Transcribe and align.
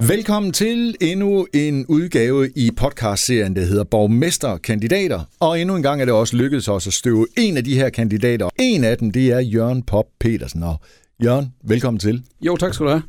Velkommen 0.00 0.52
til 0.52 0.96
endnu 1.00 1.46
en 1.54 1.86
udgave 1.86 2.50
i 2.56 2.70
podcastserien, 2.76 3.56
der 3.56 3.64
hedder 3.64 3.84
Borgmesterkandidater. 3.84 5.20
Og 5.40 5.60
endnu 5.60 5.76
en 5.76 5.82
gang 5.82 6.00
er 6.00 6.04
det 6.04 6.14
også 6.14 6.36
lykkedes 6.36 6.68
os 6.68 6.86
at 6.86 6.92
støve 6.92 7.26
en 7.36 7.56
af 7.56 7.64
de 7.64 7.74
her 7.74 7.90
kandidater. 7.90 8.48
En 8.58 8.84
af 8.84 8.98
dem, 8.98 9.10
det 9.10 9.32
er 9.32 9.40
Jørgen 9.40 9.82
Pop 9.82 10.04
Petersen. 10.20 10.62
Og 10.62 10.80
Jørgen, 11.24 11.52
velkommen 11.64 11.98
til. 12.00 12.22
Jo, 12.40 12.56
tak 12.56 12.74
skal 12.74 12.86
du 12.86 12.90
have. 12.90 13.02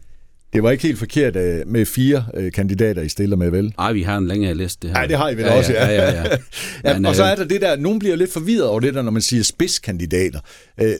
Det 0.53 0.63
var 0.63 0.71
ikke 0.71 0.83
helt 0.83 0.99
forkert 0.99 1.35
øh, 1.35 1.67
med 1.67 1.85
fire 1.85 2.25
øh, 2.33 2.51
kandidater, 2.51 3.01
I 3.01 3.09
stiller 3.09 3.35
med, 3.35 3.49
vel? 3.51 3.73
Nej, 3.77 3.93
vi 3.93 4.03
har 4.03 4.17
en 4.17 4.27
længere 4.27 4.53
liste. 4.53 4.87
Det 4.87 4.93
Nej, 4.93 5.05
det 5.05 5.17
har 5.17 5.29
I 5.29 5.35
vel 5.35 5.45
ja, 5.45 5.57
også, 5.57 5.73
ja. 5.73 5.87
ja, 5.87 6.11
ja, 6.11 6.23
ja. 6.23 6.23
ja 6.85 6.93
Men, 6.93 7.05
og 7.05 7.15
så 7.15 7.23
øh, 7.23 7.29
er 7.29 7.35
der 7.35 7.45
det 7.45 7.61
der, 7.61 7.75
nogen 7.75 7.99
bliver 7.99 8.15
lidt 8.15 8.33
forvirret 8.33 8.67
over 8.67 8.79
det 8.79 8.93
der, 8.93 9.01
når 9.01 9.11
man 9.11 9.21
siger 9.21 9.43
spidskandidater. 9.43 10.39
Øh, 10.81 10.93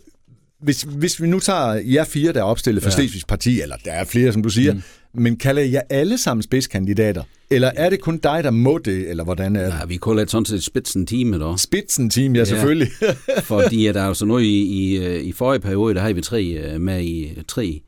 hvis, 0.62 0.82
hvis 0.82 1.22
vi 1.22 1.28
nu 1.28 1.40
tager 1.40 1.74
jer 1.74 2.04
fire, 2.04 2.34
der 2.34 2.40
er 2.40 2.44
opstillet 2.44 2.84
for 2.84 2.90
ja. 2.90 2.96
Slesvigs 2.96 3.26
Parti, 3.26 3.62
eller 3.62 3.76
der 3.86 3.92
er 3.92 4.04
flere, 4.04 4.34
som 4.34 4.44
du 4.44 4.50
siger, 4.50 4.74
mm. 4.74 4.82
Men 5.14 5.38
kalder 5.38 5.62
jeg 5.62 5.84
alle 5.90 6.18
sammen 6.18 6.44
spidskandidater? 6.44 7.24
Eller 7.52 7.72
er 7.76 7.90
det 7.90 8.02
kun 8.02 8.18
dig, 8.18 8.44
der 8.44 8.52
må 8.52 8.78
det, 8.78 9.10
eller 9.10 9.24
hvordan 9.24 9.56
er 9.56 9.64
det? 9.66 9.74
Ja, 9.80 9.86
vi 9.86 9.98
kalder 9.98 10.20
det 10.20 10.32
sådan 10.32 10.46
set 10.46 10.64
spidsen 10.64 11.06
time, 11.06 11.40
da. 11.40 11.58
Spidsen-team, 11.58 12.36
ja, 12.36 12.46
selvfølgelig. 12.46 12.88
Fordi 13.44 13.86
at 13.88 13.96
der 13.96 14.02
er 14.02 14.08
altså 14.08 14.26
noget 14.26 14.44
i, 14.44 14.62
i, 14.62 14.98
øh, 15.06 15.22
i 15.24 15.32
forrige 15.32 15.60
periode, 15.62 15.94
der 15.96 16.02
har 16.02 16.14
vi 16.14 16.22
tre 16.22 16.44
øh, 16.46 16.82
med 16.82 17.04
i 17.04 17.38
tre 17.48 17.82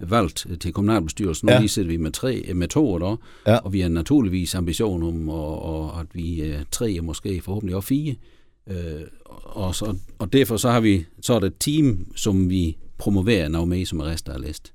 valgt 0.00 0.46
til 0.60 0.72
kommunalbestyrelsen. 0.72 1.46
Nu 1.46 1.50
Ja. 1.50 1.54
ja. 1.54 1.60
lige 1.60 1.68
sidder 1.68 1.88
vi 1.88 1.96
med, 1.96 2.10
tre, 2.10 2.44
øh, 2.48 2.56
med 2.56 2.68
to 2.68 2.98
der, 2.98 3.16
Ja. 3.46 3.56
og 3.56 3.72
vi 3.72 3.80
har 3.80 3.88
naturligvis 3.88 4.54
ambition 4.54 5.02
om, 5.02 5.28
og, 5.28 5.62
og, 5.62 6.00
at 6.00 6.06
vi 6.12 6.40
er 6.40 6.58
tre 6.70 6.98
og 6.98 7.04
måske 7.04 7.40
forhåbentlig 7.44 7.76
også 7.76 7.88
fire. 7.88 8.14
Øh, 8.70 8.76
og, 9.44 9.74
så, 9.74 9.96
og 10.18 10.32
derfor 10.32 10.56
så 10.56 10.70
har 10.70 10.80
vi 10.80 11.04
så 11.22 11.34
er 11.34 11.40
det 11.40 11.46
et 11.46 11.54
team, 11.60 12.06
som 12.16 12.50
vi 12.50 12.76
promoverer 12.98 13.48
noget 13.48 13.68
med, 13.68 13.86
som 13.86 14.00
er 14.00 14.04
resten 14.04 14.32
af 14.32 14.40
list. 14.46 14.72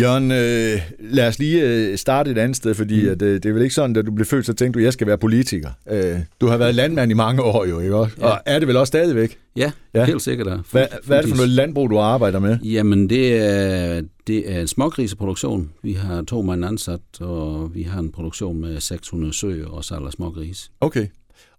Jørgen, 0.00 0.30
øh, 0.30 0.80
lad 1.00 1.28
os 1.28 1.38
lige 1.38 1.62
øh, 1.62 1.98
starte 1.98 2.30
et 2.30 2.38
andet 2.38 2.56
sted, 2.56 2.74
fordi 2.74 3.02
mm. 3.04 3.10
at, 3.10 3.22
øh, 3.22 3.34
det 3.34 3.46
er 3.46 3.52
vel 3.52 3.62
ikke 3.62 3.74
sådan, 3.74 3.96
at 3.96 4.06
du 4.06 4.12
blev 4.12 4.26
født, 4.26 4.46
så 4.46 4.52
tænkte 4.52 4.78
du, 4.78 4.80
at 4.80 4.84
jeg 4.84 4.92
skal 4.92 5.06
være 5.06 5.18
politiker. 5.18 5.70
Øh, 5.90 6.16
du 6.40 6.46
har 6.46 6.56
været 6.56 6.74
landmand 6.74 7.10
i 7.10 7.14
mange 7.14 7.42
år 7.42 7.64
jo, 7.66 7.80
ikke 7.80 7.96
også? 7.96 8.16
Ja. 8.20 8.26
Og 8.26 8.40
er 8.46 8.58
det 8.58 8.68
vel 8.68 8.76
også 8.76 8.88
stadigvæk? 8.90 9.38
Ja, 9.56 9.72
Ja. 9.94 10.04
helt 10.04 10.22
sikkert. 10.22 10.46
Da. 10.46 10.56
Hvad, 10.70 10.86
hvad 11.04 11.16
er 11.16 11.20
det 11.20 11.28
for 11.30 11.36
noget 11.36 11.50
landbrug, 11.50 11.90
du 11.90 11.98
arbejder 11.98 12.38
med? 12.38 12.58
Jamen, 12.58 13.10
det 13.10 13.36
er, 13.36 14.02
det 14.26 14.52
er 14.52 14.60
en 14.60 14.66
smågriseproduktion. 14.68 15.70
Vi 15.82 15.92
har 15.92 16.22
to 16.22 16.42
mand 16.42 16.64
ansat, 16.64 17.00
og 17.20 17.70
vi 17.74 17.82
har 17.82 18.00
en 18.00 18.12
produktion 18.12 18.60
med 18.60 18.80
600 18.80 19.32
søer 19.34 19.66
og 19.66 19.84
salg 19.84 20.06
af 20.06 20.12
smågris. 20.12 20.70
Okay. 20.80 21.06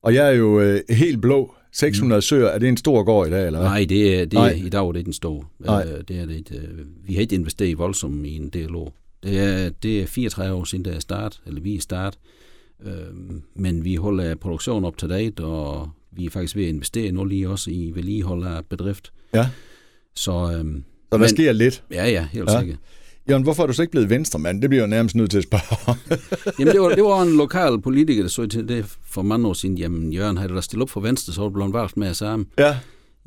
Og 0.03 0.13
jeg 0.13 0.27
er 0.27 0.31
jo 0.31 0.59
øh, 0.61 0.79
helt 0.89 1.21
blå. 1.21 1.53
600 1.73 2.17
mm. 2.17 2.21
søer, 2.21 2.47
er 2.47 2.57
det 2.59 2.69
en 2.69 2.77
stor 2.77 3.03
gård 3.03 3.27
i 3.27 3.31
dag, 3.31 3.45
eller 3.45 3.59
hvad? 3.59 3.69
Nej, 3.69 3.85
det 3.89 4.15
er, 4.15 4.19
det 4.25 4.33
Nej. 4.33 4.49
er, 4.49 4.53
i 4.65 4.69
dag 4.69 4.87
er 4.87 4.91
det 4.91 4.99
ikke 4.99 5.05
den 5.05 5.13
store. 5.13 5.43
Nej. 5.59 5.87
Øh, 5.87 6.03
det 6.07 6.19
er 6.19 6.25
det 6.25 6.35
ikke. 6.35 6.55
Øh, 6.57 6.85
Vi 7.07 7.13
har 7.13 7.21
ikke 7.21 7.35
investeret 7.35 7.77
voldsomt 7.77 8.25
i 8.25 8.35
en 8.35 8.49
del 8.49 8.75
år. 8.75 8.93
Det 9.23 9.39
er, 9.39 9.69
det 9.83 10.01
er 10.01 10.05
34 10.07 10.55
år 10.55 10.63
siden, 10.63 10.85
der 10.85 10.91
er 10.91 10.99
start, 10.99 11.41
eller 11.45 11.61
vi 11.61 11.75
er 11.75 11.81
start. 11.81 12.17
Øh, 12.85 12.91
men 13.55 13.83
vi 13.85 13.95
holder 13.95 14.35
produktion 14.35 14.85
op 14.85 14.97
til 14.97 15.09
date, 15.09 15.41
og 15.43 15.89
vi 16.11 16.25
er 16.25 16.29
faktisk 16.29 16.55
ved 16.55 16.63
at 16.63 16.69
investere 16.69 17.11
nu 17.11 17.25
lige 17.25 17.49
også 17.49 17.71
i 17.71 17.91
vedligehold 17.95 18.43
af 18.45 18.65
bedrift. 18.65 19.11
Ja. 19.33 19.49
Så, 20.15 20.31
øhm, 20.59 20.83
Så 20.83 21.07
der 21.11 21.17
men- 21.17 21.29
sker 21.29 21.51
lidt. 21.51 21.83
ja, 21.91 22.07
ja, 22.09 22.27
helt 22.31 22.49
ja. 22.49 22.59
sikkert. 22.59 22.77
Jørgen, 23.29 23.43
hvorfor 23.43 23.63
er 23.63 23.67
du 23.67 23.73
så 23.73 23.81
ikke 23.81 23.91
blevet 23.91 24.09
venstremand? 24.09 24.61
Det 24.61 24.69
bliver 24.69 24.83
jeg 24.83 24.87
jo 24.87 24.95
nærmest 24.95 25.15
nødt 25.15 25.31
til 25.31 25.37
at 25.37 25.43
spørge. 25.43 25.97
Jamen, 26.59 26.73
det 26.73 26.81
var, 26.81 26.89
det 26.89 27.03
var 27.03 27.21
en 27.21 27.37
lokal 27.37 27.81
politiker, 27.81 28.23
der 28.23 28.29
så 28.29 28.47
til 28.47 28.67
det 28.67 28.97
for 29.05 29.21
mange 29.21 29.47
år 29.47 29.53
siden. 29.53 29.77
Jamen, 29.77 30.13
Jørgen, 30.13 30.37
havde 30.37 30.49
du 30.49 30.55
da 30.55 30.61
stillet 30.61 30.81
op 30.81 30.89
for 30.89 30.99
Venstre, 31.01 31.33
så 31.33 31.41
var 31.41 31.47
du 31.47 31.53
blevet 31.53 31.73
valgt 31.73 31.97
med 31.97 32.07
at 32.07 32.15
sammen. 32.15 32.47
ja. 32.57 32.77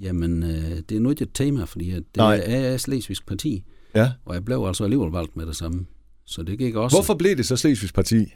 Jamen, 0.02 0.42
øh, 0.42 0.78
det 0.88 0.96
er 0.96 1.00
nu 1.00 1.10
ikke 1.10 1.22
et 1.22 1.30
tema, 1.34 1.64
fordi 1.64 1.90
at 1.90 1.96
det 1.96 2.16
Nej. 2.16 2.42
er 2.46 2.76
Slesvigsk 2.76 3.26
Parti, 3.26 3.62
ja. 3.94 4.10
og 4.24 4.34
jeg 4.34 4.44
blev 4.44 4.64
altså 4.66 4.84
alligevel 4.84 5.10
valgt 5.10 5.36
med 5.36 5.46
det 5.46 5.56
samme. 5.56 5.86
Så 6.26 6.42
det 6.42 6.58
gik 6.58 6.74
også. 6.74 6.96
Hvorfor 6.96 7.14
blev 7.14 7.36
det 7.36 7.46
så 7.46 7.56
Slesvigs 7.56 7.92
Parti? 7.92 8.26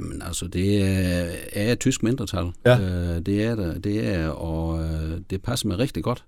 Jamen, 0.00 0.22
altså, 0.22 0.46
det 0.46 0.82
er, 0.82 1.30
er 1.52 1.72
et 1.72 1.78
tysk 1.78 2.02
mindretal. 2.02 2.52
Ja. 2.66 2.80
Øh, 2.80 3.20
det 3.26 3.44
er 3.44 3.54
der, 3.54 3.78
det 3.78 4.06
er, 4.06 4.28
og 4.28 4.84
øh, 4.84 5.20
det 5.30 5.42
passer 5.42 5.68
mig 5.68 5.78
rigtig 5.78 6.02
godt. 6.02 6.24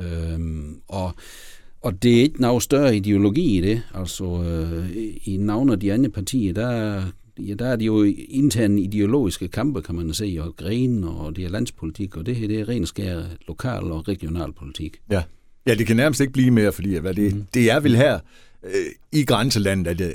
Øhm, 0.00 0.80
og, 0.88 1.14
og 1.80 2.02
det 2.02 2.18
er 2.18 2.22
ikke 2.22 2.40
noget 2.40 2.62
større 2.62 2.96
ideologi 2.96 3.58
i 3.58 3.60
det. 3.60 3.82
Altså, 3.94 4.24
øh, 4.24 4.90
i 5.24 5.46
af 5.70 5.80
de 5.80 5.92
andre 5.92 6.10
partier, 6.10 6.52
der, 6.52 7.02
ja, 7.38 7.54
der 7.54 7.66
er 7.66 7.76
de 7.76 7.84
jo 7.84 8.02
interne 8.28 8.80
ideologiske 8.80 9.48
kampe, 9.48 9.82
kan 9.82 9.94
man 9.94 10.14
sige, 10.14 10.42
og 10.42 10.56
gren, 10.56 11.04
og 11.04 11.36
det 11.36 11.44
er 11.44 11.48
landspolitik, 11.48 12.16
og 12.16 12.26
det 12.26 12.36
her, 12.36 12.48
det 12.48 12.60
er 12.60 12.68
ren 12.68 12.86
skær 12.86 13.22
lokal 13.48 13.82
og 13.82 14.08
regional 14.08 14.52
politik. 14.52 14.96
Ja. 15.10 15.22
Ja, 15.66 15.74
det 15.74 15.86
kan 15.86 15.96
nærmest 15.96 16.20
ikke 16.20 16.32
blive 16.32 16.50
mere, 16.50 16.72
fordi 16.72 16.96
hvad 16.96 17.14
det, 17.14 17.34
mm. 17.34 17.44
det 17.54 17.70
er 17.70 17.80
vel 17.80 17.96
her 17.96 18.18
øh, 18.64 18.72
i 19.12 19.24
grænselandet, 19.24 20.00
at, 20.00 20.12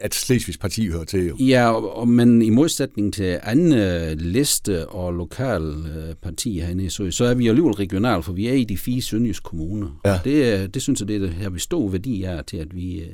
at 0.00 0.14
Slesvigs 0.14 0.58
Parti 0.58 0.88
hører 0.88 1.04
til. 1.04 1.26
Jo. 1.26 1.36
Ja, 1.40 1.70
og, 1.70 1.96
og, 1.96 2.08
men 2.08 2.42
i 2.42 2.50
modsætning 2.50 3.14
til 3.14 3.38
andre 3.42 4.14
liste 4.14 4.88
og 4.88 5.12
lokal 5.12 5.62
øh, 5.62 6.14
partier 6.22 6.64
herinde 6.64 6.84
i 6.84 6.88
Sø, 6.88 7.10
så 7.10 7.24
er 7.24 7.34
vi 7.34 7.44
jo 7.46 7.50
alligevel 7.50 7.74
regional, 7.74 8.22
for 8.22 8.32
vi 8.32 8.46
er 8.48 8.52
i 8.52 8.64
de 8.64 8.76
fire 8.78 9.02
sønderjyske 9.02 9.44
kommuner. 9.44 10.00
Ja. 10.04 10.18
Det, 10.24 10.54
er- 10.54 10.66
det 10.66 10.82
synes 10.82 11.00
jeg, 11.00 11.08
det 11.08 11.16
er 11.16 11.20
det 11.20 11.30
her, 11.30 11.50
vi 11.50 11.58
stor 11.58 11.88
værdi 11.88 12.22
er 12.22 12.42
til, 12.42 12.56
at 12.56 12.74
vi, 12.76 12.98
øh, 13.00 13.06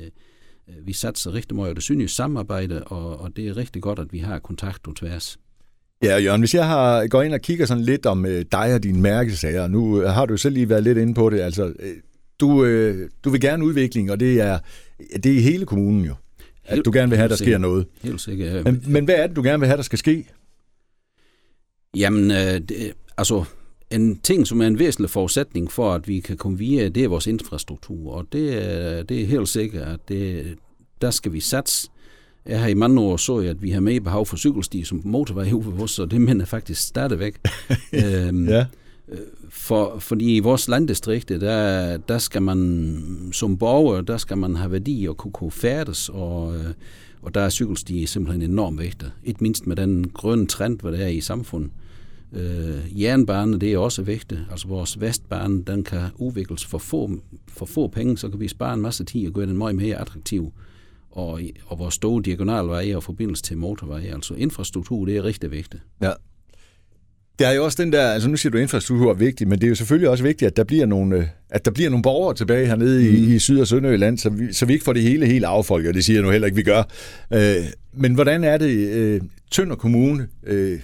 vi 0.85 0.93
satser 0.93 1.33
rigtig 1.33 1.55
meget 1.55 1.69
på 1.71 1.73
det 1.75 1.83
sønderjyske 1.83 2.15
samarbejde, 2.15 2.83
og, 2.83 3.19
og 3.21 3.29
det 3.35 3.47
er 3.47 3.57
rigtig 3.57 3.81
godt, 3.81 3.99
at 3.99 4.07
vi 4.11 4.17
har 4.19 4.39
kontakt 4.39 4.83
på 4.83 4.91
tværs. 4.95 5.37
Ja, 6.03 6.17
Jørgen, 6.17 6.41
hvis 6.41 6.53
jeg 6.55 6.67
har, 6.67 7.07
går 7.07 7.21
ind 7.21 7.33
og 7.33 7.41
kigger 7.41 7.65
sådan 7.65 7.83
lidt 7.83 8.05
om 8.05 8.25
øh, 8.25 8.45
dig 8.51 8.73
og 8.75 8.83
dine 8.83 8.99
mærkesager, 9.01 9.67
nu 9.67 10.01
øh, 10.01 10.09
har 10.09 10.25
du 10.25 10.37
selv 10.37 10.53
lige 10.53 10.69
været 10.69 10.83
lidt 10.83 10.97
inde 10.97 11.13
på 11.13 11.29
det, 11.29 11.39
altså 11.39 11.63
øh, 11.65 11.93
du, 12.39 12.65
øh, 12.65 13.09
du 13.23 13.29
vil 13.29 13.41
gerne 13.41 13.65
udvikling, 13.65 14.11
og 14.11 14.19
det 14.19 14.41
er, 14.41 14.59
det 15.23 15.25
er 15.25 15.35
i 15.37 15.41
hele 15.41 15.65
kommunen 15.65 16.05
jo, 16.05 16.13
at 16.65 16.73
Helt- 16.73 16.85
du 16.85 16.91
gerne 16.93 17.09
vil 17.09 17.17
have, 17.17 17.29
der 17.29 17.35
sker 17.35 17.45
sikkert. 17.45 17.61
noget. 17.61 17.85
Helt 18.01 18.21
sikkert. 18.21 18.65
Men, 18.65 18.83
men 18.87 19.05
hvad 19.05 19.15
er 19.15 19.27
det, 19.27 19.35
du 19.35 19.43
gerne 19.43 19.59
vil 19.59 19.67
have, 19.67 19.77
der 19.77 19.83
skal 19.83 19.99
ske? 19.99 20.25
Jamen, 21.95 22.31
øh, 22.31 22.37
det, 22.37 22.93
altså, 23.17 23.43
en 23.91 24.15
ting, 24.19 24.47
som 24.47 24.61
er 24.61 24.67
en 24.67 24.79
væsentlig 24.79 25.09
forudsætning 25.09 25.71
for, 25.71 25.93
at 25.93 26.07
vi 26.07 26.19
kan 26.19 26.37
komme 26.37 26.57
videre, 26.57 26.89
det 26.89 27.03
er 27.03 27.07
vores 27.07 27.27
infrastruktur. 27.27 28.11
Og 28.13 28.25
det 28.31 28.65
er, 28.65 29.03
det 29.03 29.21
er 29.21 29.25
helt 29.25 29.49
sikkert, 29.49 29.87
at 29.87 29.99
det, 30.07 30.55
der 31.01 31.11
skal 31.11 31.33
vi 31.33 31.39
satse. 31.39 31.87
Jeg 32.45 32.59
har 32.59 32.67
i 32.67 32.73
mange 32.73 33.01
år 33.01 33.17
så, 33.17 33.37
at 33.37 33.61
vi 33.61 33.69
har 33.71 33.79
mere 33.79 33.99
behov 34.01 34.25
for 34.25 34.37
cykelsti 34.37 34.83
som 34.83 35.01
motorvej 35.05 35.51
ude 35.51 35.65
ved 35.77 35.83
os, 35.83 35.99
og 35.99 36.11
det 36.11 36.21
mener 36.21 36.41
jeg 36.41 36.47
faktisk 36.47 36.81
stadigvæk. 36.87 37.35
øhm, 38.05 38.47
Ja 38.49 38.65
for, 39.49 39.99
fordi 39.99 40.35
i 40.35 40.39
vores 40.39 40.67
landdistrikte, 40.67 41.39
der, 41.39 41.97
der 41.97 42.17
skal 42.17 42.41
man 42.41 43.29
som 43.33 43.57
borger, 43.57 44.01
der 44.01 44.17
skal 44.17 44.37
man 44.37 44.55
have 44.55 44.71
værdi 44.71 45.05
og 45.09 45.17
kunne, 45.17 45.31
kunne 45.31 45.51
færdes, 45.51 46.09
og, 46.09 46.55
øh, 46.55 46.65
og 47.21 47.33
der 47.33 47.41
er 47.41 47.49
cykelstier 47.49 48.07
simpelthen 48.07 48.51
enormt 48.51 48.79
vigtige. 48.79 49.11
Ikke 49.23 49.43
mindst 49.43 49.67
med 49.67 49.75
den 49.75 50.09
grønne 50.09 50.47
trend, 50.47 50.79
hvad 50.79 50.91
der 50.91 50.97
er 50.97 51.07
i 51.07 51.21
samfundet. 51.21 51.71
Øh, 52.33 53.01
jernbane, 53.01 53.59
det 53.59 53.73
er 53.73 53.77
også 53.77 54.01
vigtigt. 54.01 54.41
Altså 54.51 54.67
vores 54.67 55.01
vestbane, 55.01 55.63
den 55.63 55.83
kan 55.83 56.01
udvikles 56.15 56.65
for 56.65 56.77
få, 56.77 57.11
for 57.47 57.65
få 57.65 57.87
penge, 57.87 58.17
så 58.17 58.29
kan 58.29 58.39
vi 58.39 58.47
spare 58.47 58.73
en 58.73 58.81
masse 58.81 59.03
tid 59.03 59.27
og 59.27 59.33
gøre 59.33 59.45
den 59.45 59.57
meget 59.57 59.75
mere 59.75 59.97
attraktiv. 59.97 60.53
Og, 61.11 61.41
og 61.65 61.79
vores 61.79 61.93
store 61.93 62.21
diagonalveje 62.21 62.95
og 62.95 63.03
forbindelse 63.03 63.43
til 63.43 63.57
motorveje, 63.57 64.13
altså 64.13 64.33
infrastruktur, 64.33 65.05
det 65.05 65.17
er 65.17 65.23
rigtig 65.23 65.51
vigtigt. 65.51 65.83
Ja. 66.01 66.11
Der 67.39 67.47
er 67.47 67.53
jo 67.53 67.63
også 67.63 67.83
den 67.83 67.93
der, 67.93 68.07
altså 68.07 68.29
nu 68.29 68.37
siger 68.37 68.51
du, 68.51 68.57
at 68.57 68.61
infrastruktur 68.61 69.09
er 69.09 69.15
vigtig, 69.15 69.47
men 69.47 69.59
det 69.59 69.63
er 69.65 69.69
jo 69.69 69.75
selvfølgelig 69.75 70.09
også 70.09 70.23
vigtigt, 70.23 70.47
at 70.47 70.57
der 70.57 70.63
bliver 70.63 70.85
nogle, 70.85 71.17
øh, 71.17 71.27
at 71.49 71.65
der 71.65 71.71
bliver 71.71 71.89
nogle 71.89 72.03
borgere 72.03 72.35
tilbage 72.35 72.67
hernede 72.67 73.09
mm. 73.09 73.15
i, 73.15 73.35
i 73.35 73.39
Syd- 73.39 73.59
og 73.59 73.67
Sønderjylland, 73.67 74.17
så 74.17 74.29
vi, 74.29 74.53
så 74.53 74.65
vi 74.65 74.73
ikke 74.73 74.85
får 74.85 74.93
det 74.93 75.01
hele 75.01 75.25
helt 75.25 75.45
affolket, 75.45 75.87
og 75.87 75.93
det 75.93 76.05
siger 76.05 76.17
jeg 76.17 76.23
nu 76.23 76.31
heller 76.31 76.45
ikke, 76.45 76.55
vi 76.55 76.63
gør. 76.63 76.83
Øh, 77.33 77.55
men 77.93 78.13
hvordan 78.13 78.43
er 78.43 78.57
det, 78.57 78.69
øh, 78.71 79.21
Tønder 79.51 79.75
Kommune, 79.75 80.27
øh, 80.43 80.79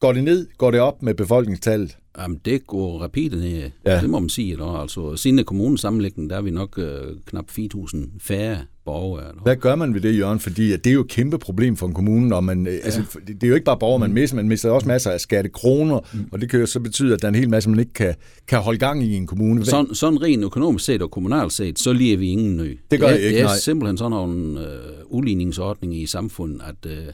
går 0.00 0.12
det 0.12 0.24
ned, 0.24 0.46
går 0.58 0.70
det 0.70 0.80
op 0.80 1.02
med 1.02 1.14
befolkningstallet? 1.14 1.96
Jamen, 2.18 2.40
det 2.44 2.66
går 2.66 2.98
rapide 2.98 3.40
ned. 3.40 3.70
Ja. 3.86 4.00
Det 4.00 4.10
må 4.10 4.18
man 4.18 4.28
sige. 4.28 4.52
Eller? 4.52 4.66
Altså, 4.66 5.16
siden 5.16 5.44
kommunens 5.44 5.80
sammenlægning, 5.80 6.30
der 6.30 6.36
er 6.36 6.42
vi 6.42 6.50
nok 6.50 6.78
øh, 6.78 7.16
knap 7.26 7.44
4.000 7.50 7.98
færre 8.20 8.58
borgere. 8.84 9.28
Eller? 9.28 9.42
Hvad 9.42 9.56
gør 9.56 9.74
man 9.74 9.94
ved 9.94 10.00
det, 10.00 10.18
Jørgen? 10.18 10.40
Fordi 10.40 10.72
at 10.72 10.84
det 10.84 10.90
er 10.90 10.94
jo 10.94 11.00
et 11.00 11.08
kæmpe 11.08 11.38
problem 11.38 11.76
for 11.76 11.86
en 11.86 11.94
kommune, 11.94 12.28
når 12.28 12.40
man, 12.40 12.66
ja. 12.66 12.72
altså, 12.72 13.02
det 13.26 13.40
det 13.40 13.42
er 13.42 13.48
jo 13.48 13.54
ikke 13.54 13.64
bare 13.64 13.78
borgere, 13.78 13.98
man 13.98 14.12
mister, 14.12 14.36
man 14.36 14.48
mister 14.48 14.70
også 14.70 14.88
masser 14.88 15.10
af 15.10 15.20
skattekroner, 15.20 16.00
mm. 16.12 16.28
og 16.32 16.40
det 16.40 16.50
kan 16.50 16.60
jo 16.60 16.66
så 16.66 16.80
betyde, 16.80 17.14
at 17.14 17.22
der 17.22 17.28
er 17.28 17.32
en 17.32 17.38
hel 17.38 17.50
masse, 17.50 17.70
man 17.70 17.78
ikke 17.78 17.92
kan, 17.92 18.14
kan 18.48 18.58
holde 18.58 18.78
gang 18.78 19.04
i 19.04 19.16
en 19.16 19.26
kommune. 19.26 19.64
Sådan, 19.64 19.94
sådan 19.94 20.22
rent 20.22 20.44
økonomisk 20.44 20.84
set 20.84 21.02
og 21.02 21.10
kommunalt 21.10 21.52
set, 21.52 21.78
så 21.78 21.92
lige 21.92 22.12
er 22.12 22.16
vi 22.16 22.28
ingen 22.28 22.56
nø. 22.56 22.74
Det 22.90 23.00
gør 23.00 23.06
er, 23.06 23.14
I 23.14 23.14
ikke, 23.14 23.28
Det 23.28 23.40
er 23.40 23.44
nej. 23.44 23.56
simpelthen 23.56 23.98
sådan 23.98 24.10
nogle 24.10 24.60
øh, 24.60 24.78
uligningsordninger 25.06 26.02
i 26.02 26.06
samfundet, 26.06 26.62
at 26.68 26.90
øh, 26.90 27.04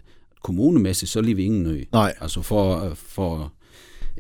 kommunemæssigt, 0.43 1.11
så 1.11 1.21
lige 1.21 1.37
vi 1.37 1.45
ingen 1.45 1.63
nø. 1.63 1.83
Nej. 1.93 2.15
Altså 2.21 2.43
for, 2.43 2.85
øh, 2.85 2.91
for 2.97 3.53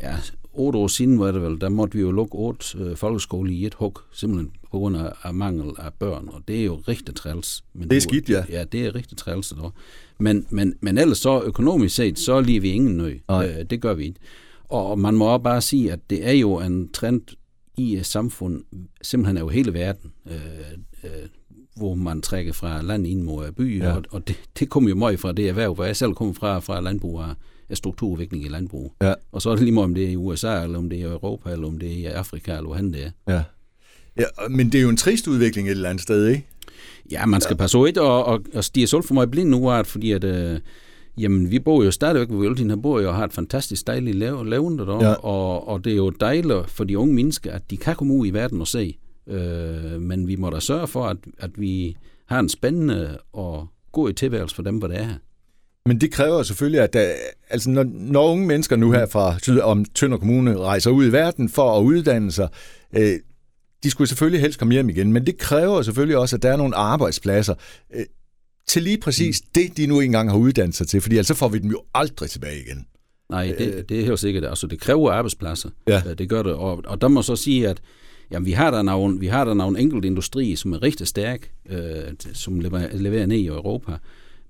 ja, 0.03 0.15
otte 0.57 0.79
år 0.79 0.87
siden 0.87 1.19
var 1.21 1.33
det 1.33 1.43
vel, 1.43 1.61
der 1.61 1.69
måtte 1.69 1.97
vi 1.97 2.01
jo 2.01 2.11
lukke 2.11 2.35
otte 2.35 2.79
øh, 2.79 2.97
folkeskole 2.97 3.53
i 3.53 3.67
et 3.67 3.75
hug, 3.75 3.99
simpelthen 4.13 4.53
på 4.71 4.79
grund 4.79 4.97
af, 4.97 5.13
af 5.23 5.35
mangel 5.35 5.73
af 5.79 5.93
børn, 5.95 6.29
og 6.33 6.43
det 6.49 6.61
er 6.61 6.65
jo 6.65 6.75
rigtig 6.89 7.15
træls. 7.15 7.65
Men 7.75 7.91
det 7.91 7.97
er 7.97 8.01
skidt, 8.01 8.31
ja. 8.31 8.45
Ja, 8.51 8.65
det 8.65 8.87
er 8.87 8.95
rigtig 8.95 9.19
træls. 9.19 9.49
Dog. 9.49 9.73
Men, 10.19 10.47
men, 10.51 10.75
men 10.81 10.99
ellers 10.99 11.19
så 11.19 11.43
økonomisk 11.43 11.95
set, 11.95 12.19
så 12.19 12.41
lige 12.41 12.61
vi 12.61 12.69
ingen 12.69 12.97
nøj. 12.97 13.19
Øh, 13.31 13.65
det 13.71 13.81
gør 13.81 13.95
vi 13.95 14.05
ikke. 14.05 14.21
Og 14.69 14.99
man 14.99 15.15
må 15.15 15.25
også 15.25 15.43
bare 15.43 15.61
sige, 15.61 15.93
at 15.93 16.11
det 16.11 16.29
er 16.29 16.33
jo 16.33 16.61
en 16.61 16.89
trend 16.93 17.23
i 17.77 17.97
et 17.97 18.07
samfund, 18.07 18.65
simpelthen 19.03 19.37
er 19.37 19.41
jo 19.41 19.49
hele 19.49 19.75
verden, 19.75 20.13
øh, 20.27 20.35
øh, 21.05 21.11
hvor 21.77 21.95
man 21.95 22.23
trækker 22.23 22.53
fra 22.53 22.83
land 22.83 23.07
ind 23.07 23.23
mod 23.23 23.53
by, 23.53 23.81
ja. 23.81 23.93
og, 23.93 24.03
og 24.11 24.29
det, 24.29 24.37
det 24.59 24.69
kommer 24.69 24.91
jo 24.91 24.97
meget 24.97 25.21
fra 25.21 25.33
det 25.33 25.49
erhverv, 25.49 25.75
hvor 25.75 25.85
jeg 25.85 25.97
selv 25.97 26.15
kommer 26.15 26.35
fra, 26.35 26.59
fra 26.59 26.81
landbrug 26.81 27.21
af, 27.21 27.35
af 27.71 27.77
strukturudvikling 27.77 28.45
i 28.45 28.49
landbrug. 28.49 28.93
Ja. 29.03 29.15
Og 29.33 29.43
så 29.43 29.51
er 29.51 29.55
det 29.55 29.65
lige 29.65 29.75
meget, 29.75 29.85
om 29.85 29.95
det 29.95 30.05
er 30.05 30.09
i 30.09 30.17
USA, 30.17 30.63
eller 30.63 30.79
om 30.79 30.91
det 30.91 31.01
er 31.01 31.09
i 31.09 31.11
Europa, 31.11 31.51
eller 31.51 31.67
om 31.67 31.79
det 31.79 31.89
er 31.89 31.97
i 31.97 32.05
Afrika, 32.05 32.57
eller 32.57 32.67
hvor 32.67 32.77
det 32.77 33.05
er. 33.05 33.11
Ja. 33.29 33.43
ja, 34.17 34.49
men 34.51 34.73
det 34.73 34.79
er 34.79 34.83
jo 34.83 34.89
en 34.89 34.97
trist 34.97 35.29
udvikling 35.29 35.69
et 35.69 35.71
eller 35.71 35.89
andet 35.91 36.03
sted, 36.03 36.27
ikke? 36.27 36.47
Ja, 37.11 37.27
man 37.27 37.41
skal 37.41 37.55
ja. 37.55 37.59
passe 37.59 37.79
ikke 37.87 38.03
og, 38.03 38.25
og, 38.25 38.43
og 38.55 38.65
stige 38.65 38.87
så 38.87 39.03
for 39.03 39.15
mig 39.15 39.31
blind 39.31 39.49
nu, 39.49 39.83
fordi 39.85 40.13
at, 40.13 40.25
øh, 40.25 40.61
jamen, 41.19 41.51
vi 41.51 41.59
bor 41.59 41.85
jo 41.85 41.91
stadigvæk 41.91 42.31
ved 42.31 42.39
Vøltin, 42.39 42.71
her 42.71 42.77
bor 42.77 43.01
jo 43.01 43.09
og 43.09 43.15
har 43.15 43.25
et 43.25 43.33
fantastisk 43.33 43.87
dejligt 43.87 44.17
levende 44.17 44.87
der, 44.87 45.05
ja. 45.05 45.13
og, 45.13 45.69
og 45.69 45.85
det 45.85 45.93
er 45.93 45.97
jo 45.97 46.11
dejligt 46.11 46.71
for 46.71 46.85
de 46.85 46.99
unge 46.99 47.15
mennesker, 47.15 47.53
at 47.53 47.71
de 47.71 47.77
kan 47.77 47.97
komme 47.97 48.15
ud 48.15 48.27
i 48.27 48.31
verden 48.31 48.61
og 48.61 48.69
se. 48.69 48.99
Øh, 49.27 50.01
men 50.01 50.29
vi 50.29 50.37
må 50.37 50.51
da 50.51 50.61
sørge 50.61 50.87
for, 50.87 51.05
at, 51.05 51.17
at 51.39 51.51
vi 51.61 51.97
har 52.27 52.41
en 52.41 52.49
spændende 52.49 53.19
og 53.33 53.69
god 53.93 54.13
tilværelse 54.13 54.55
for 54.55 54.63
dem, 54.63 54.77
hvor 54.77 54.89
det 54.89 54.99
er 54.99 55.05
her. 55.05 55.15
Men 55.87 56.01
det 56.01 56.13
kræver 56.13 56.43
selvfølgelig, 56.43 56.81
at 56.81 56.93
der, 56.93 57.13
altså 57.51 57.71
når, 57.71 57.87
når 57.93 58.33
unge 58.33 58.47
mennesker 58.47 58.77
nu 58.77 58.93
her 58.93 59.07
fra 59.07 59.39
Syd 59.43 59.59
om 59.59 59.85
Tønder 59.85 60.19
Kommune 60.19 60.59
rejser 60.59 60.91
ud 60.91 61.07
i 61.07 61.13
verden 61.13 61.49
for 61.49 61.79
at 61.79 61.83
uddanne 61.83 62.33
sig, 62.33 62.49
øh, 62.97 63.19
de 63.83 63.91
skulle 63.91 64.09
selvfølgelig 64.09 64.41
helst 64.41 64.59
komme 64.59 64.75
hjem 64.75 64.89
igen, 64.89 65.13
men 65.13 65.27
det 65.27 65.39
kræver 65.39 65.83
selvfølgelig 65.83 66.17
også, 66.17 66.37
at 66.37 66.43
der 66.43 66.53
er 66.53 66.57
nogle 66.57 66.77
arbejdspladser 66.77 67.55
øh, 67.95 68.05
til 68.67 68.83
lige 68.83 68.99
præcis 68.99 69.43
mm. 69.43 69.49
det, 69.55 69.77
de 69.77 69.87
nu 69.87 70.01
engang 70.01 70.31
har 70.31 70.39
uddannet 70.39 70.75
sig 70.75 70.89
til, 70.89 71.01
fordi 71.01 71.19
ellers 71.19 71.39
får 71.39 71.49
vi 71.49 71.59
dem 71.59 71.71
jo 71.71 71.83
aldrig 71.95 72.31
tilbage 72.31 72.61
igen. 72.61 72.87
Nej, 73.31 73.55
det, 73.59 73.75
øh, 73.75 73.85
det 73.89 74.01
er 74.01 74.05
helt 74.05 74.19
sikkert. 74.19 74.45
Altså, 74.45 74.67
det 74.67 74.81
kræver 74.81 75.13
arbejdspladser. 75.13 75.69
Ja. 75.89 76.03
Det 76.19 76.29
gør 76.29 76.43
det. 76.43 76.53
Og, 76.53 76.83
og 76.87 77.01
der 77.01 77.09
må 77.09 77.23
så 77.23 77.37
sige, 77.37 77.69
at 77.69 77.81
jamen, 78.31 78.47
vi 78.47 78.53
har 78.53 78.71
der 78.71 78.83
nogle, 78.83 79.21
vi 79.21 79.27
har 79.27 79.45
der 79.45 79.55
nogle 79.55 79.81
enkelt 79.81 80.05
industri, 80.05 80.57
som 80.57 80.73
er 80.73 80.83
rigtig 80.83 81.07
stærk, 81.07 81.51
øh, 81.69 82.03
som 82.33 82.61
leverer, 82.61 82.97
leverer 82.97 83.27
ned 83.27 83.37
i 83.37 83.47
Europa. 83.47 83.93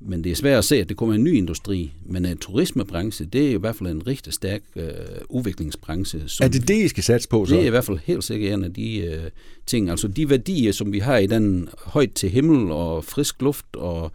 Men 0.00 0.25
det 0.25 0.32
er 0.32 0.37
svært 0.37 0.58
at 0.58 0.64
se, 0.64 0.76
at 0.76 0.88
det 0.88 0.96
kommer 0.96 1.14
en 1.14 1.25
ny 1.25 1.34
industri. 1.34 1.93
Men 2.04 2.25
en 2.25 2.38
turismebranche, 2.38 3.25
det 3.25 3.46
er 3.46 3.50
i 3.50 3.56
hvert 3.56 3.76
fald 3.76 3.88
en 3.88 4.06
rigtig 4.06 4.32
stærk 4.32 4.62
øh, 4.76 4.84
udviklingsbranche. 5.28 6.22
Som, 6.26 6.44
er 6.44 6.48
det 6.48 6.69
det, 6.69 6.84
I 6.84 6.88
skal 6.88 7.04
satse 7.04 7.28
på 7.28 7.46
så? 7.46 7.54
Det 7.54 7.62
er 7.62 7.66
i 7.66 7.70
hvert 7.70 7.84
fald 7.84 7.98
helt 8.04 8.25
sikkert 8.25 8.52
en 8.52 8.64
af 8.64 8.75
de 8.75 8.98
øh, 8.98 9.31
ting. 9.66 9.90
Altså 9.90 10.08
de 10.08 10.31
værdier, 10.31 10.72
som 10.72 10.93
vi 10.93 10.98
har 10.98 11.16
i 11.16 11.26
den 11.26 11.69
højt 11.84 12.12
til 12.12 12.31
himmel 12.31 12.72
og 12.72 13.04
frisk 13.04 13.43
luft 13.43 13.66
og 13.76 14.12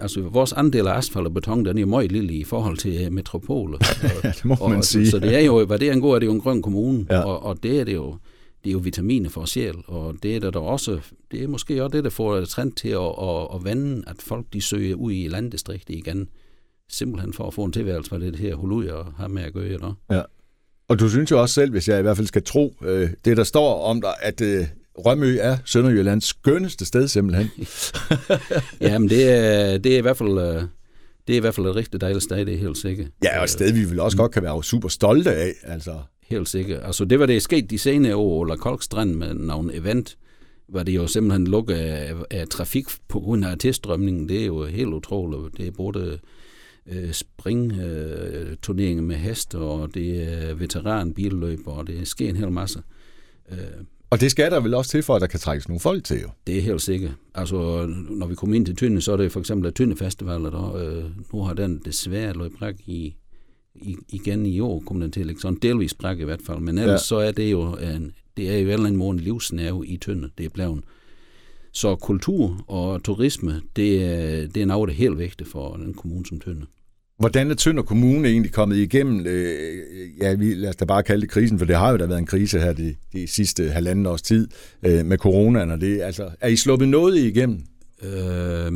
altså 0.00 0.20
vores 0.20 0.52
andel 0.52 0.86
af 0.86 0.92
asfalt 0.92 1.26
og 1.26 1.34
beton, 1.34 1.64
den 1.64 1.78
er 1.78 1.86
meget 1.86 2.12
lille 2.12 2.32
i 2.32 2.44
forhold 2.44 2.76
til 2.76 3.04
øh, 3.04 3.12
metropoler. 3.12 3.78
ja, 4.24 4.28
det 4.28 4.44
må 4.44 4.56
man 4.68 4.78
og, 4.78 4.84
sige. 4.84 5.10
Så 5.10 5.18
det 5.18 5.34
er 5.34 5.40
jo, 5.40 5.64
hvad 5.64 5.78
det 5.78 6.02
god, 6.02 6.14
er 6.14 6.18
det 6.18 6.26
jo 6.26 6.32
en 6.32 6.40
grøn 6.40 6.62
kommune, 6.62 7.06
ja. 7.10 7.20
og, 7.20 7.42
og 7.42 7.62
det 7.62 7.80
er 7.80 7.84
det 7.84 7.94
jo 7.94 8.16
det 8.64 8.70
er 8.70 8.72
jo 8.72 8.78
vitaminer 8.78 9.30
for 9.30 9.44
sjæl, 9.44 9.74
og 9.86 10.14
det 10.22 10.36
er 10.36 10.40
der, 10.40 10.50
der 10.50 10.60
også, 10.60 11.00
det 11.30 11.42
er 11.42 11.48
måske 11.48 11.84
også 11.84 11.96
det, 11.96 12.04
der 12.04 12.10
får 12.10 12.44
trend 12.44 12.72
til 12.72 12.88
at, 12.88 13.14
at, 13.22 13.48
at 13.54 13.64
vande, 13.64 14.02
at 14.06 14.16
folk 14.18 14.46
de 14.52 14.60
søger 14.60 14.94
ud 14.94 15.12
i 15.12 15.28
landdistriktet 15.28 15.94
igen, 15.94 16.28
simpelthen 16.88 17.32
for 17.32 17.46
at 17.46 17.54
få 17.54 17.64
en 17.64 17.72
tilværelse, 17.72 18.10
hvad 18.10 18.20
det 18.20 18.38
her 18.38 18.54
hulud 18.54 18.86
og 18.86 19.06
har 19.16 19.28
med 19.28 19.42
at 19.42 19.52
gøre. 19.52 19.68
Eller? 19.68 19.94
Ja. 20.10 20.22
Og 20.88 20.98
du 20.98 21.08
synes 21.08 21.30
jo 21.30 21.40
også 21.40 21.54
selv, 21.54 21.70
hvis 21.70 21.88
jeg 21.88 21.98
i 21.98 22.02
hvert 22.02 22.16
fald 22.16 22.26
skal 22.26 22.42
tro 22.42 22.74
øh, 22.82 23.10
det, 23.24 23.36
der 23.36 23.44
står 23.44 23.82
om 23.84 24.00
dig, 24.00 24.14
at 24.20 24.40
øh, 24.40 24.66
Rømø 24.98 25.36
er 25.40 25.56
Sønderjyllands 25.64 26.24
skønneste 26.24 26.84
sted 26.84 27.08
simpelthen. 27.08 27.50
Jamen, 28.80 29.08
det 29.08 29.30
er, 29.30 29.78
det 29.78 29.94
er 29.94 29.98
i 29.98 30.00
hvert 30.00 30.16
fald... 30.16 30.38
Øh, 30.38 30.62
det 31.26 31.34
er 31.34 31.36
i 31.36 31.40
hvert 31.40 31.54
fald 31.54 31.66
et 31.66 31.76
rigtig 31.76 32.00
dejligt 32.00 32.24
sted, 32.24 32.46
det 32.46 32.54
er 32.54 32.58
helt 32.58 32.78
sikkert. 32.78 33.06
Ja, 33.24 33.38
og 33.38 33.44
et 33.44 33.50
sted, 33.50 33.72
vi 33.72 33.84
vil 33.84 34.00
også 34.00 34.16
godt 34.16 34.32
kan 34.32 34.42
være 34.42 34.64
super 34.64 34.88
stolte 34.88 35.34
af. 35.34 35.52
Altså. 35.62 35.92
Helt 36.30 36.48
sikkert. 36.48 36.80
Altså, 36.84 37.04
det 37.04 37.20
var 37.20 37.26
det 37.26 37.42
sket 37.42 37.70
de 37.70 37.78
senere 37.78 38.16
år, 38.16 38.44
eller 38.44 38.56
Kolkstrand 38.56 39.14
med 39.14 39.34
nogle 39.34 39.74
event, 39.74 40.18
var 40.68 40.82
det 40.82 40.92
jo 40.96 41.06
simpelthen 41.06 41.46
lukket 41.46 41.74
af, 41.74 42.14
af 42.30 42.48
trafik 42.48 42.84
på 43.08 43.20
grund 43.20 43.44
af 43.44 43.58
tilstrømningen. 43.58 44.28
Det 44.28 44.42
er 44.42 44.46
jo 44.46 44.64
helt 44.64 44.94
utroligt. 44.94 45.58
Det 45.58 45.66
er 45.66 45.70
både 45.70 46.18
øh, 46.86 47.12
springturneringer 47.12 49.02
øh, 49.02 49.08
med 49.08 49.16
hest, 49.16 49.54
og 49.54 49.94
det 49.94 50.32
er 50.32 50.54
veteranbilløb, 50.54 51.60
og 51.66 51.86
det 51.86 52.08
sker 52.08 52.28
en 52.28 52.36
hel 52.36 52.52
masse. 52.52 52.82
Øh, 53.50 53.58
og 54.10 54.20
det 54.20 54.30
skal 54.30 54.50
der 54.50 54.60
vel 54.60 54.74
også 54.74 54.90
til 54.90 55.02
for, 55.02 55.14
at 55.14 55.20
der 55.20 55.26
kan 55.26 55.40
trækkes 55.40 55.68
nogle 55.68 55.80
folk 55.80 56.04
til, 56.04 56.20
jo? 56.20 56.28
Det 56.46 56.58
er 56.58 56.62
helt 56.62 56.82
sikkert. 56.82 57.12
Altså, 57.34 57.86
når 58.10 58.26
vi 58.26 58.34
kommer 58.34 58.56
ind 58.56 58.66
til 58.66 58.76
Tynde, 58.76 59.00
så 59.00 59.12
er 59.12 59.16
det 59.16 59.32
for 59.32 59.40
eksempel 59.40 59.72
Tynde 59.72 59.96
Festival, 59.96 60.44
der 60.44 60.74
øh, 60.74 61.04
nu 61.32 61.42
har 61.42 61.54
den 61.54 61.80
desværre 61.84 62.32
løbet 62.32 62.80
i 62.86 63.14
igen 64.08 64.46
i 64.46 64.60
år 64.60 64.82
kommer 64.86 65.04
den 65.04 65.12
til 65.12 65.20
at 65.20 65.26
lægge 65.26 65.40
sådan 65.40 65.58
delvis 65.62 65.94
bræk 65.94 66.18
i 66.18 66.24
hvert 66.24 66.42
fald, 66.46 66.58
men 66.58 66.78
ellers 66.78 67.00
ja. 67.00 67.04
så 67.04 67.16
er 67.16 67.32
det 67.32 67.52
jo 67.52 67.76
en, 67.76 68.12
det 68.36 68.50
er 68.50 68.58
jo 68.58 68.66
en 68.66 68.72
eller 68.72 68.86
anden 68.86 68.96
måde 68.96 69.10
en 69.10 69.20
livsnerve 69.20 69.86
i 69.86 69.96
Tønde, 69.96 70.30
det 70.38 70.46
er 70.46 70.50
blevet. 70.50 70.84
Så 71.72 71.96
kultur 71.96 72.64
og 72.68 73.04
turisme, 73.04 73.60
det 73.76 74.04
er, 74.04 74.46
det 74.46 74.62
er 74.62 74.66
noget, 74.66 74.88
der 74.88 74.94
er 74.94 74.98
helt 74.98 75.18
vigtigt 75.18 75.50
for 75.50 75.74
en 75.74 75.94
kommune 75.94 76.26
som 76.26 76.40
Tønde. 76.40 76.66
Hvordan 77.18 77.50
er 77.50 77.54
Tønder 77.54 77.82
Kommune 77.82 78.28
egentlig 78.28 78.52
kommet 78.52 78.76
igennem, 78.76 79.26
øh, 79.26 79.78
ja, 80.20 80.34
vi, 80.34 80.54
lad 80.54 80.68
os 80.68 80.76
da 80.76 80.84
bare 80.84 81.02
kalde 81.02 81.20
det 81.20 81.30
krisen, 81.30 81.58
for 81.58 81.66
det 81.66 81.76
har 81.76 81.90
jo 81.90 81.96
da 81.96 82.06
været 82.06 82.18
en 82.18 82.26
krise 82.26 82.58
her 82.58 82.72
de, 82.72 82.94
de 83.12 83.26
sidste 83.26 83.68
halvanden 83.68 84.06
års 84.06 84.22
tid 84.22 84.48
øh, 84.86 85.06
med 85.06 85.18
coronaen, 85.18 85.70
og 85.70 85.80
det, 85.80 86.00
altså, 86.00 86.30
er 86.40 86.48
I 86.48 86.56
sluppet 86.56 86.88
noget 86.88 87.18
igennem? 87.18 87.60
Øh, 88.02 88.72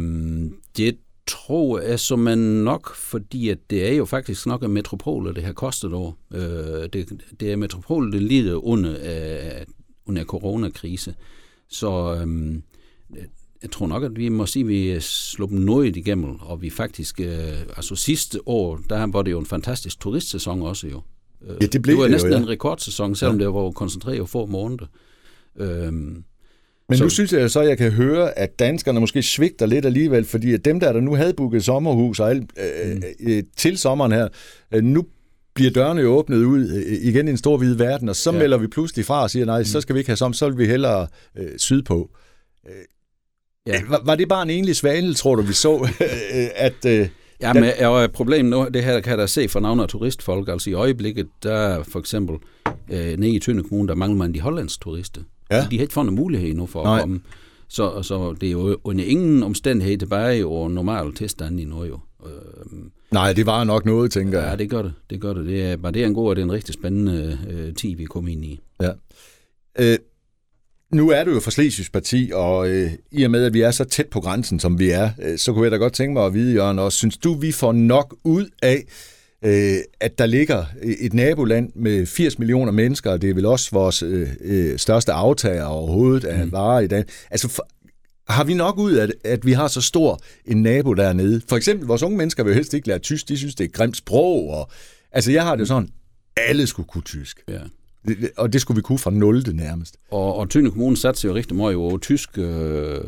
det 0.76 0.96
tror 1.26 1.81
jeg 1.81 2.00
som 2.00 2.19
man 2.19 2.38
nok, 2.38 2.94
fordi 2.94 3.49
at 3.49 3.59
det 3.71 3.88
er 3.88 3.93
jo 3.93 4.05
faktisk 4.05 4.47
nok 4.47 4.62
en 4.62 4.73
metropol, 4.73 5.35
det 5.35 5.44
har 5.44 5.53
kostet 5.53 5.93
over. 5.93 6.12
Øh, 6.35 6.88
det, 6.93 7.23
det 7.41 7.53
er 7.53 7.56
metropol, 7.56 8.12
der 8.12 8.19
lider 8.19 8.65
under, 8.65 8.91
øh, 8.91 9.67
under 10.06 10.25
coronakrise. 10.25 11.15
Så 11.69 12.15
øh, 12.15 12.55
jeg 13.62 13.71
tror 13.71 13.87
nok, 13.87 14.03
at 14.03 14.17
vi 14.17 14.29
må 14.29 14.47
sige, 14.47 14.62
at 14.62 14.69
vi 14.69 15.00
slog 15.00 15.49
dem 15.49 15.59
noget 15.59 15.97
igennem, 15.97 16.41
og 16.41 16.62
vi 16.62 16.71
faktisk, 16.71 17.21
øh, 17.21 17.61
altså 17.76 17.94
sidste 17.94 18.49
år, 18.49 18.81
der 18.88 19.06
var 19.06 19.23
det 19.23 19.31
jo 19.31 19.38
en 19.38 19.47
fantastisk 19.47 20.00
turistsæson 20.00 20.62
også 20.62 20.88
jo. 20.88 21.03
Øh, 21.47 21.56
ja, 21.61 21.67
det 21.67 21.82
blev 21.82 21.94
det 21.94 21.99
var 21.99 22.05
det 22.05 22.11
næsten 22.11 22.31
jo, 22.31 22.37
ja. 22.37 22.43
en 22.43 22.49
rekordsæson, 22.49 23.15
selvom 23.15 23.38
ja. 23.38 23.44
det 23.44 23.55
var 23.55 23.71
koncentreret 23.71 24.28
få 24.28 24.47
måneder. 24.47 24.87
Øh, 25.57 25.93
men 26.88 26.99
så, 26.99 27.05
nu 27.05 27.11
synes 27.11 27.33
jeg 27.33 27.50
så, 27.50 27.61
at 27.61 27.69
jeg 27.69 27.79
kan 27.79 27.93
høre, 27.93 28.38
at 28.38 28.59
danskerne 28.59 29.00
måske 29.00 29.23
svigter 29.23 29.67
lidt 29.67 29.87
alligevel, 29.87 30.25
fordi 30.25 30.53
at 30.53 30.64
dem 30.64 30.81
der, 30.81 30.93
der 30.93 31.00
nu 31.00 31.14
havde 31.14 31.35
booket 31.35 31.64
sommerhus 31.64 32.21
og 32.21 32.31
alt, 32.31 32.53
øh, 32.59 32.97
mm. 32.97 33.03
øh, 33.21 33.43
til 33.57 33.79
sommeren 33.79 34.12
her, 34.12 34.29
øh, 34.75 34.83
nu 34.83 35.05
bliver 35.55 35.71
dørene 35.71 36.00
jo 36.00 36.09
åbnet 36.09 36.45
ud 36.45 36.69
øh, 36.69 37.09
igen 37.09 37.29
i 37.29 37.31
en 37.31 37.37
stor 37.37 37.57
hvid 37.57 37.75
verden, 37.75 38.09
og 38.09 38.17
så 38.17 38.33
ja. 38.33 38.38
melder 38.38 38.59
vi 38.59 38.67
pludselig 38.67 39.05
fra 39.05 39.23
og 39.23 39.31
siger, 39.31 39.47
nej, 39.47 39.59
mm. 39.59 39.64
så 39.64 39.81
skal 39.81 39.95
vi 39.95 40.00
ikke 40.00 40.11
have 40.11 40.17
som, 40.17 40.33
så 40.33 40.49
vil 40.49 40.59
vi 40.59 40.67
hellere 40.67 41.07
øh, 41.38 41.49
sydpå. 41.57 42.11
Øh, 42.69 42.73
ja. 43.67 43.83
var, 43.88 44.03
var 44.05 44.14
det 44.14 44.29
bare 44.29 44.43
en 44.43 44.50
enlig 44.50 44.76
svale, 44.76 45.14
tror 45.14 45.35
du, 45.35 45.43
vi 45.43 45.53
så, 45.53 45.88
at... 46.55 46.85
Øh, 46.87 47.09
Ja, 47.41 47.53
men 47.53 47.64
og 47.81 48.12
problemet 48.12 48.50
nu, 48.50 48.69
det 48.75 48.85
her 48.85 49.00
kan 49.00 49.19
der 49.19 49.26
se 49.26 49.49
for 49.49 49.61
navn 49.61 49.81
af 49.81 49.88
turistfolk. 49.88 50.49
Altså 50.49 50.71
i 50.71 50.73
øjeblikket, 50.73 51.29
der 51.43 51.83
for 51.83 51.99
eksempel 51.99 52.37
øh, 52.91 53.17
nede 53.19 53.35
i 53.35 53.38
Tønde 53.38 53.62
Kommune, 53.62 53.88
der 53.88 53.95
mangler 53.95 54.19
man 54.19 54.35
de 54.35 54.41
hollandske 54.41 54.83
turister. 54.83 55.21
Ja. 55.50 55.66
De 55.70 55.76
har 55.76 55.82
ikke 55.82 55.94
fået 55.94 56.08
en 56.08 56.14
mulighed 56.14 56.48
endnu 56.50 56.66
for 56.66 56.84
Nej. 56.84 56.94
at 56.94 57.00
komme. 57.00 57.20
Så, 57.68 58.02
så 58.02 58.34
det 58.40 58.46
er 58.46 58.52
jo 58.52 58.78
under 58.84 59.04
ingen 59.04 59.42
omstændighed 59.42 59.98
tilbage 59.98 60.46
og 60.46 60.70
normal 60.70 61.14
tilstand 61.14 61.60
endnu 61.60 61.84
jo. 61.84 61.98
Øhm, 62.26 62.90
Nej, 63.10 63.32
det 63.32 63.46
var 63.46 63.64
nok 63.64 63.86
noget, 63.86 64.12
tænker 64.12 64.40
jeg. 64.40 64.50
Ja, 64.50 64.56
det 64.56 64.70
gør 64.70 64.82
det. 64.82 64.92
Det 65.10 65.20
gør 65.20 65.32
det. 65.32 65.46
Det 65.46 65.62
er, 65.62 65.76
bare 65.76 65.92
det 65.92 66.02
er 66.02 66.06
en 66.06 66.14
god, 66.14 66.28
og 66.28 66.36
det 66.36 66.42
er 66.42 66.46
en 66.46 66.52
rigtig 66.52 66.74
spændende 66.74 67.38
øh, 67.50 67.74
tid, 67.74 67.96
vi 67.96 68.04
kommer 68.04 68.30
ind 68.30 68.44
i. 68.44 68.60
Ja. 68.82 68.90
Øh, 69.78 69.98
nu 70.92 71.10
er 71.10 71.24
du 71.24 71.30
jo 71.30 71.40
fra 71.40 71.50
Slesvigs 71.50 71.90
Parti, 71.90 72.30
og 72.34 72.68
øh, 72.68 72.90
i 73.12 73.22
og 73.22 73.30
med, 73.30 73.44
at 73.44 73.54
vi 73.54 73.60
er 73.60 73.70
så 73.70 73.84
tæt 73.84 74.06
på 74.08 74.20
grænsen, 74.20 74.60
som 74.60 74.78
vi 74.78 74.90
er, 74.90 75.10
øh, 75.22 75.38
så 75.38 75.52
kunne 75.52 75.64
jeg 75.64 75.70
da 75.72 75.76
godt 75.76 75.92
tænke 75.92 76.12
mig 76.12 76.26
at 76.26 76.34
vide, 76.34 76.52
Jørgen, 76.54 76.78
også, 76.78 76.98
synes 76.98 77.16
du, 77.16 77.34
vi 77.34 77.52
får 77.52 77.72
nok 77.72 78.16
ud 78.24 78.48
af 78.62 78.84
øh, 79.44 79.76
at 80.00 80.18
der 80.18 80.26
ligger 80.26 80.64
et 80.82 81.14
naboland 81.14 81.72
med 81.74 82.06
80 82.06 82.38
millioner 82.38 82.72
mennesker, 82.72 83.10
og 83.10 83.22
det 83.22 83.30
er 83.30 83.34
vel 83.34 83.46
også 83.46 83.68
vores 83.72 84.02
øh, 84.02 84.28
øh, 84.40 84.78
største 84.78 85.12
aftager 85.12 85.64
overhovedet 85.64 86.24
af 86.24 86.46
mm. 86.46 86.52
varer 86.52 86.80
i 86.80 86.86
dag. 86.86 87.04
Altså, 87.30 87.48
for, 87.48 87.68
har 88.28 88.44
vi 88.44 88.54
nok 88.54 88.78
ud 88.78 88.92
af, 88.92 89.08
at 89.24 89.46
vi 89.46 89.52
har 89.52 89.68
så 89.68 89.80
stor 89.80 90.20
en 90.44 90.62
nabo 90.62 90.94
dernede? 90.94 91.40
For 91.48 91.56
eksempel, 91.56 91.86
vores 91.86 92.02
unge 92.02 92.18
mennesker 92.18 92.44
vil 92.44 92.50
jo 92.50 92.54
helst 92.54 92.74
ikke 92.74 92.88
lære 92.88 92.98
tysk, 92.98 93.28
de 93.28 93.36
synes, 93.36 93.54
det 93.54 93.64
er 93.64 93.68
et 93.68 93.74
grimt 93.74 93.96
sprog. 93.96 94.48
Og, 94.50 94.70
altså, 95.12 95.32
jeg 95.32 95.42
har 95.42 95.56
det 95.56 95.68
sådan, 95.68 95.88
alle 96.36 96.66
skulle 96.66 96.86
kunne 96.86 97.02
tysk. 97.02 97.40
Ja. 97.48 97.60
Det, 98.08 98.30
og 98.36 98.52
det 98.52 98.60
skulle 98.60 98.76
vi 98.76 98.82
kunne 98.82 98.98
fra 98.98 99.10
0. 99.10 99.42
nærmest. 99.52 99.96
Og, 100.10 100.36
og 100.36 100.50
Tønde 100.50 100.70
Kommune 100.70 100.96
satte 100.96 101.26
jo 101.26 101.34
rigtig 101.34 101.56
meget 101.56 101.76
over 101.76 101.98
tysk, 101.98 102.38
øh, 102.38 103.00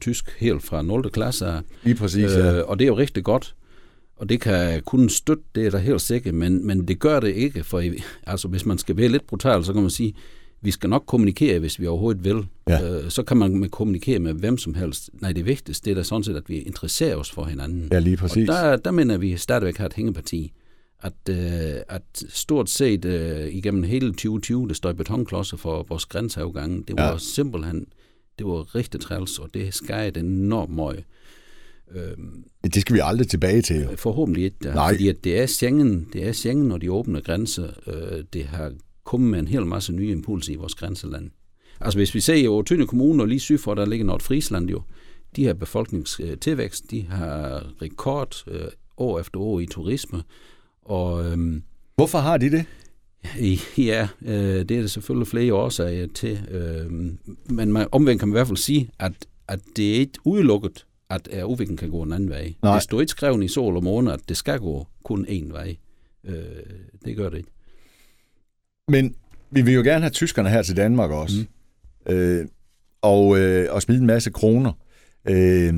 tysk 0.00 0.30
helt 0.38 0.62
fra 0.62 0.82
0. 0.82 1.10
klasse. 1.10 1.60
Lige 1.82 1.94
præcis, 1.94 2.30
ja. 2.30 2.52
Øh, 2.52 2.68
og 2.68 2.78
det 2.78 2.84
er 2.84 2.88
jo 2.88 2.96
rigtig 2.98 3.24
godt. 3.24 3.54
Og 4.18 4.28
det 4.28 4.40
kan 4.40 4.82
kun 4.82 5.08
støtte, 5.08 5.42
det 5.54 5.66
er 5.66 5.70
der 5.70 5.78
helt 5.78 6.00
sikkert, 6.00 6.34
men, 6.34 6.66
men 6.66 6.88
det 6.88 6.98
gør 6.98 7.20
det 7.20 7.34
ikke, 7.34 7.64
for 7.64 7.82
altså, 8.26 8.48
hvis 8.48 8.66
man 8.66 8.78
skal 8.78 8.96
være 8.96 9.08
lidt 9.08 9.26
brutal, 9.26 9.64
så 9.64 9.72
kan 9.72 9.82
man 9.82 9.90
sige, 9.90 10.14
vi 10.60 10.70
skal 10.70 10.90
nok 10.90 11.04
kommunikere, 11.06 11.58
hvis 11.58 11.80
vi 11.80 11.86
overhovedet 11.86 12.24
vil. 12.24 12.46
Ja. 12.68 13.02
Øh, 13.02 13.10
så 13.10 13.22
kan 13.22 13.36
man 13.36 13.56
med 13.56 13.68
kommunikere 13.68 14.18
med 14.18 14.32
hvem 14.32 14.58
som 14.58 14.74
helst. 14.74 15.10
Nej, 15.12 15.32
det 15.32 15.46
vigtigste 15.46 15.84
det 15.84 15.90
er 15.90 15.94
da 15.94 16.02
sådan 16.02 16.24
set, 16.24 16.36
at 16.36 16.48
vi 16.48 16.58
interesserer 16.58 17.16
os 17.16 17.30
for 17.30 17.44
hinanden. 17.44 17.88
Ja, 17.92 17.98
lige 17.98 18.16
præcis. 18.16 18.48
Og 18.48 18.54
der, 18.54 18.76
der 18.76 18.90
mener 18.90 19.18
vi 19.18 19.36
stadigvæk 19.36 19.76
har 19.76 19.86
et 19.86 19.92
hængeparti. 19.92 20.52
At, 21.02 21.12
øh, 21.30 21.80
at 21.88 22.02
stort 22.28 22.70
set 22.70 23.04
øh, 23.04 23.48
igennem 23.48 23.82
hele 23.82 24.10
2020, 24.10 24.68
det 24.68 24.76
står 24.76 24.90
i 24.90 24.94
betonklodser 24.94 25.56
for 25.56 25.86
vores 25.88 26.06
grænseafgange, 26.06 26.84
det 26.88 26.96
var 26.96 27.10
ja. 27.10 27.18
simpelthen, 27.18 27.86
det 28.38 28.46
var 28.46 28.74
rigtig 28.74 29.00
træls, 29.00 29.38
og 29.38 29.48
det 29.54 29.74
skærer 29.74 30.10
enormt 30.16 30.74
meget. 30.74 31.04
Øhm, 31.94 32.44
det 32.64 32.82
skal 32.82 32.94
vi 32.94 33.00
aldrig 33.04 33.28
tilbage 33.28 33.62
til. 33.62 33.76
Jo. 33.76 33.96
Forhåbentlig 33.96 34.44
ikke. 34.44 34.56
Der, 34.62 34.74
Nej. 34.74 34.92
Fordi 34.92 35.08
at 35.08 35.24
det 35.24 35.40
er 35.40 35.46
Schengen, 35.46 36.08
det 36.12 36.28
er 36.28 36.32
Schengen 36.32 36.72
og 36.72 36.80
de 36.80 36.92
åbne 36.92 37.20
grænser, 37.20 37.68
øh, 37.86 38.24
det 38.32 38.44
har 38.44 38.72
kommet 39.04 39.30
med 39.30 39.38
en 39.38 39.48
hel 39.48 39.66
masse 39.66 39.92
nye 39.92 40.10
impulser 40.10 40.52
i 40.52 40.56
vores 40.56 40.74
grænseland. 40.74 41.30
Altså 41.80 41.98
hvis 41.98 42.14
vi 42.14 42.20
ser 42.20 42.60
i 42.60 42.64
Tønde 42.66 42.86
Kommune 42.86 43.22
og 43.22 43.26
lige 43.26 43.40
syd 43.40 43.58
for, 43.58 43.74
der 43.74 43.86
ligger 43.86 44.06
Nord 44.06 44.20
Friesland 44.20 44.70
jo, 44.70 44.82
de 45.36 45.44
her 45.44 45.54
befolkningstilvækst, 45.54 46.90
de 46.90 47.02
har 47.02 47.66
rekord 47.82 48.44
øh, 48.46 48.60
år 48.96 49.20
efter 49.20 49.40
år 49.40 49.60
i 49.60 49.66
turisme. 49.66 50.22
Og, 50.82 51.24
øhm, 51.24 51.62
Hvorfor 51.96 52.18
har 52.18 52.36
de 52.36 52.50
det? 52.50 52.64
Ja, 53.78 54.08
øh, 54.22 54.58
det 54.58 54.70
er 54.70 54.80
det 54.80 54.90
selvfølgelig 54.90 55.28
flere 55.28 55.54
årsager 55.54 56.06
til. 56.14 56.38
Øh, 56.50 56.90
men 57.50 57.72
man, 57.72 57.86
omvendt 57.92 58.20
kan 58.20 58.28
man 58.28 58.32
i 58.32 58.38
hvert 58.38 58.46
fald 58.46 58.56
sige, 58.56 58.90
at, 58.98 59.12
at 59.48 59.60
det 59.76 59.90
er 59.90 59.94
ikke 59.94 60.18
udelukket, 60.24 60.86
at 61.10 61.28
er 61.30 61.44
udviklingen 61.44 61.76
kan 61.76 61.90
gå 61.90 62.02
en 62.02 62.12
anden 62.12 62.30
vej. 62.30 62.54
Nej. 62.62 62.74
Det 62.74 62.82
står 62.82 63.00
ikke 63.00 63.10
skrevet 63.10 63.44
i 63.44 63.48
sol 63.48 63.76
og 63.76 63.84
måne, 63.84 64.12
at 64.12 64.20
det 64.28 64.36
skal 64.36 64.58
gå 64.58 64.86
kun 65.04 65.26
én 65.28 65.52
vej. 65.52 65.76
Øh, 66.24 66.34
det 67.04 67.16
gør 67.16 67.28
det 67.28 67.38
ikke. 67.38 67.50
Men 68.88 69.14
vi 69.50 69.62
vil 69.62 69.74
jo 69.74 69.82
gerne 69.82 70.00
have 70.00 70.10
tyskerne 70.10 70.48
her 70.48 70.62
til 70.62 70.76
Danmark 70.76 71.10
også. 71.10 71.36
Mm. 72.06 72.12
Øh, 72.12 72.46
og, 73.02 73.38
øh, 73.38 73.74
og 73.74 73.82
smide 73.82 74.00
en 74.00 74.06
masse 74.06 74.30
kroner. 74.30 74.72
Øh, 75.28 75.74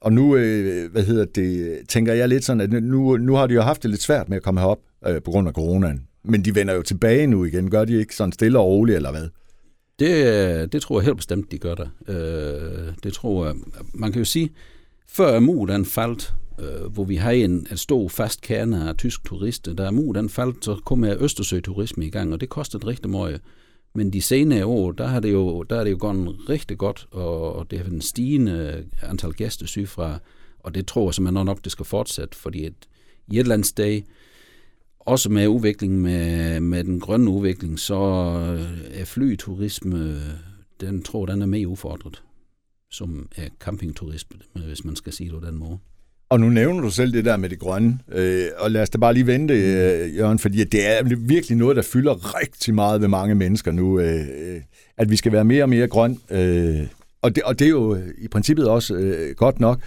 og 0.00 0.12
nu, 0.12 0.36
øh, 0.36 0.92
hvad 0.92 1.02
hedder 1.02 1.24
det, 1.24 1.80
tænker 1.88 2.12
jeg 2.12 2.28
lidt 2.28 2.44
sådan, 2.44 2.60
at 2.60 2.82
nu, 2.82 3.16
nu 3.16 3.34
har 3.34 3.46
de 3.46 3.54
jo 3.54 3.62
haft 3.62 3.82
det 3.82 3.90
lidt 3.90 4.02
svært 4.02 4.28
med 4.28 4.36
at 4.36 4.42
komme 4.42 4.60
herop 4.60 4.78
øh, 5.06 5.22
på 5.22 5.30
grund 5.30 5.48
af 5.48 5.54
coronaen. 5.54 6.06
Men 6.24 6.44
de 6.44 6.54
vender 6.54 6.74
jo 6.74 6.82
tilbage 6.82 7.26
nu 7.26 7.44
igen. 7.44 7.70
Gør 7.70 7.84
de 7.84 7.98
ikke 7.98 8.16
sådan 8.16 8.32
stille 8.32 8.58
og 8.58 8.66
roligt, 8.66 8.96
eller 8.96 9.10
hvad? 9.10 9.28
Det, 10.02 10.72
det 10.72 10.82
tror 10.82 11.00
jeg 11.00 11.04
helt 11.04 11.16
bestemt, 11.16 11.52
de 11.52 11.58
gør 11.58 11.74
der. 11.74 11.86
Øh, 12.08 12.94
det 13.02 13.12
tror 13.12 13.46
jeg. 13.46 13.54
Man 13.94 14.12
kan 14.12 14.18
jo 14.18 14.24
sige, 14.24 14.50
før 15.06 15.40
muren 15.40 15.84
faldt, 15.84 16.34
øh, 16.58 16.92
hvor 16.92 17.04
vi 17.04 17.16
har 17.16 17.30
en, 17.30 17.66
en 17.70 17.76
stor 17.76 18.08
fast 18.08 18.40
kerne 18.40 18.88
af 18.88 18.96
tysk 18.96 19.24
turister, 19.24 19.74
der 19.74 19.90
muren 19.90 20.28
faldt, 20.28 20.64
så 20.64 20.76
kom 20.84 21.04
jeg 21.04 21.16
Østersø-turisme 21.20 22.06
i 22.06 22.10
gang, 22.10 22.32
og 22.32 22.40
det 22.40 22.48
kostede 22.48 22.86
rigtig 22.86 23.10
meget. 23.10 23.40
Men 23.94 24.12
de 24.12 24.22
senere 24.22 24.66
år, 24.66 24.92
der 24.92 25.06
har 25.06 25.20
det 25.20 25.32
jo, 25.32 25.62
der 25.62 25.76
er 25.76 25.84
det 25.84 25.90
jo 25.90 25.96
gået 26.00 26.48
rigtig 26.48 26.78
godt, 26.78 27.06
og 27.10 27.70
det 27.70 27.78
har 27.78 27.90
en 27.90 28.00
stigende 28.00 28.84
antal 29.02 29.32
gæster 29.32 29.66
sygfra, 29.66 30.18
og 30.60 30.74
det 30.74 30.86
tror 30.86 31.08
jeg 31.08 31.14
simpelthen 31.14 31.46
nok, 31.46 31.64
det 31.64 31.72
skal 31.72 31.84
fortsætte, 31.84 32.36
fordi 32.36 32.66
et, 32.66 32.74
i 33.28 33.34
et 33.34 33.40
eller 33.40 33.54
andet 33.54 33.66
sted, 33.66 34.02
også 35.06 35.30
med 35.30 35.46
udviklingen 35.46 36.02
med, 36.02 36.60
med 36.60 36.84
den 36.84 37.00
grønne 37.00 37.30
udvikling, 37.30 37.78
så 37.78 37.94
er 38.94 39.04
flyturisme, 39.04 40.16
den 40.80 41.02
tror 41.02 41.26
den 41.26 41.42
er 41.42 41.46
mere 41.46 41.68
udfordret, 41.68 42.22
som 42.90 43.28
er 43.36 43.48
campingturisme, 43.60 44.36
hvis 44.66 44.84
man 44.84 44.96
skal 44.96 45.12
sige 45.12 45.30
det 45.30 45.40
på 45.40 45.46
den 45.46 45.58
måde. 45.58 45.78
Og 46.28 46.40
nu 46.40 46.48
nævner 46.48 46.80
du 46.80 46.90
selv 46.90 47.12
det 47.12 47.24
der 47.24 47.36
med 47.36 47.48
det 47.48 47.58
grønne, 47.58 47.98
øh, 48.12 48.46
og 48.58 48.70
lad 48.70 48.82
os 48.82 48.90
da 48.90 48.98
bare 48.98 49.14
lige 49.14 49.26
vente, 49.26 49.54
øh, 49.54 50.16
Jørgen, 50.16 50.38
fordi 50.38 50.64
det 50.64 50.86
er 50.86 51.16
virkelig 51.16 51.56
noget, 51.58 51.76
der 51.76 51.82
fylder 51.82 52.40
rigtig 52.40 52.74
meget 52.74 53.00
ved 53.00 53.08
mange 53.08 53.34
mennesker 53.34 53.72
nu, 53.72 54.00
øh, 54.00 54.60
at 54.96 55.10
vi 55.10 55.16
skal 55.16 55.32
være 55.32 55.44
mere 55.44 55.64
og 55.64 55.68
mere 55.68 55.88
grøn. 55.88 56.18
Øh, 56.30 56.80
og, 57.22 57.34
det, 57.34 57.42
og 57.42 57.58
det 57.58 57.64
er 57.64 57.70
jo 57.70 57.98
i 58.18 58.28
princippet 58.28 58.68
også 58.68 58.94
øh, 58.94 59.34
godt 59.36 59.60
nok, 59.60 59.80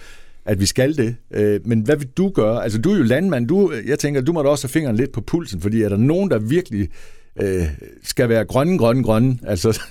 at 0.46 0.60
vi 0.60 0.66
skal 0.66 0.96
det. 0.96 1.16
Øh, 1.34 1.60
men 1.64 1.80
hvad 1.80 1.96
vil 1.96 2.08
du 2.16 2.28
gøre? 2.28 2.62
Altså, 2.62 2.80
du 2.80 2.92
er 2.92 2.96
jo 2.96 3.02
landmand. 3.02 3.48
Du, 3.48 3.72
jeg 3.86 3.98
tænker, 3.98 4.20
du 4.20 4.32
må 4.32 4.42
da 4.42 4.48
også 4.48 4.66
have 4.66 4.72
fingeren 4.72 4.96
lidt 4.96 5.12
på 5.12 5.20
pulsen, 5.20 5.60
fordi 5.60 5.82
er 5.82 5.88
der 5.88 5.96
nogen, 5.96 6.30
der 6.30 6.38
virkelig 6.38 6.88
øh, 7.42 7.62
skal 8.02 8.28
være 8.28 8.44
grønne, 8.44 8.78
grønne, 8.78 9.04
grønne, 9.04 9.38
altså, 9.46 9.72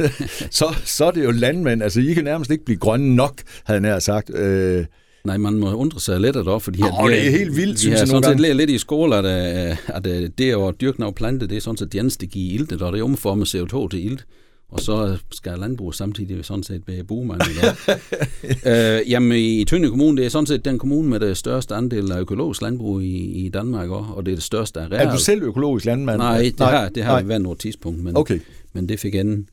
så, 0.51 0.75
så 0.85 1.05
er 1.05 1.11
det 1.11 1.23
jo 1.23 1.31
landmænd. 1.31 1.83
Altså, 1.83 1.99
I 1.99 2.13
kan 2.13 2.23
nærmest 2.23 2.51
ikke 2.51 2.65
blive 2.65 2.79
grønne 2.79 3.15
nok, 3.15 3.41
havde 3.63 3.75
jeg 3.75 3.81
nær 3.81 3.99
sagt. 3.99 4.35
Øh, 4.35 4.85
Nej, 5.25 5.37
man 5.37 5.53
må 5.53 5.73
undre 5.73 5.99
sig 5.99 6.19
lidt 6.19 6.35
af 6.35 6.43
det, 6.43 6.61
fordi 6.61 6.81
oh, 6.81 7.09
det 7.09 7.27
er 7.27 7.31
helt 7.31 7.55
vildt, 7.55 7.79
synes 7.79 7.99
jeg. 7.99 8.07
Sådan 8.07 8.39
set 8.39 8.55
lidt 8.55 8.69
i 8.69 8.77
skole, 8.77 9.15
at, 9.15 9.25
at, 9.25 9.77
at 9.87 10.31
det 10.37 10.67
at 10.67 10.81
dyrke 10.81 10.99
nogle 10.99 11.15
planter, 11.15 11.47
det 11.47 11.57
er 11.57 11.61
sådan 11.61 11.77
set 11.77 11.93
det 11.93 11.99
eneste, 11.99 12.25
der 12.25 12.31
giver 12.31 12.53
ilt, 12.53 12.81
og 12.81 12.93
det 12.93 13.03
omformer 13.03 13.45
CO2 13.45 13.89
til 13.89 14.05
ilt. 14.05 14.25
Og 14.75 14.81
så 14.81 15.17
skal 15.31 15.59
landbrug 15.59 15.93
samtidig 15.93 16.45
sådan 16.45 16.63
set 16.63 16.83
være 16.87 17.03
boomand. 17.03 17.41
øh, 18.71 19.11
jamen 19.11 19.37
i 19.37 19.65
Tønde 19.65 19.89
Kommune, 19.89 20.17
det 20.17 20.25
er 20.25 20.29
sådan 20.29 20.45
set 20.45 20.65
den 20.65 20.79
kommune 20.79 21.09
med 21.09 21.19
det 21.19 21.37
største 21.37 21.75
andel 21.75 22.11
af 22.11 22.19
økologisk 22.19 22.61
landbrug 22.61 23.01
i, 23.01 23.45
i 23.45 23.49
Danmark 23.49 23.89
også, 23.89 24.11
og 24.13 24.25
det 24.25 24.31
er 24.31 24.35
det 24.35 24.43
største 24.43 24.79
areal. 24.79 25.07
Er 25.07 25.11
du 25.11 25.19
selv 25.19 25.43
økologisk 25.43 25.85
landmand? 25.85 26.17
Nej, 26.17 26.41
det 26.41 26.59
Nej. 26.59 26.71
har, 26.71 26.89
det 26.89 27.03
har 27.03 27.21
vi 27.21 27.27
været 27.27 27.41
noget 27.41 27.59
tidspunkt, 27.59 28.03
men, 28.03 28.17
okay. 28.17 28.39
men 28.73 28.89
det 28.89 28.99
fik 28.99 29.15
enden. 29.15 29.49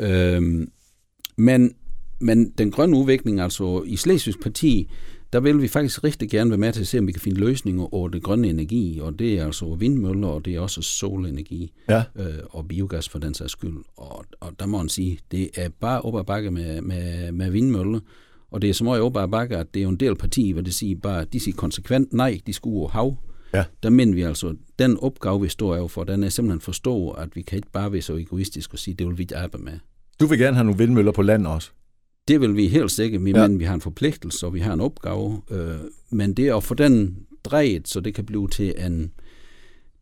Øh, 0.00 0.42
men, 1.36 1.74
men 2.20 2.50
den 2.58 2.70
grønne 2.70 2.96
udvikling, 2.96 3.40
altså 3.40 3.82
i 3.86 3.96
Slesvigs 3.96 4.38
Parti, 4.42 4.90
der 5.36 5.40
vil 5.40 5.62
vi 5.62 5.68
faktisk 5.68 6.04
rigtig 6.04 6.30
gerne 6.30 6.50
være 6.50 6.58
med 6.58 6.72
til 6.72 6.80
at 6.80 6.86
se, 6.86 6.98
om 6.98 7.06
vi 7.06 7.12
kan 7.12 7.20
finde 7.20 7.40
løsninger 7.40 7.94
over 7.94 8.08
det 8.08 8.22
grønne 8.22 8.48
energi, 8.48 9.00
og 9.02 9.18
det 9.18 9.38
er 9.38 9.44
altså 9.44 9.74
vindmøller, 9.74 10.28
og 10.28 10.44
det 10.44 10.54
er 10.54 10.60
også 10.60 10.82
solenergi, 10.82 11.72
ja. 11.88 12.02
øh, 12.16 12.34
og 12.50 12.68
biogas 12.68 13.08
for 13.08 13.18
den 13.18 13.34
sags 13.34 13.52
skyld. 13.52 13.76
Og, 13.96 14.24
og 14.40 14.52
der 14.60 14.66
må 14.66 14.78
man 14.78 14.88
sige, 14.88 15.18
det 15.30 15.50
er 15.54 15.68
bare 15.80 16.00
op 16.00 16.18
ad 16.18 16.24
bakke 16.24 16.50
med, 16.50 16.80
med, 16.80 17.32
med 17.32 17.50
vindmøller, 17.50 18.00
og 18.50 18.62
det 18.62 18.70
er 18.70 18.74
så 18.74 18.84
meget 18.84 19.00
op 19.00 19.16
ad 19.16 19.28
bakke, 19.28 19.56
at 19.56 19.74
det 19.74 19.80
er 19.80 19.84
jo 19.84 19.88
en 19.88 19.96
del 19.96 20.16
parti, 20.16 20.50
hvor 20.50 20.62
det 20.62 20.74
siger 20.74 20.96
bare, 21.02 21.24
de 21.24 21.40
siger 21.40 21.56
konsekvent 21.56 22.12
nej, 22.12 22.40
de 22.46 22.52
skulle 22.52 22.76
over 22.76 22.88
hav. 22.88 23.16
Ja. 23.54 23.64
Der 23.82 23.90
mener 23.90 24.14
vi 24.14 24.22
altså, 24.22 24.54
den 24.78 24.98
opgave, 25.00 25.40
vi 25.40 25.48
står 25.48 25.76
over 25.76 25.88
for, 25.88 26.04
den 26.04 26.24
er 26.24 26.28
simpelthen 26.28 26.60
forstå, 26.60 27.10
at 27.10 27.28
vi 27.36 27.42
kan 27.42 27.56
ikke 27.56 27.70
bare 27.72 27.92
være 27.92 28.02
så 28.02 28.16
egoistiske 28.16 28.74
og 28.74 28.78
sige, 28.78 28.94
det 28.94 29.06
vil 29.06 29.18
vi 29.18 29.22
ikke 29.22 29.36
arbejde 29.36 29.64
med. 29.64 29.78
Du 30.20 30.26
vil 30.26 30.38
gerne 30.38 30.56
have 30.56 30.64
nogle 30.64 30.78
vindmøller 30.78 31.12
på 31.12 31.22
land 31.22 31.46
også? 31.46 31.70
Det 32.28 32.40
vil 32.40 32.56
vi 32.56 32.68
helt 32.68 32.90
sikkert, 32.90 33.22
men 33.22 33.36
ja. 33.36 33.46
vi 33.46 33.64
har 33.64 33.74
en 33.74 33.80
forpligtelse, 33.80 34.46
og 34.46 34.54
vi 34.54 34.60
har 34.60 34.72
en 34.72 34.80
opgave. 34.80 35.42
Øh, 35.50 35.76
men 36.10 36.34
det 36.34 36.48
er 36.48 36.56
at 36.56 36.64
få 36.64 36.74
den 36.74 37.18
drejet, 37.44 37.88
så 37.88 38.00
det 38.00 38.14
kan 38.14 38.26
blive 38.26 38.48
til 38.48 38.74
en 38.86 39.12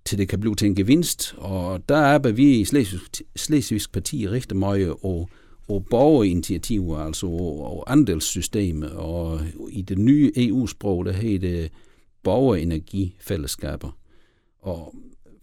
til 0.05 0.19
det 0.19 0.29
kan 0.29 0.41
blive 0.41 0.55
til 0.55 0.67
en 0.67 0.75
gevinst, 0.75 1.35
og 1.39 1.89
der 1.89 1.97
er 1.97 2.33
vi 2.33 2.61
i 2.61 2.65
Slesvigsk, 2.65 3.23
Slesvigsk 3.37 3.93
Parti 3.93 4.29
rigtig 4.29 4.57
meget 4.57 4.95
og, 5.03 5.29
og 5.69 5.87
borgerinitiativer, 5.91 6.99
altså 6.99 7.27
og, 7.27 7.77
og 7.77 7.93
andelssystemet, 7.93 8.91
og 8.91 9.41
i 9.71 9.83
det 9.83 9.99
nye 9.99 10.33
EU-sprog, 10.37 11.05
der 11.05 11.13
hedder 11.13 11.39
det 11.39 11.71
borgerenergifællesskaber. 12.23 13.97
Og 14.61 14.95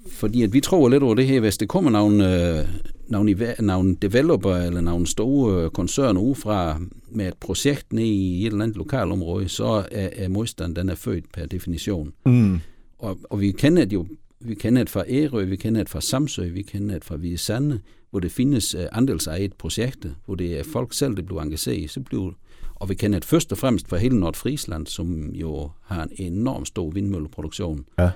fordi 0.08 0.44
at 0.44 0.54
vi 0.54 0.62
tror 0.62 0.90
lidt 0.90 1.04
over 1.04 1.16
det 1.16 1.28
her, 1.28 1.40
hvis 1.40 1.58
det 1.58 1.70
kommer 1.70 1.92
nogle, 1.92 2.58
øh, 2.60 2.68
nogle, 3.12 3.56
nogle 3.60 3.96
developer 3.96 4.56
eller 4.56 4.82
nogle 4.82 5.08
store 5.08 5.70
koncerner 5.70 6.22
udefra 6.22 6.80
med 7.10 7.28
et 7.28 7.38
projekt 7.38 7.94
ned 7.94 8.04
i 8.04 8.42
et 8.42 8.46
eller 8.46 8.64
andet 8.64 8.78
lokalområde, 8.78 9.50
så 9.50 9.86
er, 9.92 10.10
er 10.14 10.28
modstand, 10.28 10.76
den 10.76 10.90
er 10.90 10.96
født 10.96 11.32
per 11.34 11.46
definition. 11.46 12.14
Mm. 12.26 12.60
Og, 13.00 13.18
og 13.30 13.42
vi 13.42 13.52
kender 13.52 13.86
det 13.86 13.94
jo 13.94 14.08
vi 14.44 14.56
kender 14.56 14.84
det 14.84 14.90
fra 14.90 15.04
Ærø, 15.08 15.44
vi 15.44 15.56
kender 15.56 15.82
det 15.82 15.90
fra 15.90 16.02
Samsø, 16.02 16.50
vi 16.50 16.62
kender 16.62 16.94
det 16.94 17.04
fra 17.04 17.16
Hvide 17.16 17.38
Sande, 17.38 17.80
hvor 18.10 18.20
det 18.20 18.32
findes 18.32 18.76
uh, 18.76 18.82
andelsejet 18.92 19.54
projekter, 19.54 20.10
hvor 20.26 20.36
det 20.36 20.60
er 20.60 20.64
folk 20.64 20.94
selv, 20.94 21.16
der 21.16 21.22
bliver 21.22 21.42
engageret 21.42 21.78
i. 21.78 21.88
Så 21.88 22.00
bliver, 22.00 22.32
og 22.76 22.90
vi 22.90 22.96
kender 22.96 23.20
det 23.20 23.26
først 23.26 23.52
og 23.52 23.58
fremmest 23.58 23.88
fra 23.90 23.98
hele 23.98 24.20
Nordfriesland, 24.20 24.88
som 24.88 25.30
jo 25.30 25.70
har 25.82 26.04
en 26.04 26.12
enorm 26.16 26.66
stor 26.66 26.90
vindmølleproduktion. 26.90 27.86
Ja 28.00 28.10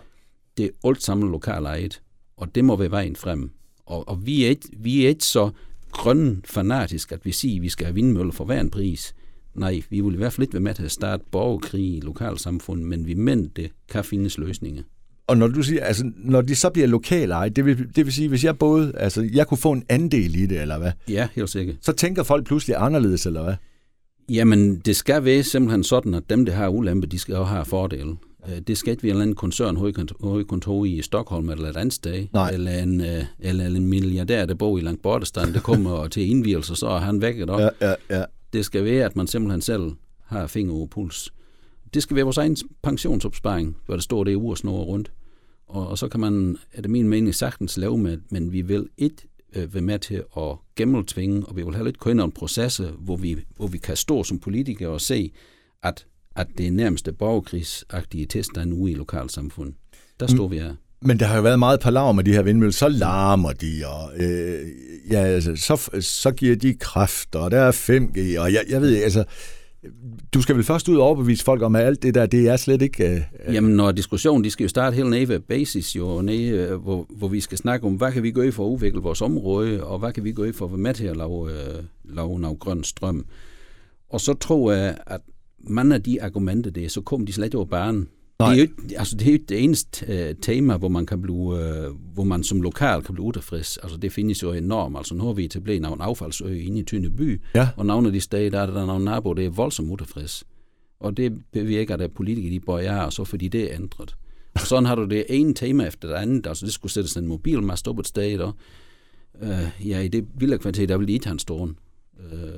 det 0.57 0.65
er 0.65 0.89
alt 0.89 1.03
sammen 1.03 1.31
lokalt 1.31 1.65
ejet, 1.65 2.01
og 2.37 2.55
det 2.55 2.65
må 2.65 2.75
være 2.75 2.91
vejen 2.91 3.15
frem. 3.15 3.51
Og, 3.85 4.09
og 4.09 4.25
vi, 4.25 4.45
er 4.45 4.49
ikke, 4.49 4.69
vi 4.77 5.05
er 5.05 5.09
ikke 5.09 5.23
så 5.23 5.49
grønne 5.91 6.37
fanatisk, 6.45 7.11
at 7.11 7.25
vi 7.25 7.31
siger, 7.31 7.59
at 7.59 7.61
vi 7.61 7.69
skal 7.69 7.85
have 7.85 7.95
vindmøller 7.95 8.33
for 8.33 8.45
hver 8.45 8.61
en 8.61 8.69
pris. 8.69 9.15
Nej, 9.55 9.81
vi 9.89 10.01
vil 10.01 10.13
i 10.13 10.17
hvert 10.17 10.33
fald 10.33 10.43
ikke 10.43 10.53
være 10.53 10.61
med 10.61 10.73
til 10.73 10.83
at 10.83 10.91
starte 10.91 11.23
borgerkrig 11.31 11.97
i 11.97 11.99
lokalsamfundet, 11.99 12.87
men 12.87 13.07
vi 13.07 13.13
mener, 13.13 13.47
det 13.55 13.71
kan 13.89 14.03
findes 14.03 14.37
løsninger. 14.37 14.83
Og 15.27 15.37
når 15.37 15.47
du 15.47 15.61
siger, 15.63 15.83
altså, 15.83 16.11
når 16.15 16.41
de 16.41 16.55
så 16.55 16.69
bliver 16.69 16.87
lokale 16.87 17.49
det 17.55 17.65
vil, 17.65 17.95
det 17.95 18.05
vil 18.05 18.13
sige, 18.13 18.29
hvis 18.29 18.43
jeg 18.43 18.57
både, 18.57 18.93
altså, 18.97 19.29
jeg 19.33 19.47
kunne 19.47 19.57
få 19.57 19.71
en 19.71 19.83
andel 19.89 20.35
i 20.35 20.45
det, 20.45 20.61
eller 20.61 20.77
hvad? 20.77 20.91
Ja, 21.09 21.27
helt 21.35 21.49
sikkert. 21.49 21.75
Så 21.81 21.91
tænker 21.91 22.23
folk 22.23 22.45
pludselig 22.45 22.75
anderledes, 22.79 23.25
eller 23.25 23.43
hvad? 23.43 23.55
Jamen, 24.29 24.79
det 24.79 24.95
skal 24.95 25.25
være 25.25 25.43
simpelthen 25.43 25.83
sådan, 25.83 26.13
at 26.13 26.23
dem, 26.29 26.45
der 26.45 26.53
har 26.53 26.69
ulempe, 26.69 27.07
de 27.07 27.19
skal 27.19 27.35
også 27.35 27.53
have 27.53 27.65
fordele. 27.65 28.15
Øh, 28.49 28.59
det 28.67 28.77
skal 28.77 28.91
ikke 28.91 29.03
være 29.03 29.09
en 29.09 29.15
eller 29.15 29.21
anden 29.21 29.35
koncern 29.35 29.75
hovedkontor 30.21 30.85
i 30.85 31.01
Stockholm 31.01 31.49
eller 31.49 31.69
et 31.69 31.77
andet 31.77 31.93
sted, 31.93 32.27
Nej. 32.33 32.49
eller 32.49 32.71
en, 32.71 33.01
øh, 33.01 33.23
eller 33.39 33.65
en 33.65 33.87
milliardær, 33.89 34.45
der 34.45 34.53
bor 34.53 34.77
i 34.77 34.81
langt 34.81 35.01
bortestand, 35.01 35.53
der 35.53 35.59
kommer 35.59 36.07
til 36.07 36.29
indvielse, 36.29 36.75
så 36.75 36.87
er 36.87 36.99
han 36.99 37.21
væk 37.21 37.49
op. 37.49 37.59
Ja, 37.59 37.69
ja, 37.81 37.93
ja. 38.09 38.23
Det 38.53 38.65
skal 38.65 38.83
være, 38.83 39.05
at 39.05 39.15
man 39.15 39.27
simpelthen 39.27 39.61
selv 39.61 39.91
har 40.25 40.47
finger 40.47 40.73
over 40.73 40.87
puls. 40.87 41.33
Det 41.93 42.03
skal 42.03 42.15
være 42.15 42.23
vores 42.23 42.37
egen 42.37 42.57
pensionsopsparing, 42.83 43.77
hvor 43.85 43.95
der 43.95 44.01
står 44.01 44.23
det 44.23 44.35
uger 44.35 44.55
snor 44.55 44.83
rundt. 44.83 45.11
Og, 45.67 45.87
og 45.87 45.97
så 45.97 46.07
kan 46.07 46.19
man, 46.19 46.57
er 46.73 46.81
det 46.81 46.91
min 46.91 47.07
mening, 47.07 47.35
sagtens 47.35 47.77
lave 47.77 47.97
med, 47.97 48.17
men 48.29 48.51
vi 48.51 48.61
vil 48.61 48.87
ikke 48.97 49.27
øh, 49.55 49.73
være 49.73 49.83
med 49.83 49.99
til 49.99 50.23
at 50.37 50.57
gennemtvinge, 50.75 51.45
og 51.45 51.55
vi 51.55 51.63
vil 51.63 51.73
heller 51.73 51.87
ikke 51.87 51.99
gå 51.99 52.09
ind 52.09 52.19
i 52.19 52.23
en 52.23 52.31
proces, 52.31 52.81
hvor 52.97 53.15
vi, 53.15 53.37
hvor 53.55 53.67
vi 53.67 53.77
kan 53.77 53.95
stå 53.95 54.23
som 54.23 54.39
politikere 54.39 54.89
og 54.89 55.01
se, 55.01 55.31
at, 55.83 56.05
at 56.35 56.47
det 56.57 56.67
er 56.67 56.71
nærmeste 56.71 57.13
borgerkrigsagtige 57.13 58.25
tilstand 58.25 58.73
ude 58.73 58.91
i 58.91 58.95
lokalsamfundet. 58.95 59.75
Der 60.19 60.27
står 60.27 60.47
vi 60.47 60.57
her. 60.57 60.73
Men 61.01 61.19
der 61.19 61.25
har 61.25 61.35
jo 61.35 61.41
været 61.41 61.59
meget 61.59 61.79
palaver 61.79 62.11
med 62.11 62.23
de 62.23 62.33
her 62.33 62.41
vindmøller. 62.41 62.73
Så 62.73 62.89
larmer 62.89 63.51
de, 63.51 63.83
og 63.85 64.23
øh, 64.23 64.59
ja, 65.11 65.19
altså, 65.19 65.55
så, 65.55 66.01
så 66.01 66.31
giver 66.31 66.55
de 66.55 66.73
kraft, 66.73 67.35
og 67.35 67.51
der 67.51 67.59
er 67.59 67.71
5G, 67.71 68.39
og 68.39 68.53
jeg, 68.53 68.63
jeg 68.69 68.81
ved 68.81 68.89
ikke, 68.89 69.03
altså, 69.03 69.23
du 70.33 70.41
skal 70.41 70.55
vel 70.55 70.63
først 70.63 70.89
ud 70.89 70.97
og 70.97 71.03
overbevise 71.03 71.43
folk 71.43 71.61
om, 71.61 71.75
at 71.75 71.85
alt 71.85 72.03
det 72.03 72.15
der, 72.15 72.25
det 72.25 72.47
er 72.47 72.57
slet 72.57 72.81
ikke... 72.81 73.25
Øh, 73.47 73.55
Jamen, 73.55 73.75
når 73.75 73.91
diskussionen, 73.91 74.43
de 74.43 74.51
skal 74.51 74.63
jo 74.63 74.69
starte 74.69 74.95
helt 74.95 75.09
nede 75.09 75.27
ved 75.27 75.39
basis, 75.39 75.95
jo, 75.95 76.21
nede, 76.21 76.47
øh, 76.47 76.75
hvor, 76.75 77.05
hvor 77.09 77.27
vi 77.27 77.41
skal 77.41 77.57
snakke 77.57 77.87
om, 77.87 77.93
hvad 77.93 78.11
kan 78.11 78.23
vi 78.23 78.31
gøre 78.31 78.51
for 78.51 78.65
at 78.65 78.71
udvikle 78.71 79.01
vores 79.01 79.21
område, 79.21 79.83
og 79.83 79.99
hvad 79.99 80.13
kan 80.13 80.23
vi 80.23 80.31
gøre 80.31 80.53
for 80.53 80.65
at 80.65 80.71
være 80.71 80.79
med 80.79 80.93
til 80.93 81.05
at 81.05 81.17
lave, 81.17 81.51
øh, 81.51 81.83
lave 82.03 82.39
noget 82.39 82.59
grøn 82.59 82.83
strøm. 82.83 83.25
Og 84.09 84.21
så 84.21 84.33
tror 84.33 84.71
jeg, 84.71 84.97
at 85.07 85.21
mange 85.67 85.95
af 85.95 86.03
de 86.03 86.23
argumenter, 86.23 86.71
det, 86.71 86.91
så 86.91 87.01
kommer 87.01 87.25
de 87.25 87.33
slet 87.33 87.55
over 87.55 87.65
banen. 87.65 88.07
Nej. 88.39 88.53
Det 88.53 88.61
er 88.61 88.65
jo 88.65 88.97
altså, 88.97 89.15
det, 89.15 89.27
er 89.27 89.31
jo 89.31 89.37
det 89.49 89.63
eneste 89.63 90.29
uh, 90.29 90.41
tema, 90.41 90.77
hvor 90.77 90.89
man, 90.89 91.05
kan 91.05 91.21
blive, 91.21 91.37
uh, 91.37 92.13
hvor 92.13 92.23
man 92.23 92.43
som 92.43 92.61
lokal 92.61 93.01
kan 93.01 93.13
blive 93.15 93.25
utilfreds. 93.25 93.77
Altså, 93.77 93.97
det 93.97 94.11
findes 94.11 94.43
jo 94.43 94.51
enormt. 94.51 94.97
Altså, 94.97 95.15
nu 95.15 95.25
har 95.25 95.33
vi 95.33 95.45
etableret 95.45 95.77
en 95.77 96.01
affaldsø 96.01 96.59
inde 96.59 96.79
i 96.79 96.83
Tynde 96.83 97.09
by, 97.09 97.41
ja. 97.55 97.69
og 97.77 97.85
nogle 97.85 98.07
af 98.07 98.13
de 98.13 98.21
steder, 98.21 98.49
der 98.49 98.59
er 98.59 98.65
der 98.65 98.85
nogle 98.85 99.05
naboer, 99.05 99.33
det 99.33 99.45
er 99.45 99.49
voldsomt 99.49 99.91
utilfreds. 99.91 100.43
Og 100.99 101.17
det 101.17 101.41
bevirker, 101.51 101.97
at 101.97 102.11
politikere 102.11 102.51
de 102.51 102.59
bøjer 102.59 103.01
og 103.01 103.13
så 103.13 103.23
fordi 103.23 103.47
det 103.47 103.63
er 103.63 103.75
ændret. 103.75 104.15
Og 104.53 104.61
sådan 104.61 104.85
har 104.85 104.95
du 104.95 105.05
det 105.05 105.25
ene 105.29 105.53
tema 105.53 105.87
efter 105.87 106.07
det 106.07 106.15
andet. 106.15 106.47
Altså, 106.47 106.65
det 106.65 106.73
skulle 106.73 106.91
sættes 106.91 107.17
en 107.17 107.27
mobilmast 107.27 107.87
op 107.87 107.99
et 107.99 108.07
sted, 108.07 108.39
og 108.39 108.53
uh, 109.41 109.87
ja, 109.89 109.99
i 109.99 110.07
det 110.07 110.27
vilde 110.37 110.57
kvarter, 110.57 110.87
der 110.87 110.97
vil 110.97 111.07
de 111.07 111.13
ikke 111.13 111.27
have 111.27 111.63
en. 111.63 111.77
Uh, 112.13 112.54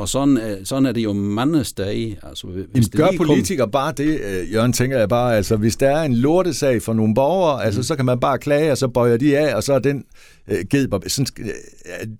og, 0.00 0.08
sådan, 0.08 0.60
sådan 0.64 0.86
er 0.86 0.92
det 0.92 1.04
jo 1.04 1.12
mange 1.12 1.64
steder. 1.64 2.14
Altså, 2.22 2.46
hvis 2.46 2.66
Jamen, 2.74 2.82
det 2.82 2.92
gør 2.92 3.08
politikere 3.16 3.66
kom... 3.66 3.70
bare 3.70 3.92
det, 3.96 4.20
øh, 4.20 4.52
Jørgen, 4.52 4.72
tænker 4.72 4.98
jeg 4.98 5.08
bare. 5.08 5.36
Altså, 5.36 5.56
hvis 5.56 5.76
der 5.76 5.88
er 5.88 6.02
en 6.02 6.14
lortesag 6.14 6.82
for 6.82 6.92
nogle 6.92 7.14
borgere, 7.14 7.56
mm. 7.56 7.66
altså, 7.66 7.82
så 7.82 7.96
kan 7.96 8.04
man 8.04 8.20
bare 8.20 8.38
klage, 8.38 8.72
og 8.72 8.78
så 8.78 8.88
bøjer 8.88 9.16
de 9.16 9.38
af, 9.38 9.54
og 9.54 9.62
så 9.62 9.72
er 9.72 9.78
den 9.78 10.04
øh, 10.48 10.64
givet. 10.70 11.04
Sådan, 11.06 11.26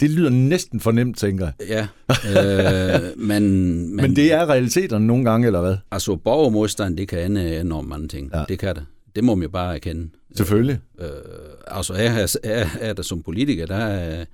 det 0.01 0.11
lyder 0.11 0.31
næsten 0.31 0.81
for 0.81 0.93
nemt, 0.93 1.19
tænker 1.19 1.49
jeg. 1.61 1.89
Ja, 2.29 2.95
øh, 2.95 3.01
men, 3.29 3.43
men... 3.49 3.97
Men 3.97 4.17
det 4.17 4.33
er 4.33 4.51
realiteterne 4.51 5.07
nogle 5.07 5.25
gange, 5.25 5.47
eller 5.47 5.61
hvad? 5.61 5.77
Altså, 5.91 6.17
borgermodstand, 6.17 6.97
det 6.97 7.09
kan 7.09 7.25
ende 7.31 7.61
enormt 7.61 7.89
mange 7.89 8.09
ting. 8.09 8.31
Ja. 8.35 8.45
Det 8.49 8.59
kan 8.59 8.75
det. 8.75 8.85
Det 9.17 9.25
må 9.25 9.35
man 9.35 9.43
jo 9.43 9.49
bare 9.49 9.75
erkende. 9.75 10.09
Selvfølgelig. 10.37 10.79
Øh, 11.01 11.07
altså, 11.67 11.93
er, 11.93 12.37
er, 12.45 12.67
er 12.81 12.93
der 12.93 13.03
som 13.03 13.23
politiker, 13.23 13.67
der 13.67 13.77
er 13.77 14.25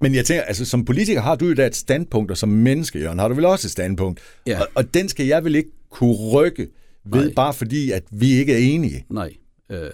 men 0.00 0.14
jeg 0.14 0.24
tænker, 0.24 0.42
altså 0.42 0.64
som 0.64 0.84
politiker 0.84 1.20
har 1.20 1.34
du 1.34 1.46
jo 1.46 1.54
da 1.54 1.66
et 1.66 1.76
standpunkt, 1.76 2.30
og 2.30 2.36
som 2.36 2.48
menneske, 2.48 2.98
Jørgen, 2.98 3.18
har 3.18 3.28
du 3.28 3.34
vel 3.34 3.44
også 3.44 3.66
et 3.66 3.70
standpunkt. 3.70 4.20
Ja. 4.46 4.60
Og, 4.60 4.66
og 4.74 4.94
den 4.94 5.08
skal 5.08 5.26
jeg 5.26 5.44
vel 5.44 5.54
ikke 5.54 5.70
kunne 5.90 6.14
rykke 6.14 6.68
ved, 7.04 7.24
Nej. 7.24 7.32
bare 7.36 7.54
fordi, 7.54 7.90
at 7.90 8.02
vi 8.10 8.32
ikke 8.32 8.52
er 8.52 8.58
enige. 8.58 9.04
Nej. 9.10 9.32
Øh... 9.70 9.90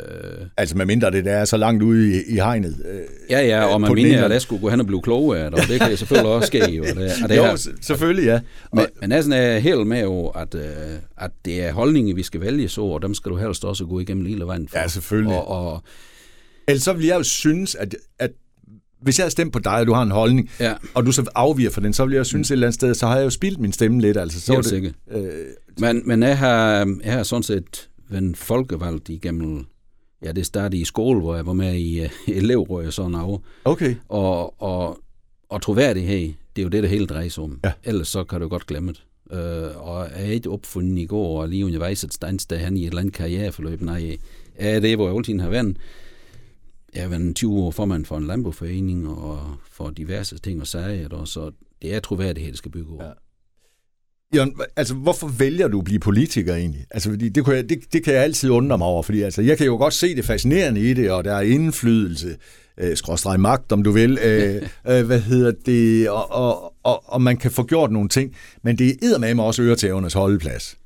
Altså 0.56 0.76
med 0.76 0.86
mindre 0.86 1.10
det 1.10 1.24
der 1.24 1.32
er 1.32 1.44
så 1.44 1.56
langt 1.56 1.82
ude 1.82 2.16
i, 2.16 2.22
i 2.28 2.34
hegnet. 2.34 2.76
Øh, 2.88 3.00
ja, 3.30 3.46
ja, 3.46 3.64
og 3.64 3.80
man 3.80 3.94
mener, 3.94 4.24
at 4.24 4.32
jeg 4.32 4.42
skulle 4.42 4.62
gå 4.62 4.70
hen 4.70 4.80
og 4.80 4.86
blive 4.86 5.02
klogere, 5.02 5.46
og 5.46 5.58
det 5.68 5.80
kan 5.80 5.96
selvfølgelig 5.96 6.30
også 6.30 6.46
ske. 6.46 6.70
Jo, 6.70 6.84
det, 6.84 7.12
og 7.22 7.28
det 7.28 7.36
jo, 7.36 7.42
her. 7.42 7.56
selvfølgelig, 7.80 8.24
ja. 8.24 8.40
Men, 8.72 8.86
men 9.00 9.08
næsten 9.08 9.32
er 9.32 9.58
helt 9.58 9.86
med 9.86 10.02
jo, 10.02 10.26
at, 10.26 10.54
øh, 10.54 10.62
at 11.18 11.30
det 11.44 11.64
er 11.64 11.72
holdningen, 11.72 12.16
vi 12.16 12.22
skal 12.22 12.40
vælge 12.40 12.68
så, 12.68 12.82
og 12.82 13.02
dem 13.02 13.14
skal 13.14 13.32
du 13.32 13.36
helst 13.36 13.64
også 13.64 13.84
gå 13.84 14.00
igennem 14.00 14.26
hele 14.26 14.44
vejen 14.44 14.68
for. 14.68 14.78
Ja, 14.78 14.88
selvfølgelig. 14.88 15.36
Og, 15.36 15.72
og, 15.72 15.82
Ellers 16.68 16.82
så 16.82 16.92
vil 16.92 17.06
jeg 17.06 17.18
jo 17.18 17.22
synes, 17.22 17.74
at, 17.74 17.96
at 18.18 18.30
hvis 19.02 19.18
jeg 19.18 19.24
har 19.24 19.30
stemt 19.30 19.52
på 19.52 19.58
dig, 19.58 19.72
og 19.72 19.86
du 19.86 19.92
har 19.92 20.02
en 20.02 20.10
holdning, 20.10 20.50
ja. 20.60 20.74
og 20.94 21.06
du 21.06 21.12
så 21.12 21.30
afviger 21.34 21.70
for 21.70 21.80
den, 21.80 21.92
så 21.92 22.04
vil 22.04 22.14
jeg 22.14 22.26
synes 22.26 22.50
mm. 22.50 22.52
et 22.52 22.56
eller 22.56 22.66
andet 22.66 22.74
sted, 22.74 22.94
så 22.94 23.06
har 23.06 23.16
jeg 23.16 23.24
jo 23.24 23.30
spildt 23.30 23.60
min 23.60 23.72
stemme 23.72 24.00
lidt. 24.00 24.16
Altså, 24.16 24.40
så 24.40 24.52
Helt 24.52 24.64
det, 24.64 24.70
sikkert. 24.70 24.94
Øh, 25.10 25.44
men, 25.78 26.02
men 26.04 26.22
jeg 26.22 26.38
har, 26.38 26.96
jeg 27.04 27.12
har 27.12 27.22
sådan 27.22 27.42
set 27.42 27.88
været 28.08 28.36
folkevalgt 28.36 29.08
igennem, 29.08 29.66
ja, 30.24 30.32
det 30.32 30.46
startede 30.46 30.80
i 30.80 30.84
skole, 30.84 31.20
hvor 31.20 31.36
jeg 31.36 31.46
var 31.46 31.52
med 31.52 31.74
i 31.74 32.04
uh, 32.04 32.10
elevråd 32.28 32.86
og 32.86 32.92
sådan 32.92 33.10
noget. 33.10 33.40
Okay. 33.64 33.94
Og, 34.08 34.62
og, 34.62 34.98
og 35.48 35.62
troværdighed, 35.62 36.32
det 36.56 36.62
er 36.62 36.62
jo 36.62 36.68
det, 36.68 36.82
det 36.82 36.90
hele 36.90 37.06
drejer 37.06 37.28
sig 37.28 37.44
om. 37.44 37.60
Ja. 37.64 37.72
Ellers 37.84 38.08
så 38.08 38.24
kan 38.24 38.40
du 38.40 38.48
godt 38.48 38.66
glemme 38.66 38.92
det. 38.92 39.02
Uh, 39.30 39.88
og 39.88 40.06
jeg 40.16 40.26
er 40.26 40.32
ikke 40.32 40.50
opfundet 40.50 40.98
i 40.98 41.06
går, 41.06 41.40
og 41.42 41.48
lige 41.48 41.66
undervejs 41.66 42.04
et 42.04 42.14
sted 42.38 42.58
hen 42.58 42.76
i 42.76 42.80
et 42.80 42.86
eller 42.86 43.00
andet 43.00 43.14
karriereforløb. 43.14 43.80
Nej, 43.80 44.18
jeg 44.58 44.76
er 44.76 44.80
det, 44.80 44.96
hvor 44.96 45.06
jeg 45.06 45.16
altid 45.16 45.40
har 45.40 45.48
været 45.48 45.76
jeg 46.94 47.02
har 47.02 47.08
været 47.08 47.36
20 47.36 47.52
år 47.52 47.70
formand 47.70 48.04
for 48.04 48.16
en 48.16 48.26
landbrugforening 48.26 49.08
og 49.08 49.56
for 49.70 49.90
diverse 49.90 50.38
ting 50.38 50.60
og 50.60 50.66
sager, 50.66 51.08
og 51.08 51.28
så 51.28 51.50
det 51.82 51.94
er 51.94 52.00
troværdighed, 52.00 52.50
det 52.50 52.58
skal 52.58 52.70
bygge 52.70 52.92
over. 52.92 53.04
Ja. 53.04 53.12
Jørgen, 54.34 54.60
altså, 54.76 54.94
hvorfor 54.94 55.28
vælger 55.28 55.68
du 55.68 55.78
at 55.78 55.84
blive 55.84 56.00
politiker 56.00 56.54
egentlig? 56.54 56.86
Altså, 56.90 57.10
fordi 57.10 57.28
det, 57.28 57.44
kunne 57.44 57.56
jeg, 57.56 57.68
det, 57.68 57.92
det 57.92 58.04
kan 58.04 58.14
jeg 58.14 58.22
altid 58.22 58.50
undre 58.50 58.78
mig 58.78 58.86
over, 58.86 59.02
fordi 59.02 59.22
altså, 59.22 59.42
jeg 59.42 59.58
kan 59.58 59.66
jo 59.66 59.76
godt 59.76 59.94
se 59.94 60.16
det 60.16 60.24
fascinerende 60.24 60.80
i 60.80 60.94
det, 60.94 61.10
og 61.10 61.24
der 61.24 61.34
er 61.34 61.40
indflydelse, 61.40 62.36
øh, 62.78 62.96
skråstrej 62.96 63.36
magt, 63.36 63.72
om 63.72 63.82
du 63.82 63.90
vil, 63.90 64.18
øh, 64.24 64.54
øh, 64.90 65.06
hvad 65.06 65.20
hedder 65.20 65.52
det, 65.66 66.10
og, 66.10 66.32
og, 66.32 66.74
og, 66.82 67.02
og 67.06 67.22
man 67.22 67.36
kan 67.36 67.50
få 67.50 67.62
gjort 67.62 67.92
nogle 67.92 68.08
ting, 68.08 68.36
men 68.62 68.78
det 68.78 68.90
er 68.90 69.18
med 69.34 69.44
også 69.44 69.62
øretævernes 69.62 70.12
holdeplads. 70.12 70.78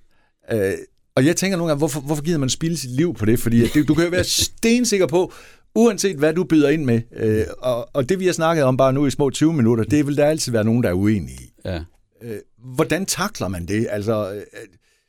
Øh, 0.52 0.72
og 1.14 1.26
jeg 1.26 1.36
tænker 1.36 1.56
nogle 1.56 1.70
gange, 1.70 1.78
hvorfor, 1.78 2.00
hvorfor 2.00 2.22
gider 2.22 2.38
man 2.38 2.48
spille 2.48 2.76
sit 2.76 2.90
liv 2.90 3.14
på 3.14 3.24
det? 3.24 3.40
Fordi 3.40 3.66
det, 3.66 3.88
du 3.88 3.94
kan 3.94 4.04
jo 4.04 4.10
være 4.10 4.24
stensikker 4.44 5.06
på, 5.06 5.32
uanset 5.74 6.16
hvad 6.16 6.34
du 6.34 6.44
byder 6.44 6.68
ind 6.68 6.84
med, 6.84 7.00
øh, 7.16 7.44
og, 7.58 7.88
og 7.92 8.08
det 8.08 8.20
vi 8.20 8.26
har 8.26 8.32
snakket 8.32 8.64
om 8.64 8.76
bare 8.76 8.92
nu 8.92 9.06
i 9.06 9.10
små 9.10 9.30
20 9.30 9.52
minutter, 9.52 9.84
det 9.84 10.06
vil 10.06 10.16
der 10.16 10.24
altid 10.24 10.52
være 10.52 10.64
nogen, 10.64 10.82
der 10.82 10.88
er 10.88 10.94
uenige 10.94 11.38
i. 11.40 11.52
Ja. 11.64 11.80
Øh, 12.22 12.36
hvordan 12.74 13.06
takler 13.06 13.48
man 13.48 13.66
det? 13.66 13.86
Altså, 13.90 14.32
øh, 14.34 14.42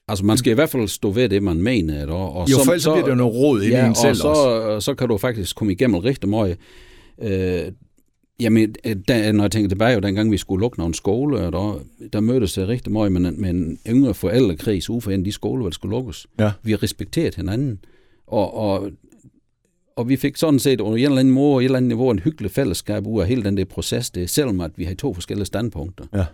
Altså, 0.07 0.25
man 0.25 0.37
skal 0.37 0.51
i 0.51 0.53
hvert 0.53 0.69
fald 0.69 0.87
stå 0.87 1.11
ved 1.11 1.29
det, 1.29 1.43
man 1.43 1.57
mener. 1.57 2.07
Og, 2.07 2.33
og 2.33 2.51
jo, 2.51 2.57
så, 2.57 2.65
for 2.65 2.71
ellers 2.71 2.83
så 2.83 2.91
bliver 2.91 3.05
det 3.05 3.11
jo 3.11 3.15
noget 3.15 3.35
råd 3.35 3.61
ja, 3.61 3.85
i 3.85 3.87
en 3.87 3.95
selv 3.95 4.15
så, 4.15 4.27
også. 4.27 4.85
så 4.85 4.93
kan 4.93 5.07
du 5.07 5.17
faktisk 5.17 5.55
komme 5.55 5.73
igennem 5.73 5.97
rigtig 5.97 6.29
meget. 6.29 6.57
Øh, 7.21 7.71
jamen, 8.39 8.73
da, 9.07 9.31
når 9.31 9.43
jeg 9.43 9.51
tænker 9.51 9.69
tilbage, 9.69 9.95
og 9.95 10.03
dengang 10.03 10.31
vi 10.31 10.37
skulle 10.37 10.61
lukke 10.61 10.79
nogle 10.79 10.93
skole, 10.93 11.37
der, 11.37 11.79
der 12.13 12.19
mødtes 12.19 12.57
jeg 12.57 12.67
rigtig 12.67 12.91
meget 12.91 13.11
med, 13.11 13.31
med 13.31 13.49
en 13.49 13.79
yngre 13.87 14.13
forældrekreds 14.13 14.89
ude 14.89 15.01
for 15.01 15.11
en 15.11 15.25
de 15.25 15.31
skoler, 15.31 15.63
der 15.63 15.71
skulle 15.71 15.95
lukkes. 15.95 16.27
Ja. 16.39 16.51
Vi 16.63 16.75
respekterede 16.75 17.35
hinanden. 17.35 17.79
Og, 18.27 18.57
og 18.57 18.89
og 20.01 20.09
vi 20.09 20.15
fik 20.15 20.37
sådan 20.37 20.59
set 20.59 20.81
under 20.81 20.97
en 20.97 21.05
eller 21.05 21.19
anden 21.19 21.33
måde, 21.33 21.63
et 21.63 21.65
eller 21.65 21.77
andet 21.77 21.87
niveau, 21.87 22.11
en 22.11 22.19
hyggelig 22.19 22.51
fællesskab 22.51 23.07
ud 23.07 23.21
af 23.21 23.27
hele 23.27 23.43
den 23.43 23.57
der 23.57 23.65
proces, 23.65 24.09
det, 24.09 24.29
selvom 24.29 24.61
at 24.61 24.71
vi 24.75 24.83
har 24.83 24.95
to 24.95 25.13
forskellige 25.13 25.45
standpunkter. 25.45 26.05
Ja. 26.13 26.25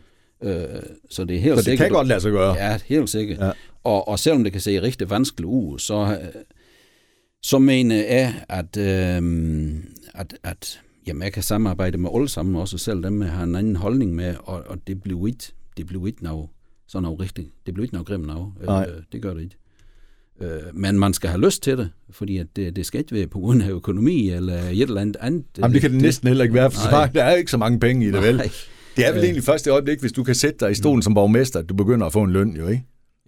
Øh, 0.44 0.82
så 1.10 1.26
det 1.26 1.36
er 1.36 1.40
helt 1.40 1.54
så 1.54 1.56
det 1.56 1.66
sikkert, 1.66 1.86
kan 1.86 1.96
godt 1.96 2.08
lade 2.08 2.20
sig 2.20 2.32
gøre. 2.32 2.56
Ja, 2.56 2.80
helt 2.86 3.10
sikkert. 3.10 3.40
Ja. 3.40 3.52
Og, 3.84 4.08
og 4.08 4.20
selvom 4.20 4.44
det 4.44 4.52
kan 4.52 4.62
se 4.62 4.82
rigtig 4.82 5.10
vanskeligt 5.10 5.48
ud, 5.48 5.80
så, 5.80 6.20
så 7.42 7.60
mener 7.60 7.96
jeg, 7.96 8.34
at, 8.50 8.78
øh, 8.78 9.74
at, 10.14 10.38
at 10.44 10.82
jamen, 11.08 11.24
jeg 11.24 11.34
kan 11.34 11.44
samarbejde 11.44 11.98
med 11.98 12.10
alle 12.16 12.30
sammen, 12.30 12.56
også 12.56 12.78
selv 12.78 13.04
dem, 13.04 13.22
jeg 13.22 13.32
har 13.32 13.44
en 13.44 13.56
anden 13.56 13.76
holdning 13.76 14.16
med, 14.16 14.36
og, 14.40 14.64
og 14.68 14.78
det 14.88 15.02
bliver 15.02 15.28
ikke, 15.28 15.44
det 15.78 15.88
bliver 15.88 16.08
ikke 16.08 16.24
noget, 16.24 16.50
sådan 16.88 17.04
noget 17.04 17.20
rigtigt. 17.20 17.50
Det 17.66 17.74
bliver 17.74 17.86
ikke 17.86 17.96
noget 17.96 18.08
grimt 18.08 18.28
noget. 18.28 18.54
Øh, 18.62 19.04
det 19.12 19.22
gør 19.22 19.34
det 19.34 19.42
ikke. 19.42 19.56
Øh, 20.42 20.50
men 20.74 21.00
man 21.00 21.14
skal 21.14 21.30
have 21.30 21.42
lyst 21.42 21.64
til 21.64 21.78
det, 21.78 21.90
fordi 22.10 22.38
at 22.38 22.48
det, 22.56 22.76
det 22.76 22.86
skal 22.86 23.00
ikke 23.00 23.16
være 23.16 23.28
på 23.28 23.40
grund 23.40 23.64
af 23.64 23.70
økonomi 23.70 24.30
eller 24.30 24.54
et 24.54 24.82
eller 24.82 25.02
andet 25.02 25.18
andet. 25.20 25.44
Jamen, 25.58 25.74
det 25.74 25.82
kan 25.82 25.92
det, 25.92 26.02
næsten 26.02 26.28
heller 26.28 26.44
ikke 26.44 26.56
være, 26.56 26.72
for 26.72 26.92
nej. 26.92 27.08
der 27.08 27.24
er 27.24 27.36
ikke 27.36 27.52
så 27.52 27.58
mange 27.58 27.80
penge 27.80 28.06
i 28.06 28.12
det, 28.12 28.14
nej. 28.14 28.26
vel? 28.26 28.42
Det 28.98 29.08
er 29.08 29.12
vel 29.12 29.18
øh, 29.18 29.24
egentlig 29.24 29.44
første 29.44 29.70
øjeblik, 29.70 30.00
hvis 30.00 30.12
du 30.12 30.24
kan 30.24 30.36
sætte 30.36 30.66
dig 30.66 30.72
i 30.72 30.76
stolen 30.76 31.02
som 31.02 31.14
borgmester, 31.14 31.60
at 31.60 31.70
du 31.70 31.74
begynder 31.74 32.06
at 32.06 32.14
få 32.14 32.24
en 32.24 32.32
løn, 32.32 32.56
jo 32.58 32.68
ikke? 32.68 32.84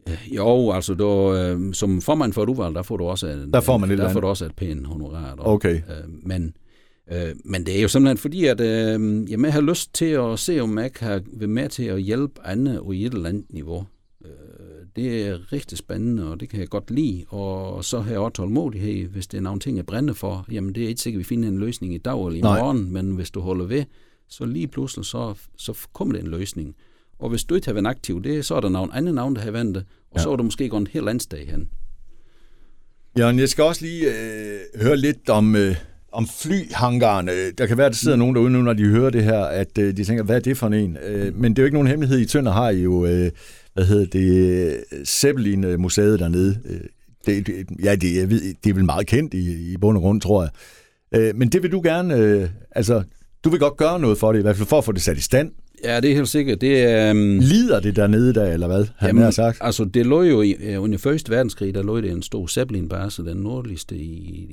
Øh, 0.10 0.36
jo, 0.36 0.72
altså 0.72 0.94
du, 0.94 1.36
øh, 1.36 1.74
som 1.74 2.02
formand 2.02 2.34
for 2.34 2.44
et 2.44 2.50
udvalg, 2.50 2.76
der 2.76 2.82
får 2.82 2.98
du 2.98 3.04
også 3.04 3.28
et, 3.28 3.50
der 3.54 3.62
får 3.62 3.78
man 3.78 3.92
et 3.92 3.98
der 3.98 4.10
får 4.10 4.20
du 4.20 4.28
også 4.28 4.46
et 4.46 4.56
pænt 4.56 4.88
honorar. 4.88 5.36
Der. 5.36 5.48
Okay. 5.48 5.76
Øh, 5.76 6.10
men, 6.24 6.54
øh, 7.12 7.36
men 7.46 7.66
det 7.66 7.78
er 7.78 7.82
jo 7.82 7.88
simpelthen 7.88 8.18
fordi, 8.18 8.46
at 8.46 8.62
øh, 8.62 9.32
jeg 9.32 9.54
har 9.54 9.62
lyst 9.62 9.94
til 9.94 10.06
at 10.06 10.40
se, 10.40 10.60
om 10.60 10.78
jeg 10.78 10.94
kan 10.94 11.22
være 11.34 11.48
med 11.48 11.70
til 11.70 11.84
at 11.84 12.02
hjælpe 12.02 12.42
andre 12.46 12.96
i 12.96 13.06
et 13.06 13.14
eller 13.14 13.30
andet 13.30 13.46
niveau. 13.50 13.86
Øh, 14.98 15.04
det 15.04 15.28
er 15.28 15.54
rigtig 15.54 15.78
spændende, 15.78 16.32
og 16.32 16.40
det 16.40 16.50
kan 16.50 16.60
jeg 16.60 16.70
godt 16.70 16.92
lide. 16.92 17.26
Og 17.28 17.86
så 17.86 18.00
har 18.00 18.12
jeg 18.12 18.20
også 18.20 18.34
tålmodighed, 18.34 19.08
hvis 19.08 19.28
det 19.28 19.38
er 19.38 19.42
nogle 19.42 19.60
ting, 19.60 19.78
jeg 19.78 19.86
brænder 19.86 20.14
for. 20.14 20.46
Jamen, 20.52 20.76
det 20.76 20.84
er 20.84 20.88
ikke 20.88 21.02
sikkert, 21.02 21.20
at 21.20 21.20
vi 21.20 21.36
finder 21.36 21.50
en 21.50 21.60
løsning 21.60 21.94
i 21.94 21.98
dag 21.98 22.26
eller 22.28 22.38
i 22.38 22.42
Nej. 22.42 22.60
morgen, 22.60 22.94
men 22.94 23.12
hvis 23.12 23.32
du 23.32 23.40
holder 23.40 23.66
ved, 23.66 23.84
så 24.30 24.46
lige 24.46 24.68
pludselig, 24.68 25.06
så, 25.06 25.34
så 25.58 25.88
kommer 25.94 26.14
det 26.14 26.24
en 26.24 26.32
løsning. 26.32 26.76
Og 27.20 27.30
hvis 27.30 27.44
du 27.44 27.56
ikke 27.56 27.68
har 27.68 27.74
været 27.74 27.88
aktiv, 27.88 28.24
det, 28.24 28.46
så 28.46 28.56
er 28.56 28.60
der 28.60 28.70
nogen 28.70 28.92
anden 28.94 29.16
navn, 29.16 29.36
der 29.36 29.42
har 29.42 29.52
ventet, 29.52 29.86
og 30.12 30.18
ja. 30.18 30.24
så 30.24 30.32
er 30.32 30.36
du 30.36 30.44
måske 30.44 30.70
gået 30.70 30.82
en 30.82 30.88
helt 30.88 31.10
andet 31.10 31.24
sted 31.24 31.46
hen. 31.46 31.70
Jørgen, 33.18 33.40
jeg 33.40 33.50
skal 33.50 33.64
også 33.64 33.86
lige 33.86 34.08
øh, 34.08 34.82
høre 34.82 34.98
lidt 34.98 35.30
om, 35.30 35.56
øh, 35.56 35.76
om 36.12 36.28
flyhangarerne. 36.28 37.52
Der 37.52 37.66
kan 37.66 37.78
være, 37.78 37.86
at 37.86 37.92
der 37.92 37.98
sidder 37.98 38.18
mm. 38.18 38.20
nogen 38.20 38.36
derude 38.36 38.50
nu, 38.50 38.62
når 38.62 38.74
de 38.74 38.86
hører 38.86 39.10
det 39.10 39.24
her, 39.24 39.40
at 39.40 39.78
øh, 39.78 39.98
de 39.98 40.04
tænker, 40.04 40.24
hvad 40.24 40.36
er 40.36 40.40
det 40.40 40.58
for 40.58 40.68
en? 40.68 40.98
Øh, 41.06 41.36
men 41.36 41.52
det 41.52 41.60
er 41.60 41.64
jo 41.64 41.66
ikke 41.66 41.76
nogen 41.76 41.88
hemmelighed. 41.88 42.20
I 42.20 42.26
Tønder 42.26 42.52
har 42.52 42.70
I 42.70 42.82
jo 42.82 43.06
øh, 43.06 43.32
hvad 43.80 43.88
hedder 43.88 44.06
det, 44.06 45.08
Zeppelin-museet 45.08 46.20
dernede. 46.20 46.60
Øh, 46.66 46.80
det, 47.26 47.48
det, 47.48 47.68
ja, 47.84 47.96
det, 47.96 48.16
jeg 48.16 48.30
ved, 48.30 48.42
det 48.64 48.70
er 48.70 48.74
vel 48.74 48.86
meget 48.86 49.08
kendt 49.08 49.34
i, 49.34 49.72
i 49.74 49.78
bund 49.78 49.98
og 49.98 50.02
grund, 50.02 50.22
tror 50.22 50.42
jeg. 50.42 50.52
Øh, 51.22 51.36
men 51.36 51.50
det 51.50 51.64
vil 51.64 51.72
du 51.72 51.82
gerne, 51.84 52.16
øh, 52.16 52.50
altså, 52.72 53.04
du 53.44 53.50
vil 53.50 53.60
godt 53.60 53.78
gøre 53.78 54.00
noget 54.00 54.18
for 54.18 54.32
det, 54.32 54.40
i 54.40 54.42
hvert 54.42 54.56
fald 54.56 54.68
for 54.68 54.78
at 54.78 54.84
få 54.84 54.92
det 54.92 55.02
sat 55.02 55.18
i 55.18 55.22
stand. 55.22 55.52
Ja, 55.84 56.00
det 56.00 56.12
er 56.12 56.16
helt 56.16 56.30
sikkert. 56.30 56.62
Det 56.62 56.82
er, 56.82 57.12
um... 57.12 57.40
Lider 57.40 57.80
det 57.80 57.96
dernede 57.96 58.34
der, 58.34 58.46
eller 58.46 58.68
hvad? 58.68 58.86
Han 58.98 59.10
Jamen, 59.10 59.24
har 59.24 59.32
sagt. 59.32 59.58
Altså, 59.62 59.86
det 59.86 60.06
lå 60.06 60.24
jo 60.24 60.42
i, 60.42 60.78
under 60.78 60.98
Første 60.98 61.32
Verdenskrig, 61.32 61.74
der 61.74 61.84
lå 61.84 62.02
det 62.02 62.12
en 62.12 62.22
stor 62.22 62.48
Zeppelin-base, 62.48 63.26
den 63.26 63.38
nordligste 63.38 63.96
i, 63.96 64.12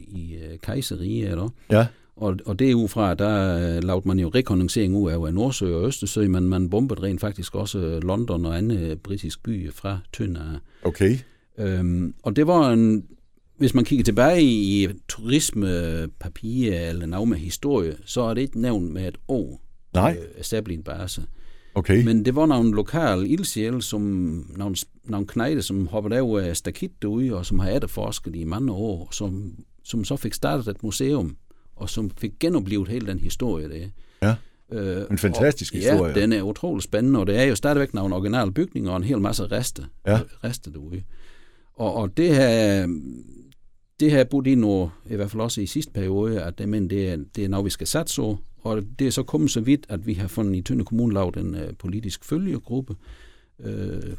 i 0.08 0.36
uh, 0.36 0.58
Kejseriet, 0.62 1.30
eller? 1.30 1.48
Ja. 1.70 1.86
Og, 2.16 2.36
og 2.46 2.58
det 2.58 2.90
fra, 2.90 3.14
der 3.14 3.80
lavede 3.80 4.08
man 4.08 4.18
jo 4.18 4.28
rekognoscering 4.28 4.96
ud 4.96 5.10
af 5.10 5.34
Nordsø 5.34 5.74
og 5.74 5.86
Østersø, 5.86 6.28
men 6.28 6.48
man 6.48 6.70
bombede 6.70 7.02
rent 7.02 7.20
faktisk 7.20 7.54
også 7.54 8.00
London 8.02 8.46
og 8.46 8.56
andre 8.56 8.96
britiske 8.96 9.42
byer 9.42 9.72
fra 9.72 9.98
Tønder. 10.12 10.58
Okay. 10.82 11.18
Um, 11.58 12.14
og 12.22 12.36
det 12.36 12.46
var 12.46 12.72
en, 12.72 13.04
hvis 13.58 13.74
man 13.74 13.84
kigger 13.84 14.04
tilbage 14.04 14.42
i 14.42 14.88
turismepapir 15.08 16.74
eller 16.74 17.06
noget 17.06 17.28
med 17.28 17.36
historie, 17.36 17.96
så 18.04 18.20
er 18.20 18.34
det 18.34 18.40
ikke 18.40 18.60
nævnt 18.60 18.92
med 18.92 19.08
et 19.08 19.18
år. 19.28 19.60
Nej. 19.94 20.18
Øh, 20.38 20.44
Sablin 20.44 20.82
base. 20.82 21.22
Okay. 21.74 22.04
Men 22.04 22.24
det 22.24 22.34
var 22.34 22.46
nogle 22.46 22.70
lokale 22.70 23.28
ildsjæle, 23.28 23.82
som 23.82 24.00
nogle, 24.56 24.76
nogle 25.04 25.26
knejde, 25.26 25.62
som 25.62 25.86
hoppede 25.86 26.16
af 26.16 26.48
af 26.48 26.56
stakit 26.56 27.02
derude, 27.02 27.36
og 27.36 27.46
som 27.46 27.58
har 27.58 27.70
efterforsket 27.70 28.36
i 28.36 28.44
mange 28.44 28.72
år, 28.72 29.08
som, 29.12 29.54
som 29.84 30.04
så 30.04 30.16
fik 30.16 30.34
startet 30.34 30.68
et 30.68 30.82
museum, 30.82 31.36
og 31.76 31.90
som 31.90 32.10
fik 32.10 32.32
genoplevet 32.40 32.88
hele 32.88 33.06
den 33.06 33.18
historie 33.18 33.68
der. 33.68 33.88
Ja. 34.22 34.34
Øh, 34.72 35.06
en 35.10 35.18
fantastisk 35.18 35.74
og, 35.74 35.78
historie. 35.78 36.12
Ja, 36.16 36.20
den 36.20 36.32
er 36.32 36.42
utrolig 36.42 36.82
spændende, 36.82 37.20
og 37.20 37.26
det 37.26 37.38
er 37.38 37.44
jo 37.44 37.54
stadigvæk 37.54 37.94
nogle 37.94 38.14
originale 38.14 38.52
bygninger 38.52 38.90
og 38.90 38.96
en 38.96 39.04
hel 39.04 39.20
masse 39.20 39.46
rester, 39.46 39.84
ja. 40.06 40.20
rester 40.44 40.70
derude. 40.70 41.02
Og, 41.74 41.94
og 41.94 42.16
det 42.16 42.34
her, 42.34 42.86
det 44.00 44.10
her 44.10 44.24
budt 44.24 44.46
ind 44.46 44.60
nu, 44.60 44.90
i 45.10 45.14
hvert 45.14 45.30
fald 45.30 45.42
også 45.42 45.60
i 45.60 45.66
sidste 45.66 45.92
periode, 45.92 46.42
at 46.42 46.58
det, 46.58 46.68
men 46.68 46.90
det, 46.90 47.08
er, 47.08 47.16
det 47.36 47.44
er 47.44 47.48
noget, 47.48 47.64
vi 47.64 47.70
skal 47.70 47.86
satse 47.86 48.20
på, 48.20 48.38
og 48.58 48.82
det 48.98 49.06
er 49.06 49.10
så 49.10 49.22
kommet 49.22 49.50
så 49.50 49.60
vidt, 49.60 49.86
at 49.88 50.06
vi 50.06 50.14
har 50.14 50.28
fundet 50.28 50.56
i 50.56 50.62
Tønde 50.62 50.84
Kommune 50.84 51.14
lavet 51.14 51.36
en 51.36 51.54
uh, 51.54 51.60
politisk 51.78 52.24
følgegruppe 52.24 52.94
uh, 53.58 53.66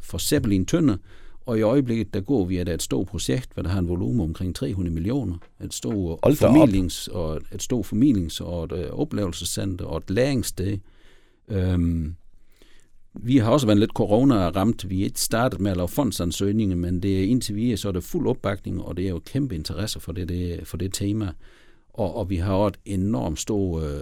for 0.01 0.17
Zeppelin 0.17 0.65
Tønde, 0.65 0.97
og 1.47 1.57
i 1.57 1.61
øjeblikket, 1.61 2.13
der 2.13 2.21
går 2.21 2.45
vi 2.45 2.57
af 2.57 2.73
et 2.73 2.81
stort 2.81 3.07
projekt, 3.07 3.53
hvor 3.53 3.63
der 3.63 3.69
har 3.69 3.79
en 3.79 3.89
volumen 3.89 4.21
omkring 4.21 4.55
300 4.55 4.93
millioner. 4.93 5.37
Et 5.63 5.73
stort 5.73 6.19
formidlings, 6.37 7.07
og 7.07 7.41
et 7.53 7.63
stort 7.63 7.85
formidlings- 7.85 8.43
og 8.43 8.63
et 8.63 8.71
uh, 8.71 8.99
oplevelsescenter 8.99 9.85
og 9.85 9.97
et 9.97 10.09
læringssted. 10.09 10.77
Um, 11.47 12.15
vi 13.13 13.37
har 13.37 13.51
også 13.51 13.65
været 13.67 13.79
lidt 13.79 13.91
corona-ramt. 13.91 14.89
Vi 14.89 15.01
er 15.01 15.05
ikke 15.05 15.19
startet 15.19 15.59
med 15.59 15.71
at 15.71 15.77
lave 15.77 15.87
fondsansøgninger, 15.87 16.75
men 16.75 17.03
det 17.03 17.19
er 17.19 17.23
indtil 17.23 17.55
vi 17.55 17.77
så 17.77 17.87
er 17.87 17.91
det 17.91 18.03
fuld 18.03 18.27
opbakning, 18.27 18.81
og 18.81 18.97
det 18.97 19.05
er 19.05 19.09
jo 19.09 19.21
kæmpe 19.25 19.55
interesse 19.55 19.99
for 19.99 20.11
det, 20.11 20.29
det, 20.29 20.67
for 20.67 20.77
det 20.77 20.93
tema. 20.93 21.31
Og, 21.93 22.15
og 22.15 22.29
vi 22.29 22.35
har 22.35 22.53
også 22.53 22.79
et 22.85 22.93
enormt 22.93 23.39
stort 23.39 23.83
øh, 23.83 23.99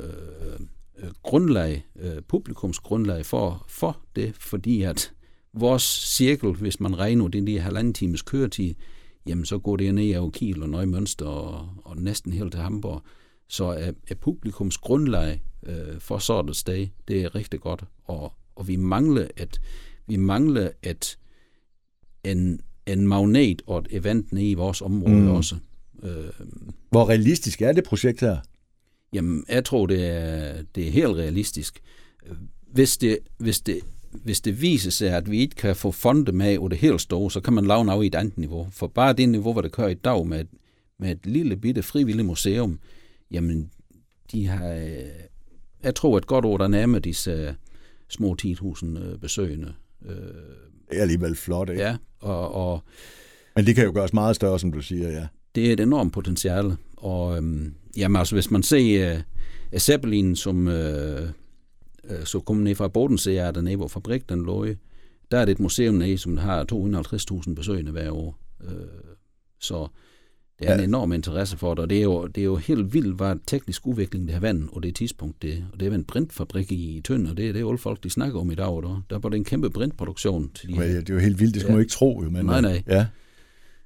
øh, 0.98 1.10
grundlag, 1.24 1.86
øh, 2.00 2.22
publikumsgrundlag 2.28 3.26
for, 3.26 3.66
for 3.68 3.98
det, 4.16 4.34
fordi 4.40 4.82
at 4.82 5.15
vores 5.56 5.84
cirkel, 6.16 6.52
hvis 6.52 6.80
man 6.80 7.00
regner 7.00 7.28
den 7.28 7.48
der 7.48 7.62
halvanden 7.62 7.94
times 7.94 8.22
køretid, 8.22 8.74
jamen 9.28 9.46
så 9.46 9.58
går 9.58 9.76
det 9.76 9.96
ned 9.96 10.14
af 10.14 10.32
Kiel 10.32 10.64
og 10.64 10.70
Nøje 10.70 10.86
Mønster 10.86 11.26
og, 11.26 11.70
og 11.84 11.98
næsten 11.98 12.34
helt 12.34 12.52
til 12.52 12.62
Hamburg. 12.62 13.02
Så 13.48 13.66
er, 13.66 13.92
er 14.08 14.16
publikums 14.16 14.78
grundlag 14.78 15.42
øh, 15.66 16.00
for 16.00 16.18
sådan 16.18 16.50
et 16.50 16.56
sted, 16.56 16.88
det 17.08 17.22
er 17.22 17.36
rigtig 17.36 17.60
godt. 17.60 17.84
Og, 18.04 18.34
og 18.56 18.68
vi 18.68 18.76
mangler 18.76 19.28
et, 19.38 19.62
vi 20.08 20.16
mangler 20.16 20.70
et, 20.84 21.18
en, 22.24 22.60
en 22.86 23.08
magnet 23.08 23.62
og 23.68 23.80
et 23.80 23.88
event 23.92 24.34
nede 24.34 24.50
i 24.50 24.54
vores 24.54 24.82
område 24.82 25.16
mm. 25.16 25.30
også. 25.30 25.56
Øh, 26.04 26.26
Hvor 26.90 27.10
realistisk 27.10 27.62
er 27.62 27.74
det 27.74 27.84
projekt 27.84 28.22
her? 28.22 28.38
Jamen, 29.14 29.46
jeg 29.50 29.66
tror, 29.66 29.86
det 29.86 30.06
er, 30.06 30.64
det 30.76 30.88
er 30.88 30.92
helt 30.92 31.16
realistisk. 31.16 31.82
Hvis 32.72 32.98
det, 32.98 33.20
hvis, 33.38 33.62
det, 33.62 33.80
hvis 34.24 34.42
det 34.42 34.62
viser 34.62 34.92
sig, 34.92 35.10
at 35.10 35.32
vi 35.32 35.40
ikke 35.40 35.56
kan 35.56 35.76
få 35.76 35.92
fonde 35.92 36.32
med 36.32 36.58
og 36.58 36.72
det 36.72 36.80
helt 36.80 37.02
store, 37.02 37.32
så 37.32 37.42
kan 37.42 37.54
man 37.54 37.66
lave 37.66 37.86
noget 37.86 38.04
i 38.04 38.08
et 38.08 38.16
andet 38.16 38.38
niveau. 38.38 38.68
For 38.72 38.88
bare 38.88 39.14
det 39.14 39.30
niveau, 39.30 39.54
hvor 39.54 39.62
det 39.62 39.72
kører 39.72 39.88
i 39.88 39.94
dag 39.94 40.28
med, 40.28 40.46
med 41.00 41.12
et 41.12 41.26
lille 41.26 41.58
bitte 41.58 41.84
frivilligt 41.84 42.26
museum, 42.26 42.80
jamen, 43.32 43.70
de 44.32 44.48
har, 44.48 44.66
jeg 45.84 45.96
tror 45.96 46.18
et 46.18 46.28
godt 46.28 46.46
ord, 46.46 46.60
der 46.60 46.68
nærmer 46.68 47.00
disse 47.00 47.56
små 48.10 48.36
10.000 48.42 49.00
øh, 49.00 49.20
besøgende. 49.20 49.74
Øh, 50.06 50.16
det 50.90 50.98
er 50.98 51.02
alligevel 51.02 51.36
flot, 51.36 51.70
ikke? 51.70 51.82
Ja, 51.82 51.98
og, 52.20 52.52
og... 52.54 52.84
Men 53.56 53.66
det 53.66 53.76
kan 53.76 53.86
jo 53.86 53.92
gøres 53.94 54.14
meget 54.14 54.36
større, 54.36 54.60
som 54.60 54.72
du 54.72 54.82
siger, 54.82 55.10
ja. 55.10 55.28
Det 55.56 55.70
er 55.70 55.74
et 55.74 55.80
enormt 55.80 56.14
potentiale, 56.14 56.78
og 56.98 57.38
øhm, 57.38 57.74
jamen 57.98 58.16
altså, 58.16 58.36
hvis 58.36 58.52
man 58.52 58.64
ser 58.64 59.16
uh, 59.74 59.80
Zeppelin, 59.80 60.36
som 60.36 60.68
uh, 60.68 60.74
så 62.26 62.40
kommer 62.40 62.64
ned 62.64 62.76
fra 62.76 62.88
Bodensee, 62.88 63.38
er 63.38 63.62
nede, 63.62 63.76
hvor 63.76 63.88
fabrik 63.88 64.30
den 64.30 64.46
lå 64.46 64.66
i, 64.66 64.76
der 65.32 65.38
er 65.38 65.46
det 65.46 65.52
et 65.52 65.60
museum 65.60 65.96
nede, 65.96 66.18
som 66.18 66.38
har 66.38 66.66
250.000 67.48 67.54
besøgende 67.54 67.92
hver 67.92 68.12
år. 68.12 68.40
Uh, 68.60 68.70
så 69.60 69.88
det 70.60 70.70
er 70.70 70.74
ja. 70.74 70.78
en 70.78 70.84
enorm 70.84 71.14
interesse 71.14 71.58
for 71.58 71.74
det, 71.74 71.84
og 71.84 71.90
det 71.90 71.98
er 71.98 72.04
jo, 72.04 72.28
det 72.28 72.42
er 72.42 72.46
jo 72.46 72.56
helt 72.56 72.94
vildt, 72.94 73.16
hvad 73.16 73.36
teknisk 73.48 73.88
udvikling 73.88 74.26
det 74.26 74.34
har 74.34 74.42
været 74.42 74.68
og 74.72 74.84
det 74.84 74.96
tidspunkt. 74.96 75.42
Det, 75.42 75.66
og 75.74 75.80
det 75.80 75.88
er 75.88 75.96
en 75.96 76.04
brintfabrik 76.04 76.72
i 76.72 77.02
Tønd, 77.04 77.28
og 77.28 77.38
det, 77.38 77.54
det 77.54 77.56
er 77.56 77.60
jo 77.60 77.78
folk, 77.78 78.04
de 78.04 78.10
snakker 78.10 78.40
om 78.40 78.52
i 78.52 78.56
dag. 78.56 78.82
Der, 78.82 79.04
der 79.10 79.20
var 79.20 79.30
det 79.30 79.38
en 79.38 79.44
kæmpe 79.44 79.70
brintproduktion. 79.70 80.52
Til 80.54 80.70
de, 80.70 80.76
ja, 80.76 80.88
det 80.88 81.10
er 81.10 81.14
jo 81.14 81.20
helt 81.20 81.40
vildt, 81.40 81.54
det 81.54 81.62
skulle 81.62 81.72
ja. 81.72 81.76
man 81.76 81.82
ikke 81.82 81.92
tro. 81.92 82.24
Jo, 82.24 82.30
men, 82.30 82.46
nej, 82.46 82.62
nej. 82.62 82.84
Ja. 82.88 83.06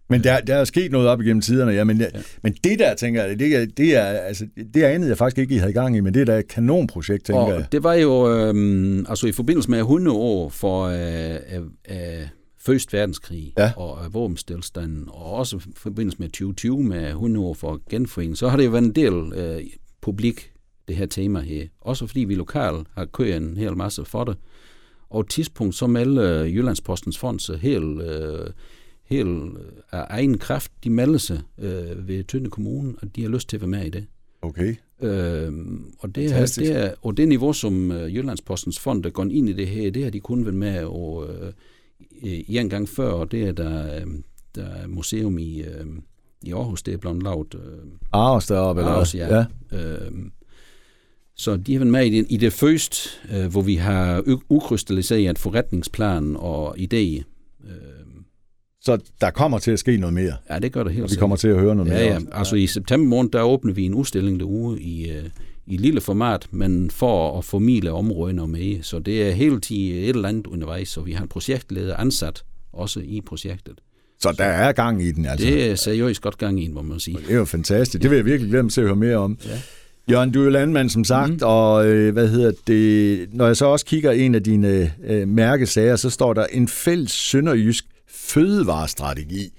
Men 0.09 0.23
der, 0.23 0.41
der 0.41 0.55
er 0.55 0.63
sket 0.63 0.91
noget 0.91 1.07
op 1.07 1.21
igennem 1.21 1.41
tiderne, 1.41 1.71
ja, 1.71 1.83
men, 1.83 1.97
ja. 1.97 2.05
men 2.43 2.53
det 2.63 2.79
der, 2.79 2.95
tænker 2.95 3.23
jeg, 3.23 3.39
det, 3.39 3.55
er, 3.55 3.65
det, 3.77 3.95
er, 3.95 4.03
altså, 4.03 4.47
det 4.73 4.83
er 4.83 4.89
andet, 4.89 5.09
jeg 5.09 5.17
faktisk 5.17 5.37
ikke 5.37 5.55
I 5.55 5.57
havde 5.57 5.73
gang 5.73 5.97
i, 5.97 5.99
men 5.99 6.13
det 6.13 6.21
er 6.21 6.25
da 6.25 6.39
et 6.39 6.47
kanonprojekt, 6.47 7.25
tænker 7.25 7.41
og 7.41 7.51
jeg. 7.51 7.65
det 7.71 7.83
var 7.83 7.93
jo, 7.93 8.37
øhm, 8.37 9.05
altså 9.09 9.27
i 9.27 9.31
forbindelse 9.31 9.69
med 9.69 9.79
100 9.79 10.17
år 10.17 10.49
for 10.49 10.83
øh, 10.83 11.35
øh, 11.55 11.61
øh, 11.89 12.27
Første 12.61 12.97
verdenskrig 12.97 13.53
ja. 13.57 13.71
og 13.77 14.05
øh, 14.05 14.13
våbenstilstanden, 14.13 15.03
og 15.07 15.33
også 15.33 15.57
i 15.57 15.59
forbindelse 15.75 16.17
med 16.19 16.27
2020 16.27 16.83
med 16.83 17.07
100 17.07 17.45
år 17.45 17.53
for 17.53 17.81
genforening, 17.89 18.37
så 18.37 18.47
har 18.47 18.57
det 18.57 18.65
jo 18.65 18.69
været 18.69 18.83
en 18.83 18.95
del 18.95 19.33
øh, 19.35 19.61
publik, 20.01 20.51
det 20.87 20.95
her 20.95 21.05
tema 21.05 21.39
her. 21.39 21.67
Også 21.81 22.07
fordi 22.07 22.19
vi 22.19 22.35
lokalt 22.35 22.87
har 22.95 23.05
kørt 23.05 23.41
en 23.41 23.57
hel 23.57 23.77
masse 23.77 24.05
for 24.05 24.23
det. 24.23 24.37
Og 25.09 25.21
et 25.21 25.29
tidspunkt, 25.29 25.75
så 25.75 25.87
melder 25.87 26.43
Jyllandspostens 26.43 27.17
fond 27.17 27.39
sig 27.39 27.59
helt, 27.59 28.01
øh, 28.01 28.47
helt 29.09 29.57
af 29.91 30.05
egen 30.09 30.37
kraft, 30.37 30.71
de 30.83 30.89
melder 30.89 31.17
sig 31.17 31.41
øh, 31.57 32.07
ved 32.07 32.23
Tønde 32.23 32.49
Kommune, 32.49 32.93
at 33.01 33.15
de 33.15 33.21
har 33.21 33.29
lyst 33.29 33.49
til 33.49 33.57
at 33.57 33.61
være 33.61 33.69
med 33.69 33.85
i 33.85 33.89
det. 33.89 34.05
Okay. 34.41 34.75
Øh, 35.01 35.53
og, 35.99 36.15
det 36.15 36.25
er, 36.25 36.53
det 36.57 36.75
er, 36.75 36.93
og 37.01 37.17
det 37.17 37.27
niveau, 37.27 37.53
som 37.53 37.91
øh, 37.91 38.15
Jyllandspostens 38.15 38.79
fond 38.79 39.05
er 39.05 39.09
gået 39.09 39.31
ind 39.31 39.49
i 39.49 39.53
det 39.53 39.67
her, 39.67 39.91
det 39.91 40.03
har 40.03 40.09
de 40.11 40.19
kun 40.19 40.45
været 40.45 40.55
med 40.55 40.83
og 40.83 41.27
øh, 41.29 41.53
en 42.47 42.69
gang 42.69 42.89
før, 42.89 43.11
og 43.11 43.31
det 43.31 43.43
er 43.43 43.51
der, 43.51 44.01
øhm, 44.01 44.23
der 44.55 44.65
er 44.65 44.87
museum 44.87 45.37
i, 45.37 45.61
øh, 45.61 45.85
i 46.41 46.51
Aarhus, 46.51 46.83
det 46.83 46.93
er 46.93 46.97
blevet 46.97 47.23
lavet. 47.23 47.55
Øh, 47.55 47.79
Aarhus 48.11 48.47
deroppe, 48.47 48.81
eller 48.81 48.91
Aarhus, 48.91 49.15
ja. 49.15 49.45
ja. 49.71 49.77
Øh, 49.77 50.11
så 51.35 51.57
de 51.57 51.73
har 51.73 51.79
været 51.79 51.91
med 51.91 52.05
i 52.05 52.09
det, 52.09 52.25
i 52.29 52.37
det 52.37 52.53
første, 52.53 53.09
øh, 53.31 53.51
hvor 53.51 53.61
vi 53.61 53.75
har 53.75 54.23
ukrystalliseret 54.49 55.39
forretningsplan 55.39 56.35
og 56.35 56.77
idé. 56.77 57.23
Så 58.81 58.97
der 59.21 59.29
kommer 59.29 59.59
til 59.59 59.71
at 59.71 59.79
ske 59.79 59.97
noget 59.97 60.13
mere? 60.13 60.33
Ja, 60.49 60.59
det 60.59 60.71
gør 60.71 60.83
det 60.83 60.93
helt 60.93 61.03
Og 61.03 61.11
vi 61.11 61.15
kommer 61.15 61.35
til 61.35 61.47
at 61.47 61.59
høre 61.59 61.75
noget 61.75 61.91
ja, 61.91 61.97
mere 61.97 62.05
ja. 62.05 62.15
Også. 62.15 62.27
Altså 62.33 62.55
i 62.55 62.67
september 62.67 63.07
måned, 63.07 63.31
der 63.31 63.41
åbner 63.41 63.73
vi 63.73 63.85
en 63.85 63.93
udstilling 63.93 64.39
derude 64.39 64.81
i, 64.81 65.09
øh, 65.09 65.23
i 65.67 65.77
lille 65.77 66.01
format, 66.01 66.47
men 66.51 66.89
for 66.91 67.37
at 67.37 67.45
formidle 67.45 67.91
områderne 67.91 68.47
med. 68.47 68.83
Så 68.83 68.99
det 68.99 69.27
er 69.27 69.31
hele 69.31 69.59
tiden 69.59 70.03
et 70.03 70.09
eller 70.09 70.29
andet 70.29 70.47
undervejs, 70.47 70.89
så 70.89 71.01
vi 71.01 71.11
har 71.11 71.23
en 71.23 71.29
projektleder 71.29 71.95
ansat 71.95 72.43
også 72.73 72.99
i 72.99 73.21
projektet. 73.21 73.73
Så 74.19 74.31
der 74.37 74.43
er 74.43 74.71
gang 74.71 75.03
i 75.03 75.11
den, 75.11 75.25
altså? 75.25 75.47
Det 75.47 75.71
er 75.71 75.75
seriøst 75.75 76.21
godt 76.21 76.37
gang 76.37 76.63
i 76.63 76.65
den, 76.65 76.73
må 76.73 76.81
man 76.81 76.99
sige. 76.99 77.17
Det 77.17 77.31
er 77.31 77.35
jo 77.35 77.45
fantastisk. 77.45 78.01
Det 78.01 78.11
vil 78.11 78.15
jeg 78.15 78.25
virkelig 78.25 78.51
glemme 78.51 78.71
til 78.71 78.81
at 78.81 78.87
høre 78.87 78.95
mere 78.95 79.17
om. 79.17 79.37
Ja. 79.45 79.59
Jørgen, 80.11 80.31
du 80.31 80.39
er 80.39 80.43
jo 80.43 80.49
landmand, 80.49 80.89
som 80.89 81.03
sagt, 81.03 81.31
mm. 81.31 81.39
og 81.41 81.87
øh, 81.87 82.13
hvad 82.13 82.27
hedder 82.27 82.51
det, 82.67 83.27
når 83.33 83.45
jeg 83.45 83.57
så 83.57 83.65
også 83.65 83.85
kigger 83.85 84.11
en 84.11 84.35
af 84.35 84.43
dine 84.43 84.93
øh, 85.07 85.27
mærkesager, 85.27 85.95
så 85.95 86.09
står 86.09 86.33
der 86.33 86.45
en 86.45 86.67
fælles 86.67 87.11
sønderjysk 87.11 87.85
fødevarestrategi 88.29 89.53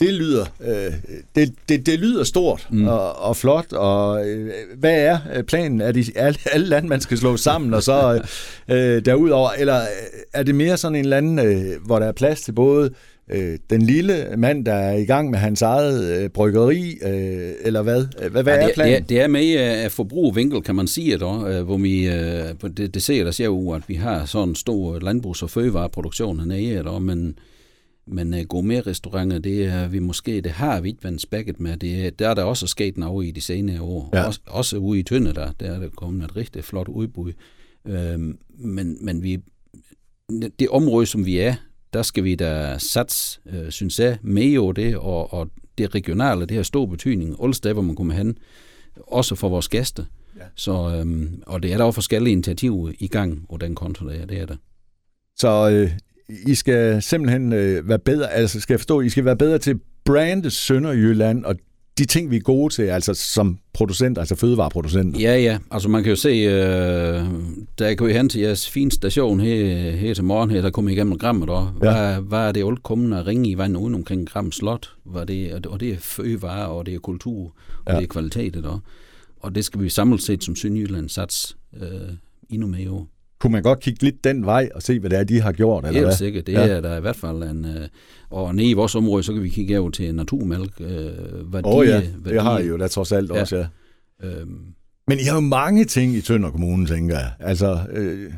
det 0.00 0.14
lyder, 0.14 0.44
øh, 0.60 0.92
det, 1.34 1.54
det, 1.68 1.86
det 1.86 1.98
lyder 1.98 2.24
stort 2.24 2.68
mm. 2.70 2.86
og, 2.86 3.18
og 3.18 3.36
flot, 3.36 3.72
og 3.72 4.28
øh, 4.28 4.50
hvad 4.78 4.94
er 4.94 5.18
øh, 5.34 5.44
planen? 5.44 5.80
Er 5.80 5.92
det 5.92 6.10
alle, 6.16 6.38
alle 6.52 6.66
landmænd 6.66 7.00
skal 7.00 7.18
slå 7.18 7.36
sammen, 7.36 7.74
og 7.74 7.82
så 7.82 8.22
øh, 8.68 9.04
derudover, 9.04 9.50
eller 9.58 9.80
øh, 9.80 9.86
er 10.32 10.42
det 10.42 10.54
mere 10.54 10.76
sådan 10.76 10.96
en 10.96 11.04
land, 11.04 11.40
øh, 11.40 11.64
hvor 11.86 11.98
der 11.98 12.06
er 12.06 12.12
plads 12.12 12.40
til 12.40 12.52
både 12.52 12.90
øh, 13.30 13.58
den 13.70 13.82
lille 13.82 14.34
mand, 14.36 14.64
der 14.64 14.74
er 14.74 14.96
i 14.96 15.04
gang 15.04 15.30
med 15.30 15.38
hans 15.38 15.62
eget 15.62 16.22
øh, 16.22 16.30
bryggeri, 16.30 16.98
øh, 17.02 17.52
eller 17.60 17.82
hvad? 17.82 18.30
Hvad, 18.30 18.42
hvad 18.42 18.54
ja, 18.54 18.68
er 18.68 18.74
planen? 18.74 18.92
Det 18.92 19.00
er, 19.00 19.06
det 19.06 19.20
er 19.20 19.28
med 19.28 19.54
af 19.56 19.92
forbrugvinkel, 19.92 20.62
kan 20.62 20.74
man 20.74 20.86
sige, 20.86 21.16
dog, 21.16 21.52
øh, 21.52 21.62
hvor 21.62 21.78
vi, 21.78 22.08
øh, 22.08 22.44
det, 22.76 22.94
det 22.94 23.02
ser 23.02 23.24
der 23.24 23.30
ser 23.30 23.48
ud, 23.48 23.76
at 23.76 23.82
vi 23.88 23.94
har 23.94 24.24
sådan 24.24 24.48
en 24.48 24.54
stor 24.54 24.98
landbrugs- 24.98 25.42
og 25.42 25.50
fødevareproduktion 25.50 26.38
hernede, 26.38 26.82
dog, 26.82 27.02
men 27.02 27.34
men 28.10 28.34
uh, 28.34 28.40
gourmet-restauranter, 28.40 29.38
det 29.38 29.64
er 29.64 29.88
vi 29.88 29.98
måske, 29.98 30.40
det 30.40 30.52
har 30.52 30.80
vi 30.80 30.88
ikke 30.88 31.04
været 31.04 31.20
spækket 31.20 31.60
med. 31.60 31.76
Det, 31.76 32.18
der 32.18 32.28
er 32.28 32.34
der 32.34 32.42
også 32.42 32.66
sket 32.66 32.98
noget 32.98 33.26
i 33.26 33.30
de 33.30 33.40
senere 33.40 33.82
år. 33.82 34.10
Ja. 34.12 34.26
Også, 34.26 34.40
også 34.46 34.76
ude 34.76 35.00
i 35.00 35.02
Tønde, 35.02 35.34
der, 35.34 35.52
der 35.52 35.70
er 35.74 35.78
der 35.78 35.88
kommet 35.88 36.24
et 36.24 36.36
rigtig 36.36 36.64
flot 36.64 36.88
udbud. 36.88 37.32
Øhm, 37.84 38.38
men, 38.58 39.04
men 39.04 39.22
vi, 39.22 39.38
det 40.58 40.68
område, 40.68 41.06
som 41.06 41.26
vi 41.26 41.38
er, 41.38 41.54
der 41.92 42.02
skal 42.02 42.24
vi 42.24 42.34
da 42.34 42.78
satse, 42.78 43.40
øh, 43.46 43.70
synes 43.70 43.98
jeg, 43.98 44.18
med 44.22 44.58
over 44.58 44.72
det, 44.72 44.96
og, 44.96 45.32
og 45.32 45.50
det 45.78 45.94
regionale, 45.94 46.46
det 46.46 46.56
har 46.56 46.62
stor 46.62 46.86
betydning. 46.86 47.36
Alle 47.42 47.54
steder, 47.54 47.72
hvor 47.72 47.82
man 47.82 47.96
kommer 47.96 48.14
hen, 48.14 48.38
også 49.06 49.34
for 49.34 49.48
vores 49.48 49.68
gæster. 49.68 50.04
Ja. 50.36 50.42
Så, 50.54 50.96
øhm, 50.96 51.42
og 51.46 51.62
det 51.62 51.72
er 51.72 51.76
der 51.76 51.84
jo 51.84 51.90
forskellige 51.90 52.32
initiativer 52.32 52.92
i 52.98 53.06
gang 53.06 53.46
på 53.48 53.56
den 53.56 53.74
konto, 53.74 54.08
der 54.08 54.26
det 54.26 54.40
er 54.40 54.46
der. 54.46 54.56
Så 55.36 55.70
øh, 55.70 55.90
I 56.46 56.54
skal 56.54 57.02
simpelthen 57.02 57.52
øh, 57.52 57.88
være 57.88 57.98
bedre, 57.98 58.32
altså 58.32 58.60
skal 58.60 58.74
jeg 58.74 58.80
forstå, 58.80 59.00
I 59.00 59.08
skal 59.08 59.24
være 59.24 59.36
bedre 59.36 59.58
til 59.58 59.80
brande 60.04 60.50
Sønderjylland 60.50 61.44
og 61.44 61.56
de 61.98 62.04
ting, 62.04 62.30
vi 62.30 62.36
er 62.36 62.40
gode 62.40 62.74
til, 62.74 62.82
altså 62.82 63.14
som 63.14 63.58
producent, 63.72 64.18
altså 64.18 64.34
fødevareproducenter. 64.34 65.20
Ja, 65.20 65.38
ja. 65.38 65.58
Altså 65.70 65.88
man 65.88 66.02
kan 66.02 66.10
jo 66.10 66.16
se, 66.16 66.28
øh, 66.28 67.26
da 67.78 67.84
jeg 67.84 67.98
går 67.98 68.08
hen 68.08 68.28
til 68.28 68.40
jeres 68.40 68.70
fine 68.70 68.90
station 68.90 69.40
her, 69.40 69.90
her 69.90 70.14
til 70.14 70.24
morgen, 70.24 70.50
her, 70.50 70.62
der 70.62 70.70
kommer 70.70 70.90
igennem 70.90 71.18
Gram, 71.18 71.46
der, 71.46 71.76
ja. 71.82 71.92
hvad, 71.92 72.22
hvad 72.22 72.38
er 72.38 72.52
det 72.52 72.66
alt 72.66 72.82
kommende 72.82 73.18
at 73.18 73.26
ringe 73.26 73.50
i 73.50 73.54
vejen 73.54 73.76
uden 73.76 73.94
omkring 73.94 74.28
Gram 74.28 74.52
Slot? 74.52 74.90
Hvad 75.04 75.26
det, 75.26 75.66
og 75.66 75.80
det 75.80 75.92
er 75.92 75.96
fødevare, 75.98 76.68
og 76.68 76.86
det 76.86 76.94
er 76.94 76.98
kultur, 76.98 77.42
og 77.84 77.92
ja. 77.92 77.96
det 77.96 78.02
er 78.02 78.08
kvalitet, 78.08 78.54
der. 78.54 78.82
Og 79.40 79.54
det 79.54 79.64
skal 79.64 79.82
vi 79.82 79.88
samlet 79.88 80.22
set 80.22 80.44
som 80.44 80.56
Sønderjylland 80.56 81.08
sats 81.08 81.56
øh, 81.80 82.14
endnu 82.50 82.66
mere 82.66 83.06
kunne 83.40 83.52
man 83.52 83.62
godt 83.62 83.80
kigge 83.80 84.02
lidt 84.02 84.24
den 84.24 84.46
vej 84.46 84.68
og 84.74 84.82
se, 84.82 84.98
hvad 84.98 85.10
det 85.10 85.18
er, 85.18 85.24
de 85.24 85.40
har 85.40 85.52
gjort, 85.52 85.86
eller 85.86 86.00
Helt 86.00 86.14
sikkert. 86.14 86.46
Det 86.46 86.52
ja. 86.52 86.66
er 86.66 86.80
der 86.80 86.96
i 86.96 87.00
hvert 87.00 87.16
fald 87.16 87.42
en... 87.42 87.64
Øh, 87.64 87.88
og 88.30 88.54
nede 88.54 88.70
i 88.70 88.72
vores 88.72 88.94
område, 88.94 89.22
så 89.22 89.32
kan 89.32 89.42
vi 89.42 89.48
kigge 89.48 89.78
over 89.78 89.90
til 89.90 90.14
naturmælk. 90.14 90.72
Øh, 90.80 90.88
hvad 91.44 91.60
oh, 91.64 91.86
ja, 91.86 92.00
hvad 92.00 92.32
det 92.32 92.42
har 92.42 92.58
I 92.58 92.66
jo 92.66 92.76
da 92.78 92.88
trods 92.88 93.12
alt 93.12 93.30
ja. 93.30 93.40
også, 93.40 93.56
ja. 93.56 93.66
Øhm. 94.22 94.58
Men 95.06 95.18
I 95.18 95.22
har 95.22 95.34
jo 95.34 95.40
mange 95.40 95.84
ting 95.84 96.14
i 96.14 96.20
Tønder 96.20 96.50
Kommune, 96.50 96.86
tænker 96.86 97.18
jeg. 97.18 97.32
Altså, 97.40 97.78
øh, 97.92 98.32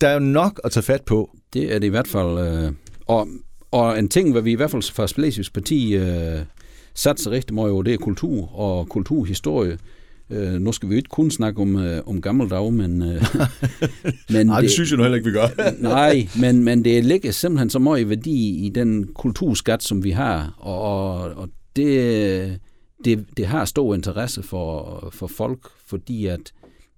der 0.00 0.08
er 0.08 0.12
jo 0.12 0.18
nok 0.18 0.60
at 0.64 0.72
tage 0.72 0.84
fat 0.84 1.02
på. 1.02 1.36
Det 1.52 1.74
er 1.74 1.78
det 1.78 1.86
i 1.86 1.90
hvert 1.90 2.08
fald. 2.08 2.38
Øh, 2.38 2.72
og, 3.06 3.28
og 3.70 3.98
en 3.98 4.08
ting, 4.08 4.32
hvad 4.32 4.42
vi 4.42 4.52
i 4.52 4.54
hvert 4.54 4.70
fald 4.70 4.92
fra 4.92 5.06
Splæsisk 5.06 5.54
Parti 5.54 5.96
øh, 5.96 6.40
satser 6.94 7.30
rigtig 7.30 7.54
meget 7.54 7.70
over, 7.70 7.82
det 7.82 7.94
er 7.94 7.98
kultur 7.98 8.58
og 8.58 8.88
kulturhistorie. 8.88 9.78
Øh, 10.30 10.52
nu 10.52 10.72
skal 10.72 10.90
vi 10.90 10.96
ikke 10.96 11.08
kun 11.08 11.30
snakke 11.30 11.62
om, 11.62 11.76
øh, 11.76 12.02
om 12.06 12.20
gammeldag, 12.20 12.72
men... 12.72 13.02
Øh, 13.02 13.08
men 14.30 14.46
nej, 14.46 14.56
det, 14.56 14.62
det 14.62 14.70
synes 14.70 14.90
jeg 14.90 14.96
nu 14.96 15.02
heller 15.02 15.16
ikke, 15.16 15.30
vi 15.30 15.36
gør. 15.36 15.72
nej, 15.94 16.28
men, 16.40 16.64
men 16.64 16.84
det 16.84 17.04
ligger 17.04 17.30
simpelthen 17.30 17.70
så 17.70 17.78
meget 17.78 18.08
værdi 18.08 18.66
i 18.66 18.68
den 18.68 19.06
kulturskat, 19.14 19.82
som 19.82 20.04
vi 20.04 20.10
har, 20.10 20.54
og, 20.58 21.14
og 21.14 21.48
det, 21.76 22.60
det, 23.04 23.26
det 23.36 23.46
har 23.46 23.64
stor 23.64 23.94
interesse 23.94 24.42
for, 24.42 25.08
for 25.12 25.26
folk, 25.26 25.60
fordi 25.86 26.26
at, 26.26 26.52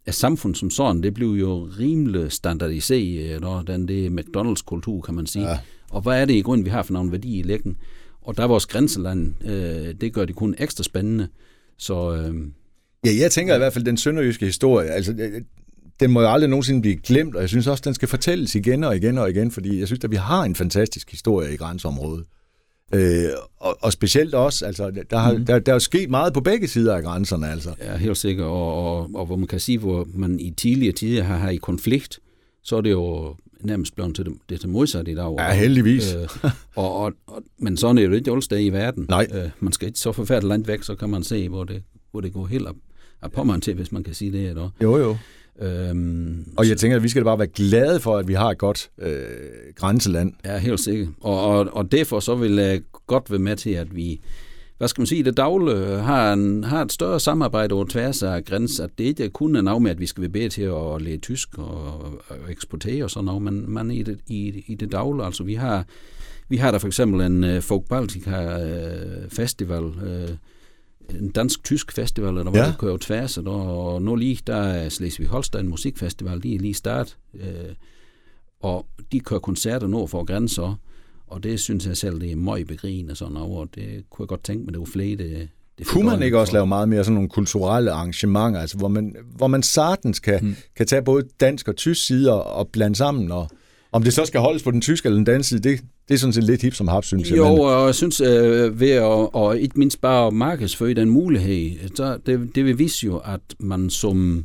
at 0.07 0.15
samfundet 0.15 0.59
som 0.59 0.71
sådan, 0.71 1.03
det 1.03 1.15
blev 1.15 1.29
jo 1.29 1.69
rimelig 1.79 2.33
standardiseret, 2.33 3.45
og 3.45 3.67
den 3.67 3.89
det 3.89 4.11
McDonald's-kultur, 4.11 5.01
kan 5.01 5.15
man 5.15 5.27
sige. 5.27 5.49
Ja. 5.49 5.59
Og 5.91 6.01
hvad 6.01 6.21
er 6.21 6.25
det 6.25 6.35
i 6.35 6.41
grunden, 6.41 6.65
vi 6.65 6.71
har 6.71 6.83
for 6.83 6.93
nogle 6.93 7.13
værdi 7.13 7.39
i 7.39 7.43
læggen? 7.43 7.77
Og 8.23 8.37
der 8.37 8.43
er 8.43 8.47
vores 8.47 8.67
grænseland, 8.67 9.35
øh, 9.45 9.95
det 10.01 10.13
gør 10.13 10.25
det 10.25 10.37
kun 10.37 10.55
ekstra 10.59 10.83
spændende. 10.85 11.29
Så, 11.77 12.15
øh, 12.15 12.35
Ja, 13.05 13.11
jeg 13.21 13.31
tænker 13.31 13.55
i 13.55 13.59
hvert 13.59 13.73
fald, 13.73 13.85
den 13.85 13.97
sønderjyske 13.97 14.47
historie, 14.47 14.91
altså, 14.91 15.15
den 16.01 16.11
må 16.11 16.21
jo 16.21 16.33
aldrig 16.33 16.51
nogensinde 16.51 16.81
blive 16.81 16.97
glemt, 16.97 17.35
og 17.35 17.41
jeg 17.41 17.49
synes 17.49 17.67
også, 17.67 17.83
den 17.85 17.95
skal 17.95 18.09
fortælles 18.09 18.55
igen 18.55 18.85
og 18.85 18.97
igen 18.97 19.19
og 19.19 19.31
igen, 19.31 19.51
fordi 19.51 19.79
jeg 19.79 19.87
synes, 19.87 20.05
at 20.05 20.11
vi 20.11 20.17
har 20.17 20.43
en 20.43 20.55
fantastisk 20.55 21.11
historie 21.11 21.55
i 21.55 21.57
grænseområdet. 21.57 22.25
Øh, 22.95 23.29
og, 23.57 23.79
og 23.81 23.93
specielt 23.93 24.35
også, 24.35 24.67
altså, 24.67 24.91
der, 25.11 25.19
har, 25.19 25.33
mm. 25.33 25.47
der, 25.47 25.59
der 25.59 25.73
er 25.73 25.75
jo 25.75 25.81
sket 25.81 26.11
meget 26.11 26.33
på 26.33 26.41
begge 26.41 26.69
sider 26.69 26.97
af 26.97 27.03
grænserne. 27.03 27.51
Altså. 27.51 27.75
Ja, 27.81 27.97
helt 27.97 28.17
sikkert, 28.17 28.47
og, 28.47 28.75
og, 28.75 29.11
og 29.15 29.27
hvor 29.27 29.37
man 29.37 29.47
kan 29.47 29.61
sige, 29.61 29.79
hvor 29.79 30.07
man 30.15 30.41
i 30.41 30.51
tidligere 30.51 30.93
tider 30.93 31.23
har, 31.23 31.37
har 31.37 31.51
i 31.51 31.57
konflikt, 31.57 32.19
så 32.63 32.77
er 32.77 32.81
det 32.81 32.91
jo 32.91 33.37
nærmest 33.61 33.95
blevet 33.95 34.15
til 34.15 34.25
det, 34.25 34.35
det 34.49 34.61
til 34.61 34.69
modsat 34.69 35.09
i 35.09 35.15
dag. 35.15 35.35
Ja, 35.39 35.53
heldigvis. 35.53 36.15
Øh, 36.15 36.29
og, 36.77 36.97
og, 36.97 37.13
og, 37.27 37.43
men 37.59 37.77
sådan 37.77 37.99
er 37.99 38.03
det 38.03 38.09
jo 38.09 38.15
ikke 38.15 38.31
alle 38.31 38.43
steder 38.43 38.61
i 38.61 38.69
verden. 38.69 39.07
Nej. 39.09 39.27
Øh, 39.35 39.51
man 39.61 39.73
skal 39.73 39.89
ikke 39.89 39.99
så 39.99 40.13
forfærdeligt 40.13 40.49
langt 40.49 40.69
væk, 40.69 40.83
så 40.83 40.95
kan 40.95 41.11
man 41.11 41.23
se, 41.23 41.49
hvor 41.49 41.65
det, 41.65 41.83
hvor 42.11 42.21
det 42.21 42.33
går 42.33 42.47
helt 42.47 42.67
op, 42.67 42.77
på 43.29 43.45
man 43.45 43.61
til, 43.61 43.75
hvis 43.75 43.93
man 43.93 44.05
kan 44.05 44.15
sige 44.15 44.33
det. 44.33 44.49
Eller? 44.49 44.71
Jo, 44.83 44.97
jo. 44.99 45.17
Øhm, 45.61 46.45
og 46.57 46.69
jeg 46.69 46.77
tænker, 46.77 46.97
at 46.97 47.03
vi 47.03 47.09
skal 47.09 47.25
bare 47.25 47.39
være 47.39 47.49
glade 47.49 48.01
for, 48.01 48.17
at 48.17 48.29
vi 48.29 48.35
har 48.35 48.51
et 48.51 48.59
godt 48.59 48.91
øh, 48.99 49.23
grænseland. 49.75 50.33
Ja, 50.45 50.59
helt 50.59 50.81
sikkert. 50.81 51.09
Og, 51.21 51.41
og, 51.41 51.69
og 51.73 51.93
derfor 51.93 52.21
så 52.21 52.35
vil 52.35 52.55
jeg 52.55 52.81
godt 53.07 53.31
være 53.31 53.39
med 53.39 53.57
til, 53.57 53.71
at 53.71 53.97
vi, 53.97 54.21
hvad 54.79 54.89
skal 54.89 55.01
man 55.01 55.07
sige, 55.07 55.25
det 55.25 55.37
daglige 55.37 55.87
har, 55.87 56.33
en, 56.33 56.65
har 56.65 56.83
et 56.83 56.93
større 56.93 57.21
samarbejde 57.21 57.75
over 57.75 57.85
tværs 57.89 58.23
af 58.23 58.45
grænser. 58.45 58.85
At 58.85 58.91
det 58.99 59.05
ikke 59.05 59.29
kun 59.29 59.57
er 59.57 59.61
noget 59.61 59.83
med, 59.83 59.91
at 59.91 60.01
vi 60.01 60.07
skal 60.07 60.21
være 60.21 60.31
bedre 60.31 60.49
til 60.49 60.63
at 60.63 61.03
lære 61.03 61.17
tysk 61.17 61.59
og, 61.59 62.03
og 62.29 62.37
eksportere 62.51 63.05
og 63.05 63.11
sådan 63.11 63.25
noget, 63.25 63.43
men 63.43 63.71
man 63.71 63.91
i 63.91 64.03
det, 64.03 64.19
i, 64.27 64.65
i 64.67 64.75
det 64.75 64.93
daglige, 64.93 65.27
altså 65.27 65.45
vi 65.45 65.55
har, 65.55 65.85
vi 66.49 66.57
har 66.57 66.71
der 66.71 66.79
for 66.79 66.87
eksempel 66.87 67.21
en 67.21 67.45
uh, 67.45 67.63
Folk 67.63 67.83
Baltica 67.89 68.57
uh, 68.57 69.31
Festival, 69.31 69.85
uh, 69.85 70.37
en 71.19 71.31
dansk-tysk 71.31 71.93
festival, 71.93 72.29
eller 72.29 72.51
hvor 72.51 72.61
ja. 72.61 72.67
det 72.67 72.79
kører 72.79 72.97
tværs, 72.97 73.39
og 73.39 74.03
nu 74.03 74.17
lige, 74.17 74.39
der 74.47 74.57
er 74.57 74.89
Slesvig-Holstein 74.89 75.63
Musikfestival, 75.69 76.43
de 76.43 76.55
er 76.55 76.59
lige 76.59 76.75
start, 76.75 77.17
øh, 77.35 77.75
og 78.61 78.87
de 79.13 79.21
kører 79.21 79.41
koncerter 79.41 79.87
nord 79.87 80.09
for 80.09 80.25
grænser, 80.25 80.81
og 81.27 81.43
det 81.43 81.61
synes 81.61 81.87
jeg 81.87 81.97
selv, 81.97 82.21
det 82.21 82.33
er 82.33 82.37
meget 82.37 82.67
begrigende 82.67 83.17
sådan 83.17 83.37
over, 83.37 83.65
det 83.65 84.05
kunne 84.11 84.23
jeg 84.25 84.29
godt 84.29 84.45
tænke 84.45 84.65
mig, 84.65 84.73
det 84.73 84.81
var 84.81 84.87
flere, 84.87 85.17
det, 85.17 85.49
det 85.79 85.87
Kunne 85.87 86.07
man 86.11 86.23
ikke 86.23 86.39
også 86.39 86.53
lave 86.53 86.67
meget 86.67 86.89
mere 86.89 87.05
sådan 87.05 87.15
nogle 87.15 87.29
kulturelle 87.29 87.91
arrangementer, 87.91 88.61
altså 88.61 88.77
hvor 88.77 88.89
man, 88.89 89.17
hvor 89.37 89.47
man 89.47 89.63
sagtens 89.63 90.19
kan, 90.19 90.41
hmm. 90.41 90.57
kan 90.77 90.87
tage 90.87 91.03
både 91.03 91.29
dansk 91.41 91.69
og 91.69 91.77
tysk 91.77 92.07
sider 92.07 92.33
og 92.33 92.69
blande 92.69 92.97
sammen, 92.97 93.33
og 93.33 93.49
om 93.93 94.03
det 94.03 94.13
så 94.13 94.25
skal 94.25 94.41
holdes 94.41 94.63
på 94.63 94.71
den 94.71 94.81
tyske 94.81 95.07
eller 95.07 95.17
den 95.17 95.25
danske 95.25 95.49
side, 95.49 95.61
det, 95.61 95.81
det 96.11 96.17
er 96.17 96.19
sådan 96.19 96.33
set 96.33 96.45
lidt 96.45 96.63
hip 96.63 96.75
som 96.75 96.89
hap, 96.89 97.05
synes 97.05 97.31
jeg. 97.31 97.39
Jo, 97.39 97.55
og 97.55 97.87
jeg 97.87 97.95
synes, 97.95 98.21
øh, 98.21 98.81
ved 98.81 98.91
at, 98.91 99.03
og 99.33 99.59
ikke 99.59 99.79
mindst 99.79 100.01
bare 100.01 100.31
markedsføre 100.31 100.95
den 100.95 101.11
mulighed, 101.11 101.71
så 101.95 102.19
det, 102.27 102.55
det 102.55 102.65
vil 102.65 102.79
vise 102.79 103.07
jo, 103.07 103.17
at 103.17 103.41
man 103.59 103.91
som 103.91 104.45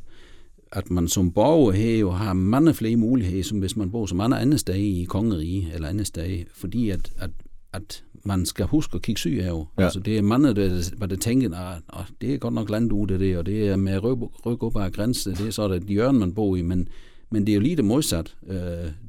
at 0.71 0.91
man 0.91 1.07
som 1.07 1.31
borger 1.31 1.71
her 1.71 1.97
jo 1.97 2.11
har 2.11 2.33
mange 2.33 2.73
flere 2.73 2.95
muligheder, 2.95 3.43
som 3.43 3.59
hvis 3.59 3.75
man 3.75 3.91
bor 3.91 4.05
som 4.05 4.21
andre 4.21 4.41
andre 4.41 4.57
steder 4.57 4.79
i 4.79 5.05
kongerige 5.09 5.71
eller 5.73 5.89
andre 5.89 6.05
steder, 6.05 6.43
fordi 6.55 6.89
at, 6.89 7.11
at, 7.19 7.29
at 7.73 8.03
man 8.23 8.45
skal 8.45 8.65
huske 8.65 8.95
at 8.95 9.01
kigge 9.01 9.19
syg 9.19 9.39
af. 9.41 9.65
Ja. 9.77 9.83
Altså, 9.83 9.99
det 9.99 10.17
er 10.17 10.21
mange, 10.21 10.47
der, 10.47 10.91
der, 10.99 11.05
der 11.05 11.15
tænker, 11.15 11.57
at 11.59 12.05
det 12.21 12.33
er 12.33 12.37
godt 12.37 12.53
nok 12.53 12.69
landet 12.69 13.09
det, 13.09 13.37
og 13.37 13.45
det 13.45 13.67
er 13.67 13.75
med 13.75 13.93
at 13.93 14.03
rykke, 14.03 14.25
rykke 14.45 14.65
op 14.65 14.75
ad 14.75 14.91
grænsen, 14.91 15.33
det 15.33 15.47
er 15.47 15.51
så 15.51 15.67
det 15.67 15.83
hjørne, 15.83 16.19
man 16.19 16.33
bor 16.33 16.55
i, 16.55 16.61
men 16.61 16.87
men 17.31 17.45
det 17.45 17.51
er 17.51 17.55
jo 17.55 17.61
lige 17.61 17.75
det 17.75 17.85
modsat. 17.85 18.35
Øh, 18.47 18.57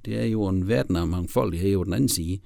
det 0.05 0.21
er 0.21 0.25
jo 0.25 0.47
en 0.47 0.69
verden 0.69 0.97
af 0.97 1.07
mangfoldighed 1.07 1.77
på 1.77 1.85
den 1.85 1.93
anden 1.93 2.09
side. 2.09 2.39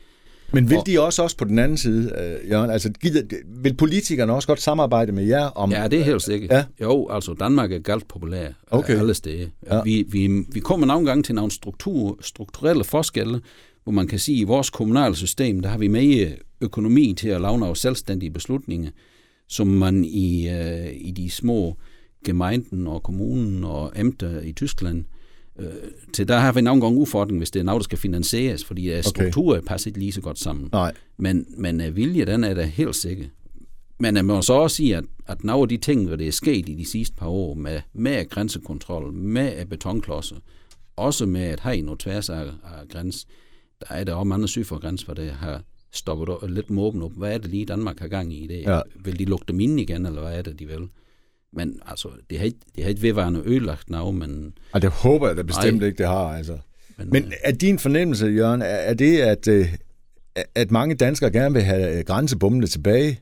Men 0.52 0.70
vil 0.70 0.78
de 0.87 1.00
også 1.00 1.22
også 1.22 1.37
på 1.37 1.44
den 1.44 1.59
anden 1.59 1.78
side, 1.78 2.12
øh, 2.18 2.50
Jørgen, 2.50 2.70
altså 2.70 2.90
gider, 2.90 3.22
vil 3.46 3.74
politikerne 3.74 4.33
også 4.33 4.48
godt 4.48 4.61
samarbejde 4.61 5.12
med 5.12 5.24
jer 5.24 5.44
om... 5.44 5.72
Ja, 5.72 5.88
det 5.88 6.00
er 6.00 6.04
helt 6.04 6.22
sikkert. 6.22 6.50
Ja. 6.50 6.64
Jo, 6.83 7.09
altså 7.11 7.35
Danmark 7.35 7.72
er 7.72 7.78
galt 7.78 8.09
populær 8.09 8.48
okay. 8.70 8.98
alle 8.98 9.14
steder. 9.14 9.46
Ja. 9.66 9.83
Vi, 9.83 10.04
vi, 10.09 10.44
vi 10.52 10.61
kommer 10.61 10.87
nogle 10.87 11.06
gange 11.06 11.22
til 11.22 11.35
nogle 11.35 11.50
struktur, 11.50 12.18
strukturelle 12.20 12.85
forskelle, 12.85 13.40
hvor 13.85 13.92
man 13.92 14.06
kan 14.06 14.18
sige, 14.18 14.37
at 14.37 14.40
i 14.40 14.44
vores 14.44 14.70
kommunale 14.70 15.16
system, 15.16 15.61
der 15.61 15.68
har 15.68 15.78
vi 15.78 15.88
mere 15.88 16.28
økonomi 16.61 17.14
til 17.18 17.28
at 17.28 17.40
lave 17.40 17.59
nogle 17.59 17.76
selvstændige 17.76 18.30
beslutninger, 18.30 18.90
som 19.48 19.66
man 19.66 20.04
i, 20.04 20.48
øh, 20.48 20.90
i 20.94 21.11
de 21.11 21.30
små 21.30 21.76
gemeinden 22.24 22.87
og 22.87 23.02
kommunen 23.02 23.64
og 23.64 23.92
æmter 23.96 24.40
i 24.40 24.52
Tyskland 24.52 24.98
Øh, 24.98 25.19
til 26.12 26.29
der 26.29 26.38
har 26.38 26.53
vi 26.53 26.61
nogle 26.61 26.83
gange 26.83 26.99
udfordring, 26.99 27.38
hvis 27.38 27.51
det 27.51 27.61
er 27.61 27.64
noget, 27.64 27.81
der 27.81 27.85
skal 27.85 27.99
finansieres, 27.99 28.64
fordi 28.64 28.96
uh, 28.96 29.03
strukturer 29.03 29.59
okay. 29.59 29.68
passer 29.68 29.88
ikke 29.88 29.99
lige 29.99 30.12
så 30.12 30.20
godt 30.20 30.38
sammen. 30.38 30.68
Nej. 30.73 30.92
Men, 31.16 31.46
men 31.57 31.81
uh, 31.81 31.96
vilje, 31.96 32.25
den 32.25 32.44
er 32.44 32.55
da 32.55 32.62
helt 32.62 32.96
sikker. 32.96 33.25
Men 33.99 34.16
jeg 34.16 34.25
må 34.25 34.42
så 34.42 34.53
også 34.53 34.77
sige, 34.77 34.96
at, 34.96 35.05
at 35.27 35.44
nogle 35.44 35.62
af 35.62 35.68
de 35.68 35.77
ting, 35.77 36.09
der 36.09 36.27
er 36.27 36.31
sket 36.31 36.68
i 36.68 36.75
de 36.75 36.85
sidste 36.85 37.16
par 37.16 37.29
år, 37.29 37.55
med, 37.55 37.81
med 37.92 38.29
grænsekontrol, 38.29 39.12
med 39.12 39.66
betonklodser, 39.66 40.37
også 40.96 41.27
med 41.27 41.40
at 41.40 41.61
have 41.61 41.81
noget 41.81 42.01
tværs 42.01 42.31
af, 42.31 42.42
af 42.42 42.88
græns, 42.88 43.27
der 43.81 43.87
er 43.94 44.05
der 44.05 44.14
også 44.14 44.25
mange 44.25 44.49
syge 44.49 44.64
for 44.64 44.79
græns, 44.79 45.03
hvor 45.03 45.14
det 45.14 45.31
har 45.31 45.62
stoppet 45.92 46.51
lidt 46.51 46.70
måben 46.70 47.03
op. 47.03 47.12
Hvad 47.16 47.35
er 47.35 47.38
det 47.38 47.51
lige, 47.51 47.66
Danmark 47.66 48.01
har 48.01 48.09
gang 48.09 48.35
i 48.35 48.46
det? 48.46 48.62
Ja. 48.62 48.81
Vil 49.05 49.18
de 49.18 49.25
lukke 49.25 49.44
dem 49.49 49.61
ind 49.61 49.81
igen, 49.81 50.07
eller 50.07 50.20
hvad 50.20 50.38
er 50.38 50.42
det, 50.42 50.59
de 50.59 50.66
vil? 50.66 50.88
Men 51.52 51.80
altså, 51.86 52.08
det 52.30 52.38
har 52.38 52.44
ikke, 52.44 52.58
det 52.76 52.84
har 52.84 52.88
ikke 52.88 53.02
vedvarende 53.02 53.42
ødelagt 53.44 53.90
noget, 53.90 54.14
men... 54.14 54.52
Ja, 54.74 54.78
det 54.78 54.90
håber 54.90 55.26
jeg 55.26 55.36
da 55.36 55.42
bestemt 55.42 55.82
Ej. 55.82 55.86
ikke, 55.86 55.98
det 55.98 56.06
har, 56.06 56.36
altså. 56.36 56.58
Men, 56.98 57.08
men 57.10 57.32
er 57.44 57.52
din 57.52 57.78
fornemmelse, 57.78 58.26
Jørgen, 58.26 58.62
er, 58.62 58.66
er 58.66 58.94
det, 58.94 59.18
at, 59.18 59.48
øh, 59.48 59.74
at 60.54 60.70
mange 60.70 60.94
danskere 60.94 61.30
gerne 61.30 61.54
vil 61.54 61.62
have 61.62 62.02
grænsebommene 62.02 62.66
tilbage? 62.66 63.20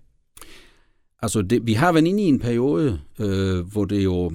Altså, 1.22 1.42
det, 1.42 1.66
vi 1.66 1.72
har 1.72 1.92
været 1.92 2.06
inde 2.06 2.22
i 2.22 2.26
en 2.26 2.38
periode, 2.38 3.00
øh, 3.18 3.72
hvor 3.72 3.84
det 3.84 4.04
jo 4.04 4.32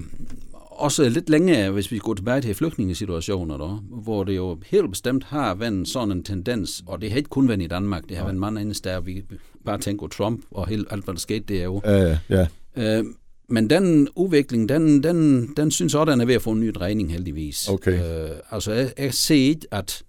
også 0.70 1.08
lidt 1.08 1.30
længe, 1.30 1.70
hvis 1.70 1.92
vi 1.92 1.98
går 1.98 2.14
tilbage 2.14 2.40
til 2.40 2.54
flygtningesituationer, 2.54 3.56
der, 3.56 3.84
hvor 4.02 4.24
det 4.24 4.36
jo 4.36 4.58
helt 4.66 4.90
bestemt 4.90 5.24
har 5.24 5.54
været 5.54 5.88
sådan 5.88 6.12
en 6.12 6.22
tendens, 6.22 6.82
og 6.86 7.00
det 7.00 7.10
har 7.10 7.16
ikke 7.16 7.30
kun 7.30 7.48
været 7.48 7.62
i 7.62 7.66
Danmark, 7.66 8.02
det 8.08 8.16
har 8.16 8.24
været 8.24 8.36
mange 8.36 8.60
andre 8.60 8.74
steder, 8.74 9.00
vi 9.00 9.22
bare 9.64 9.78
tænker 9.78 10.06
Trump 10.06 10.44
og 10.50 10.68
helt, 10.68 10.88
alt, 10.90 11.04
hvad 11.04 11.14
der 11.14 11.20
skete, 11.20 11.44
det 11.48 11.60
er 11.60 11.64
jo. 11.64 11.74
Uh, 11.74 12.16
ja. 12.28 12.46
Øh, 12.76 13.04
men 13.48 13.70
den 13.70 14.08
udvikling, 14.16 14.68
den, 14.68 15.02
den, 15.02 15.48
den 15.56 15.70
synes 15.70 15.94
også, 15.94 16.12
den 16.12 16.20
er 16.20 16.24
ved 16.24 16.34
at 16.34 16.42
få 16.42 16.50
en 16.50 16.60
ny 16.60 16.70
drejning 16.74 17.12
heldigvis. 17.12 17.68
Okay. 17.68 18.24
Øh, 18.24 18.36
altså, 18.50 18.72
jeg, 18.72 18.92
jeg 18.98 19.14
ser 19.14 19.34
ikke, 19.34 19.66
at 19.70 20.02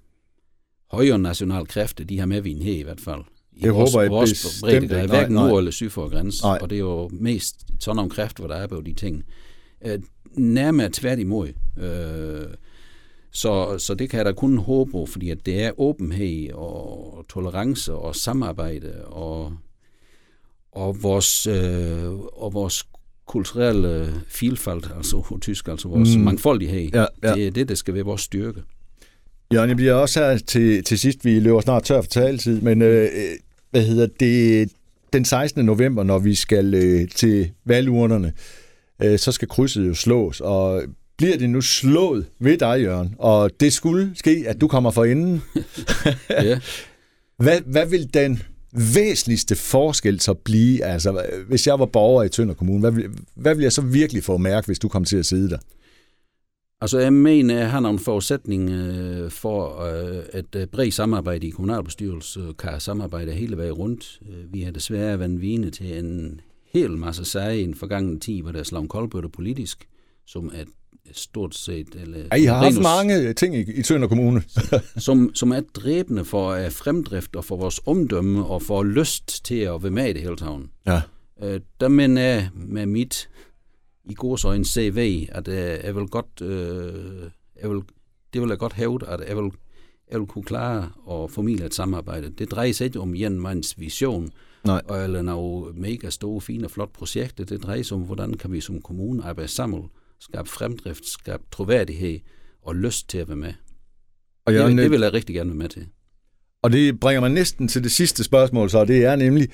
højere 0.92 1.20
nationale 1.20 1.66
kræfter, 1.66 2.04
de 2.04 2.20
har 2.20 2.26
medvind 2.26 2.62
her 2.62 2.74
i 2.74 2.84
hvert 2.84 3.02
fald. 3.02 3.22
I 3.54 3.62
det 3.62 3.74
vores, 3.74 3.92
håber 3.92 4.02
jeg 4.02 4.12
vores 4.12 4.32
bestemt 4.32 4.84
ikke. 4.84 4.96
er 4.96 5.08
hverken 5.08 5.34
nord 5.36 5.58
eller 5.58 5.72
syd 5.72 5.90
for 5.90 6.10
grænsen, 6.10 6.50
og 6.62 6.70
det 6.70 6.76
er 6.76 6.80
jo 6.80 7.10
mest 7.14 7.56
sådan 7.80 7.96
nogle 7.96 8.12
kræfter, 8.12 8.44
hvor 8.44 8.54
der 8.54 8.62
er 8.62 8.68
på 8.68 8.82
de 8.82 8.94
ting. 8.94 9.24
Øh, 9.86 10.00
nærmere 10.38 10.90
tværtimod. 10.94 11.48
Øh, 11.78 12.48
så, 13.32 13.78
så 13.78 13.96
det 13.96 14.10
kan 14.10 14.18
jeg 14.18 14.26
da 14.26 14.32
kun 14.32 14.58
håbe 14.58 14.92
på, 14.92 15.06
fordi 15.06 15.30
at 15.30 15.46
det 15.46 15.64
er 15.64 15.80
åbenhed 15.80 16.54
og 16.54 17.26
tolerance 17.30 17.94
og 17.94 18.16
samarbejde 18.16 19.06
og, 19.06 19.54
og 20.72 21.04
vores, 21.04 21.48
øh, 21.48 22.12
og 22.14 22.54
vores 22.54 22.84
kulturelle 23.28 24.14
filfald, 24.28 24.82
altså 24.98 25.22
på 25.22 25.38
tysk, 25.42 25.68
altså 25.68 25.88
vores 25.88 26.16
Mm. 26.16 26.22
mangfoldighed. 26.24 26.90
Ja, 26.94 27.06
ja. 27.24 27.34
Det 27.36 27.48
er 27.48 27.52
det, 27.52 27.70
der 27.70 27.76
skal 27.76 27.94
være 27.94 28.04
vores 28.04 28.22
styrke. 28.22 28.62
Jørgen, 29.54 29.70
jeg 29.70 29.78
bliver 29.78 29.94
også 29.94 30.20
her 30.20 30.38
til, 30.38 30.84
til 30.84 31.00
sidst. 31.00 31.26
Vi 31.26 31.40
løber 31.40 31.62
snart 31.62 31.84
tør 31.84 32.02
for 32.02 32.10
taletid, 32.10 32.62
men 32.62 32.82
øh, 32.82 33.04
øh, 33.04 33.10
hvad 33.72 33.82
hedder 33.84 34.08
det? 34.20 34.70
Den 35.14 35.26
16. 35.26 35.66
november, 35.66 36.04
når 36.04 36.20
vi 36.20 36.36
skal 36.36 36.74
øh, 36.74 37.08
til 37.16 37.52
valgurnerne, 37.66 38.34
øh, 39.04 39.20
så 39.20 39.32
skal 39.32 39.48
krydset 39.48 39.88
jo 39.88 39.94
slås, 39.94 40.42
og 40.42 40.82
bliver 41.18 41.38
det 41.38 41.50
nu 41.50 41.62
slået 41.62 42.26
ved 42.40 42.58
dig, 42.58 42.82
Jørgen, 42.82 43.16
og 43.20 43.52
det 43.60 43.74
skulle 43.74 44.12
ske, 44.16 44.44
at 44.48 44.62
du 44.62 44.68
kommer 44.68 44.92
for 44.92 45.06
enden, 45.06 45.42
Ja. 46.30 46.60
hvad, 47.38 47.60
hvad 47.66 47.86
vil 47.86 48.14
den 48.14 48.42
væsentligste 48.96 49.56
forskel 49.56 50.20
så 50.20 50.34
blive? 50.34 50.84
Altså, 50.84 51.26
hvis 51.48 51.68
jeg 51.68 51.80
var 51.80 51.86
borger 51.86 52.24
i 52.24 52.30
Tønder 52.30 52.54
Kommune, 52.54 52.80
hvad 52.80 52.92
ville, 52.92 53.12
hvad 53.36 53.56
vil 53.56 53.64
jeg 53.64 53.74
så 53.74 53.82
virkelig 53.82 54.24
få 54.24 54.34
at 54.34 54.42
mærke, 54.42 54.66
hvis 54.66 54.80
du 54.80 54.88
kom 54.88 55.06
til 55.06 55.18
at 55.18 55.26
sidde 55.26 55.50
der? 55.50 55.58
Altså, 56.82 57.00
jeg 57.00 57.14
mener, 57.14 57.58
jeg 57.58 57.72
har 57.72 57.80
nogle 57.80 58.00
forudsætninger 58.00 59.24
øh, 59.24 59.32
for, 59.32 59.82
øh, 59.82 60.24
at 60.34 60.56
øh, 60.56 60.68
bred 60.68 60.92
samarbejde 60.92 61.48
i 61.48 61.50
kommunalbestyrelse 61.50 62.54
kan 62.60 62.80
samarbejde 62.80 63.32
hele 63.32 63.58
vejen 63.58 63.74
rundt. 63.74 64.20
Øh, 64.30 64.54
vi 64.54 64.62
har 64.62 64.72
desværre 64.72 65.20
været 65.20 65.42
vine 65.42 65.70
til 65.70 66.00
en 66.00 66.42
hel 66.74 66.92
masse 66.92 67.26
sager 67.26 67.52
i 67.52 67.64
den 67.64 67.76
forgangne 67.76 68.20
tid, 68.20 68.42
hvor 68.42 68.52
der 68.52 68.60
er 68.60 68.64
slaget 68.64 68.90
koldbøtter 68.90 69.30
politisk, 69.30 69.88
som 70.26 70.52
at 70.56 70.68
stort 71.12 71.56
set... 71.56 71.96
Eller, 71.96 72.20
Ja, 72.32 72.36
I 72.36 72.46
har 72.46 72.64
haft 72.64 72.82
mange 72.82 73.34
ting 73.34 73.56
i, 73.56 73.60
i 73.74 73.82
Tønder 73.82 74.08
Kommune. 74.08 74.44
som, 74.98 75.32
som 75.34 75.52
er 75.52 75.62
dræbende 75.74 76.26
for 76.26 76.66
uh, 76.66 76.72
fremdrift 76.72 77.36
og 77.36 77.46
for 77.46 77.58
vores 77.58 77.82
omdømme 77.86 78.46
og 78.46 78.62
for 78.62 78.84
lyst 78.84 79.46
til 79.46 79.56
at 79.56 79.84
være 79.84 79.92
med 79.92 80.10
i 80.10 80.14
det 80.14 80.22
hele 80.22 80.38
taget. 80.38 80.68
Ja. 80.88 81.02
Uh, 81.44 81.60
der 81.80 81.88
mener 81.88 82.22
jeg 82.22 82.50
med 82.54 82.86
mit 82.86 83.30
i 84.06 84.14
godsøjne 84.14 84.66
CV, 84.66 85.28
at 85.32 85.48
uh, 85.48 85.54
jeg 85.54 85.96
vil 85.96 86.08
godt, 86.08 86.42
uh, 86.42 87.30
jeg 87.62 87.70
vil, 87.70 87.82
det 88.34 88.42
vil 88.42 88.50
jeg 88.50 88.58
godt 88.58 88.74
hævde, 88.74 89.08
at 89.08 89.20
jeg 89.28 89.38
vil, 89.38 89.52
jeg 90.12 90.20
vil 90.20 90.28
kunne 90.28 90.44
klare 90.44 90.90
at 91.12 91.32
formidle 91.32 91.66
et 91.66 91.74
samarbejde. 91.74 92.30
Det 92.30 92.52
drejer 92.52 92.72
sig 92.72 92.86
ikke 92.86 93.00
om 93.00 93.16
en 93.16 93.40
mands 93.42 93.80
vision, 93.80 94.30
Nej. 94.64 94.82
og 94.88 95.04
eller 95.04 95.22
nogle 95.22 95.74
mega 95.74 96.10
store, 96.10 96.42
fine 96.42 96.66
og 96.66 96.72
flotte 96.72 96.94
projekter. 96.94 97.46
Det 97.46 97.64
drejer 97.64 97.84
sig 97.84 97.98
om, 97.98 98.04
hvordan 98.04 98.34
kan 98.34 98.52
vi 98.52 98.62
som 98.62 98.82
kommune 98.82 99.24
arbejde 99.24 99.52
sammen, 99.52 99.90
skabe 100.20 100.50
fremdrift, 100.50 101.06
skabe 101.06 101.44
troværdighed 101.52 102.20
og 102.62 102.76
lyst 102.76 103.10
til 103.10 103.18
at 103.18 103.28
være 103.28 103.38
med. 103.38 103.54
Og 104.46 104.54
Det, 104.54 104.60
Jørgen, 104.60 104.78
det 104.78 104.92
vil 104.92 105.02
jeg 105.02 105.14
rigtig 105.14 105.36
gerne 105.36 105.50
være 105.50 105.58
med 105.58 105.70
til. 105.70 105.88
Og 106.64 106.72
det 106.72 107.00
bringer 107.00 107.22
mig 107.22 107.30
næsten 107.30 107.68
til 107.68 107.84
det 107.84 107.92
sidste 107.92 108.24
spørgsmål, 108.24 108.70
så 108.70 108.86
det 108.86 109.06
er 109.06 109.16
nemlig, 109.16 109.50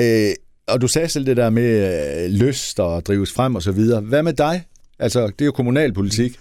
øh, 0.00 0.30
og 0.68 0.80
du 0.80 0.88
sagde 0.88 1.08
selv 1.08 1.26
det 1.26 1.36
der 1.36 1.50
med 1.50 2.24
øh, 2.24 2.30
lyst 2.30 2.80
og 2.80 3.06
drives 3.06 3.32
frem 3.32 3.54
og 3.54 3.62
så 3.62 3.72
videre. 3.72 4.00
Hvad 4.00 4.22
med 4.22 4.32
dig? 4.32 4.64
Altså, 4.98 5.26
det 5.26 5.40
er 5.40 5.46
jo 5.46 5.52
kommunalpolitik. 5.52 6.40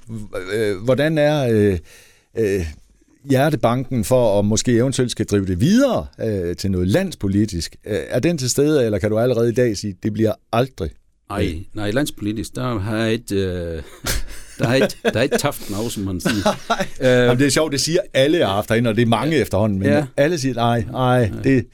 Øh, 0.54 0.78
Hvordan 0.78 1.18
er 1.18 1.48
øh, 1.52 1.80
øh, 2.38 2.66
hjertebanken 3.30 4.04
for 4.04 4.40
at 4.40 4.46
måske 4.46 4.72
eventuelt 4.72 5.12
skal 5.12 5.26
drive 5.26 5.46
det 5.46 5.60
videre 5.60 6.08
øh, 6.22 6.56
til 6.56 6.72
noget 6.72 6.88
landspolitisk? 6.88 7.76
Øh, 7.86 8.00
er 8.08 8.20
den 8.20 8.38
til 8.38 8.50
stede, 8.50 8.86
eller 8.86 9.00
kan 9.00 9.10
du 9.10 9.20
allerede 9.20 9.50
i 9.50 9.54
dag 9.54 9.78
sige, 9.78 9.96
det 10.04 10.14
bliver 10.14 10.34
aldrig? 10.52 10.92
Nej, 11.30 11.66
nej, 11.74 11.92
landspolitisk, 11.92 12.56
der 12.56 12.80
har 12.80 12.98
jeg 12.98 13.14
ikke, 13.14 13.36
øh, 13.36 13.84
der 14.60 14.70
jeg 14.70 14.76
ikke, 14.76 14.96
der 15.04 15.20
er 15.20 15.22
ikke 15.22 15.38
taft 15.38 15.70
noget, 15.70 15.92
som 15.92 16.04
man 16.04 16.20
siger. 16.20 16.48
Øh, 17.02 17.08
Jamen, 17.08 17.40
det 17.40 17.46
er 17.46 17.52
sjovt, 17.52 17.72
det 17.72 17.82
siger 17.82 18.00
alle, 18.14 18.38
herinde, 18.38 18.90
og 18.90 18.96
det 18.96 19.02
er 19.02 19.06
mange 19.06 19.36
ja. 19.36 19.42
efterhånden, 19.42 19.80
men 19.80 19.88
ja. 19.88 20.06
Alle 20.18 20.40
siger, 20.40 20.56
nej, 20.56 20.86
nej, 20.92 21.32
det... 21.44 21.66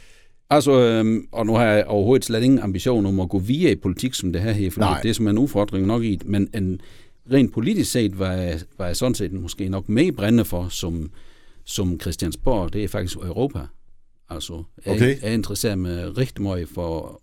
Altså, 0.50 0.80
øhm, 0.80 1.28
og 1.32 1.46
nu 1.46 1.56
har 1.56 1.66
jeg 1.66 1.86
overhovedet 1.86 2.26
slet 2.26 2.44
ingen 2.44 2.60
ambition 2.60 3.06
om 3.06 3.20
at 3.20 3.30
gå 3.30 3.40
via 3.40 3.70
i 3.70 3.76
politik 3.76 4.14
som 4.14 4.34
det 4.34 4.42
her, 4.42 4.52
her. 4.52 4.72
Nej. 4.78 5.02
det 5.02 5.10
er 5.10 5.14
som 5.14 5.28
en 5.28 5.38
udfordring 5.38 5.88
nok 5.88 6.04
i 6.04 6.20
men 6.26 6.50
en, 6.54 6.82
rent 7.32 7.54
politisk 7.54 7.92
set 7.92 8.20
var 8.20 8.32
jeg, 8.32 8.60
var 8.78 8.86
jeg 8.86 8.96
sådan 8.96 9.16
set 9.16 9.32
måske 9.34 9.70
nok 9.70 9.90
mere 9.90 10.12
brændende 10.12 10.46
for, 10.46 10.68
som, 10.70 11.12
som 11.66 12.00
Christiansborg, 12.00 12.74
det 12.74 12.84
er 12.84 12.88
faktisk 12.88 13.18
Europa. 13.18 13.60
Altså, 14.30 14.64
jeg, 14.86 14.94
Okay. 14.94 15.22
jeg 15.22 15.34
interesserer 15.34 15.76
mig 15.76 16.18
rigtig 16.18 16.42
meget 16.44 16.70
for 16.70 17.22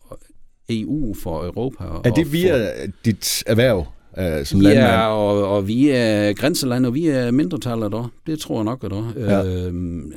EU, 0.70 1.14
for 1.14 1.44
Europa. 1.44 1.84
Er 1.84 2.10
det 2.10 2.26
for, 2.26 2.32
via 2.32 2.86
dit 3.04 3.42
erhverv 3.46 3.86
øh, 4.18 4.44
som 4.44 4.60
landmand? 4.60 4.86
Ja, 4.88 5.06
og, 5.06 5.48
og 5.48 5.68
vi 5.68 5.90
er 5.90 6.32
grænseland, 6.32 6.86
og 6.86 6.94
vi 6.94 7.06
er 7.06 7.30
mindretallet 7.30 7.92
der. 7.92 8.12
Det 8.26 8.38
tror 8.38 8.56
jeg 8.56 8.64
nok, 8.64 8.84
at 8.84 8.90
der. 8.90 9.12
Ja. 9.16 9.66
Øhm, 9.66 10.12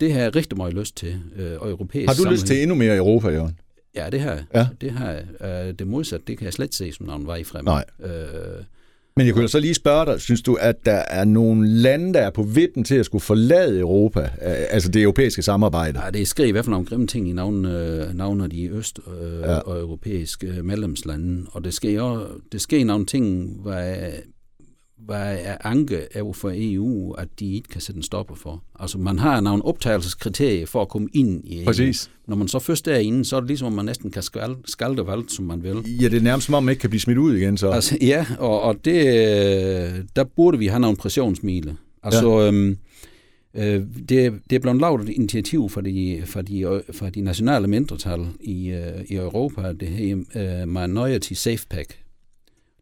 det 0.00 0.12
har 0.12 0.20
jeg 0.20 0.36
rigtig 0.36 0.56
meget 0.56 0.74
lyst 0.74 0.96
til, 0.96 1.14
øh, 1.36 1.50
og 1.60 1.70
europæisk 1.70 2.08
Har 2.08 2.14
du 2.14 2.30
lyst 2.30 2.40
sammenhæng. 2.40 2.46
til 2.46 2.62
endnu 2.62 2.74
mere 2.74 2.96
Europa, 2.96 3.28
Jørgen? 3.28 3.58
Ja, 3.96 4.10
det 4.12 4.20
har 4.20 4.30
jeg. 4.30 4.44
Ja. 4.54 4.66
Det 4.80 4.90
har 4.90 5.10
jeg. 5.10 5.24
Øh, 5.68 5.74
det 5.78 5.86
modsatte, 5.86 6.26
det 6.26 6.38
kan 6.38 6.44
jeg 6.44 6.52
slet 6.52 6.74
se 6.74 6.92
som 6.92 7.06
nogen 7.06 7.26
vej 7.26 7.44
frem. 7.44 7.64
Nej. 7.64 7.84
Øh, 8.04 8.10
Men 9.16 9.26
jeg 9.26 9.34
kunne 9.34 9.42
da 9.42 9.48
så 9.48 9.60
lige 9.60 9.74
spørge 9.74 10.06
dig, 10.06 10.20
synes 10.20 10.42
du, 10.42 10.54
at 10.54 10.86
der 10.86 11.02
er 11.10 11.24
nogle 11.24 11.68
lande, 11.68 12.14
der 12.14 12.20
er 12.20 12.30
på 12.30 12.42
vippen 12.42 12.84
til 12.84 12.94
at 12.94 13.06
skulle 13.06 13.22
forlade 13.22 13.80
Europa, 13.80 14.30
altså 14.70 14.88
det 14.90 15.02
europæiske 15.02 15.42
samarbejde? 15.42 16.00
ja, 16.04 16.10
det 16.10 16.28
skriver 16.28 16.48
i 16.48 16.52
hvert 16.52 16.64
fald 16.64 16.70
nogle 16.72 16.86
grimme 16.86 17.06
ting 17.06 17.28
i 17.30 17.32
navn, 17.32 17.64
øh, 17.64 18.14
navn 18.14 18.40
af 18.40 18.50
de 18.50 18.68
øst- 18.68 18.98
øh, 19.22 19.40
Ja. 19.40 19.58
og 19.58 19.80
europæiske 19.80 20.46
øh, 20.46 20.64
medlemslande, 20.64 21.46
og 21.52 21.64
det 21.64 21.74
sker, 21.74 22.26
det 22.52 22.60
sker 22.60 22.84
nogle 22.84 23.06
ting, 23.06 23.56
hvad 23.62 23.94
hvad 25.06 25.28
jeg 25.28 25.58
anke 25.64 26.06
er 26.14 26.32
for 26.32 26.52
EU, 26.54 27.12
at 27.12 27.28
de 27.40 27.54
ikke 27.54 27.68
kan 27.68 27.80
sætte 27.80 27.96
en 27.96 28.02
stopper 28.02 28.34
for. 28.34 28.62
Altså 28.80 28.98
man 28.98 29.18
har 29.18 29.40
nogle 29.40 29.64
optagelseskriterier 29.64 30.66
for 30.66 30.82
at 30.82 30.88
komme 30.88 31.08
ind 31.14 31.44
i 31.44 31.58
EU. 31.58 31.64
Præcis. 31.64 32.10
Når 32.26 32.36
man 32.36 32.48
så 32.48 32.58
først 32.58 32.88
er 32.88 32.96
inde, 32.96 33.24
så 33.24 33.36
er 33.36 33.40
det 33.40 33.48
ligesom, 33.48 33.66
at 33.66 33.72
man 33.72 33.84
næsten 33.84 34.10
kan 34.10 34.22
skal, 34.22 34.56
skalte 34.64 35.06
valgt, 35.06 35.32
som 35.32 35.44
man 35.44 35.62
vil. 35.62 35.84
Ja, 36.00 36.08
det 36.08 36.16
er 36.16 36.20
nærmest 36.20 36.46
som 36.46 36.54
om, 36.54 36.62
man 36.62 36.72
ikke 36.72 36.80
kan 36.80 36.90
blive 36.90 37.00
smidt 37.00 37.18
ud 37.18 37.36
igen, 37.36 37.56
så. 37.56 37.70
Altså, 37.70 37.98
ja, 38.00 38.26
og, 38.38 38.60
og 38.60 38.84
det, 38.84 39.06
øh, 39.06 40.04
der 40.16 40.24
burde 40.36 40.58
vi 40.58 40.66
have 40.66 40.80
nogle 40.80 40.96
pressionsmile. 40.96 41.76
Altså, 42.02 42.40
ja. 42.40 42.46
øhm, 42.46 42.78
øh, 43.54 43.82
det, 44.08 44.32
det 44.50 44.56
er 44.56 44.60
blevet 44.60 44.80
lavet 44.80 45.02
et 45.02 45.08
initiativ 45.08 45.68
for 45.68 45.80
de, 45.80 46.22
for 46.24 46.42
de, 46.42 46.82
for 46.92 47.08
de 47.08 47.20
nationale 47.20 47.66
mindretal 47.66 48.26
i, 48.40 48.68
øh, 48.68 49.04
i 49.06 49.14
Europa, 49.14 49.72
det 49.72 49.88
her 49.88 50.16
øh, 50.34 50.68
Minority 50.68 51.32
Safe 51.32 51.66
Pack. 51.70 52.05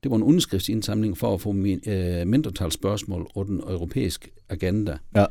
Det 0.04 0.10
var 0.10 0.16
en 0.16 0.22
underskriftsindsamling 0.22 1.18
for 1.18 1.34
at 1.34 1.40
få 1.40 1.52
min, 1.52 1.80
øh, 1.86 2.26
mindretalsspørgsmål 2.26 3.30
og 3.34 3.46
den 3.46 3.60
europæiske 3.60 4.30
agenda. 4.48 4.98
Ja. 5.16 5.24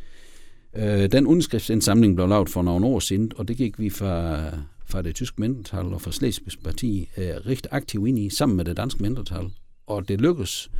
Øh, 0.75 1.12
den 1.12 1.27
underskriftsindsamling 1.27 2.15
blev 2.15 2.27
lavet 2.27 2.49
for 2.49 2.62
nogle 2.62 2.86
år 2.86 2.99
siden, 2.99 3.31
og 3.36 3.47
det 3.47 3.57
gik 3.57 3.79
vi 3.79 3.89
fra, 3.89 4.43
fra 4.86 5.01
det 5.01 5.15
tyske 5.15 5.41
mindretal 5.41 5.86
og 5.86 6.01
fra 6.01 6.12
Slesvigs 6.12 6.57
parti 6.57 7.09
øh, 7.17 7.29
rigtig 7.45 7.71
aktivt 7.71 8.07
ind 8.07 8.19
i, 8.19 8.29
sammen 8.29 8.57
med 8.57 8.65
det 8.65 8.77
danske 8.77 9.03
mindretal. 9.03 9.45
Og 9.88 10.07
det 10.07 10.21
lykkedes. 10.21 10.71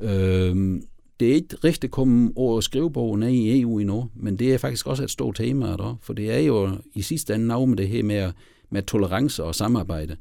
Øh, 0.00 0.80
det 1.20 1.30
er 1.30 1.34
ikke 1.34 1.56
rigtig 1.64 1.90
kommet 1.90 2.32
over 2.36 2.60
skrivebogen 2.60 3.22
af 3.22 3.30
i 3.30 3.60
EU 3.60 3.78
endnu, 3.78 4.10
men 4.14 4.36
det 4.36 4.54
er 4.54 4.58
faktisk 4.58 4.86
også 4.86 5.02
et 5.02 5.10
stort 5.10 5.34
tema 5.34 5.66
der, 5.66 5.98
for 6.02 6.12
det 6.12 6.30
er 6.32 6.38
jo 6.38 6.70
i 6.94 7.02
sidste 7.02 7.34
ende 7.34 7.46
noget 7.46 7.68
med 7.68 7.76
det 7.76 7.88
her 7.88 8.02
med, 8.02 8.32
med 8.70 8.82
tolerance 8.82 9.44
og 9.44 9.54
samarbejde. 9.54 10.16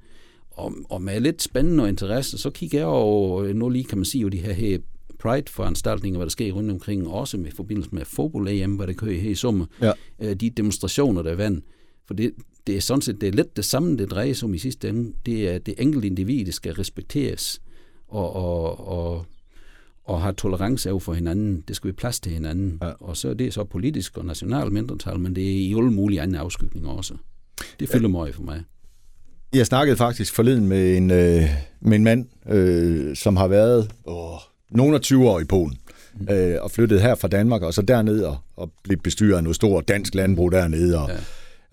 Og, 0.60 0.74
og 0.90 1.02
med 1.02 1.20
lidt 1.20 1.42
spændende 1.42 1.84
og 1.84 1.90
interesse, 1.90 2.38
så 2.38 2.50
kigger 2.50 2.80
jeg 2.80 2.86
jo 2.86 3.54
nu 3.54 3.70
lige, 3.70 3.84
kan 3.84 3.98
man 3.98 4.06
sige, 4.06 4.22
jo 4.22 4.28
de 4.28 4.38
her, 4.38 4.54
her 4.54 4.78
Pride-foranstaltninger, 5.20 6.18
hvad 6.18 6.26
der 6.26 6.32
sker 6.32 6.52
rundt 6.52 6.72
omkring, 6.72 7.08
også 7.08 7.38
med 7.38 7.52
forbindelse 7.52 7.90
med 7.94 8.06
fodbold-EM, 8.06 8.76
hvad 8.76 8.88
der 8.88 8.94
kører 8.94 9.20
her 9.20 9.30
i 9.30 9.36
sommer. 9.36 9.66
Ja. 9.82 9.92
Øh, 10.20 10.36
de 10.36 10.50
demonstrationer, 10.50 11.22
der 11.22 11.32
er 11.32 11.36
vand. 11.36 11.62
For 12.08 12.14
det, 12.14 12.32
det 12.68 12.78
er 12.78 12.82
sådan 12.82 13.02
set 13.02 13.22
det 13.22 13.28
er 13.30 13.34
lidt 13.34 13.58
det 13.58 13.66
samme, 13.66 13.98
det 13.98 14.12
drejer 14.12 14.34
sig 14.34 14.46
om 14.46 14.54
i 14.54 14.58
sidste 14.58 14.90
ende. 14.90 15.14
Det 15.26 15.50
er 15.50 15.58
det 15.58 15.74
enkelte 15.78 16.08
individ, 16.08 16.46
det 16.46 16.54
skal 16.54 16.74
respekteres. 16.74 17.62
Og, 18.08 18.36
og, 18.36 18.88
og, 18.88 19.26
og 20.04 20.22
har 20.22 20.32
tolerance 20.32 20.92
over 20.92 21.00
for 21.00 21.14
hinanden. 21.14 21.64
Det 21.68 21.76
skal 21.76 21.88
vi 21.88 21.92
plads 21.92 22.20
til 22.20 22.32
hinanden. 22.32 22.78
Ja. 22.82 22.92
Og 23.00 23.18
så 23.18 23.30
er 23.30 23.34
det 23.34 23.54
så 23.54 23.64
politisk 23.64 24.18
og 24.18 24.26
national 24.26 24.72
mindretal, 24.72 25.20
men 25.20 25.36
det 25.36 25.44
er 25.44 25.56
i 25.56 25.74
alle 25.74 25.92
mulige 25.92 26.22
andre 26.22 26.40
afskygninger 26.40 26.90
også. 26.90 27.14
Det 27.80 27.90
fylder 27.90 28.10
meget 28.10 28.36
for 28.36 28.44
mig. 28.44 28.64
Jeg 29.54 29.66
snakkede 29.66 29.98
faktisk 29.98 30.36
forleden 30.36 30.68
med 30.68 30.98
en, 30.98 31.12
øh, 31.12 31.50
med 31.82 31.96
en 31.98 32.04
mand, 32.04 32.26
øh, 32.50 33.16
som 33.16 33.38
har 33.38 33.48
været 33.48 33.92
åh, 34.06 34.38
nogen 34.72 34.96
af 34.96 35.02
20 35.02 35.30
år 35.30 35.40
i 35.40 35.44
Polen, 35.44 35.78
mm. 36.20 36.34
øh, 36.34 36.58
og 36.62 36.72
flyttet 36.72 37.02
her 37.02 37.16
fra 37.16 37.28
Danmark, 37.28 37.62
og 37.62 37.74
så 37.74 37.82
derned 37.82 38.22
og, 38.22 38.38
og 38.58 38.72
blev 38.84 38.98
bestyret 38.98 39.38
af 39.38 39.44
noget 39.44 39.56
stort 39.56 39.88
dansk 39.88 40.16
landbrug 40.16 40.52
dernede. 40.52 41.02
Og, 41.02 41.10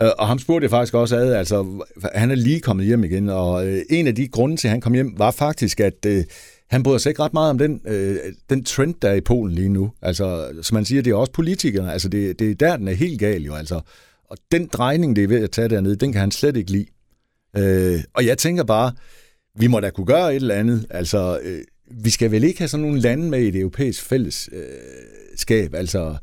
ja. 0.01 0.07
øh, 0.07 0.13
og 0.19 0.27
ham 0.27 0.39
spurgte 0.39 0.65
jeg 0.65 0.71
faktisk 0.71 0.95
også 0.95 1.17
ad, 1.17 1.33
altså 1.35 1.85
han 2.15 2.31
er 2.31 2.35
lige 2.35 2.61
kommet 2.61 2.87
hjem 2.87 3.05
igen, 3.05 3.29
og 3.29 3.67
øh, 3.69 3.83
en 3.91 4.07
af 4.07 4.15
de 4.15 4.29
grunde 4.29 4.57
til, 4.57 4.69
at 4.69 4.73
han 4.73 4.81
kom 4.81 4.95
hjem, 4.95 5.15
var 5.17 5.31
faktisk, 5.31 5.81
at 5.81 6.07
øh, 6.07 6.25
han 6.71 6.83
bryder 6.83 6.99
sig 6.99 7.11
ikke 7.11 7.23
ret 7.23 7.35
meget 7.35 7.51
om 7.51 7.59
den, 7.59 7.81
øh, 7.87 8.17
den 8.51 8.65
trend, 8.65 8.95
der 9.03 9.09
er 9.09 9.15
i 9.15 9.21
Polen 9.21 9.55
lige 9.55 9.69
nu. 9.69 9.93
Altså, 10.03 10.49
som 10.63 10.75
man 10.75 10.85
siger, 10.85 11.03
det 11.03 11.11
er 11.11 11.15
også 11.15 11.33
politikerne, 11.33 11.93
altså 11.93 12.09
det, 12.09 12.39
det 12.39 12.51
er 12.51 12.55
der, 12.55 12.77
den 12.77 12.89
er 12.89 12.93
helt 12.93 13.21
gal 13.21 13.43
jo, 13.43 13.55
altså. 13.55 13.81
Og 14.31 14.37
den 14.53 14.67
drejning, 14.67 15.17
det 15.17 15.25
er 15.25 15.29
ved 15.29 15.45
at 15.45 15.51
tage 15.51 15.69
dernede, 15.69 15.97
den 15.97 16.13
kan 16.13 16.21
han 16.21 16.31
slet 16.31 16.57
ikke 16.57 16.71
lide. 16.71 16.87
Øh, 17.59 18.01
og 18.15 18.27
jeg 18.27 18.39
tænker 18.39 18.65
bare, 18.65 18.93
vi 19.59 19.67
må 19.67 19.81
da 19.81 19.91
kunne 19.91 20.07
gøre 20.07 20.31
et 20.31 20.37
eller 20.37 20.55
andet. 20.55 20.87
Altså, 20.91 21.41
øh, 21.43 21.59
vi 21.91 22.11
skal 22.11 22.31
vel 22.31 22.45
ikke 22.45 22.59
have 22.59 22.69
sådan 22.69 22.87
nogle 22.87 23.01
lande 23.01 23.31
med 23.31 23.41
i 23.41 23.51
det 23.51 23.61
europæiske 23.61 24.05
fællesskab, 24.05 25.75
øh, 25.75 25.79
altså, 25.79 26.17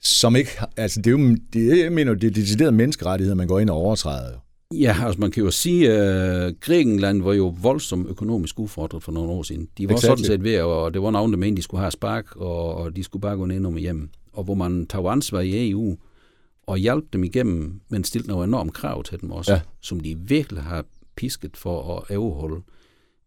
som 0.00 0.36
ikke, 0.36 0.50
altså, 0.76 1.00
det 1.00 1.06
er 1.06 1.10
jo, 1.10 1.36
det, 1.52 1.82
jeg 1.82 1.92
mener, 1.92 2.14
det 2.14 2.26
er 2.26 2.30
deciderede 2.30 2.72
menneskerettigheder, 2.72 3.36
man 3.36 3.46
går 3.46 3.58
ind 3.58 3.70
og 3.70 3.76
overtræder. 3.76 4.38
Ja, 4.74 4.96
altså 5.04 5.20
man 5.20 5.30
kan 5.30 5.42
jo 5.44 5.50
sige, 5.50 5.92
at 5.92 6.50
uh, 6.50 6.56
Grækenland 6.60 7.22
var 7.22 7.32
jo 7.32 7.54
voldsomt 7.62 8.08
økonomisk 8.08 8.58
udfordret 8.58 9.02
for 9.02 9.12
nogle 9.12 9.30
år 9.30 9.42
siden. 9.42 9.68
De 9.78 9.88
var 9.88 9.94
exactly. 9.94 10.08
sådan 10.08 10.24
set 10.24 10.44
ved, 10.44 10.60
og 10.60 10.94
det 10.94 11.02
var 11.02 11.10
navn, 11.10 11.32
der 11.32 11.38
mente, 11.38 11.56
de 11.56 11.62
skulle 11.62 11.80
have 11.80 11.90
spark, 11.90 12.36
og, 12.36 12.74
og 12.74 12.96
de 12.96 13.04
skulle 13.04 13.20
bare 13.20 13.36
gå 13.36 13.46
ned 13.46 13.64
og 13.64 13.78
hjem. 13.78 14.10
Og 14.32 14.44
hvor 14.44 14.54
man 14.54 14.86
tager 14.86 15.10
ansvar 15.10 15.40
i 15.40 15.70
EU, 15.70 15.96
og 16.70 16.78
hjælpe 16.78 17.06
dem 17.12 17.24
igennem, 17.24 17.80
men 17.88 18.04
stille 18.04 18.26
nogle 18.26 18.44
enorme 18.44 18.70
krav 18.70 19.02
til 19.02 19.20
dem 19.20 19.30
også, 19.30 19.52
ja. 19.52 19.60
som 19.80 20.00
de 20.00 20.18
virkelig 20.18 20.62
har 20.62 20.84
pisket 21.16 21.56
for 21.56 21.98
at 22.10 22.16
overholde. 22.16 22.62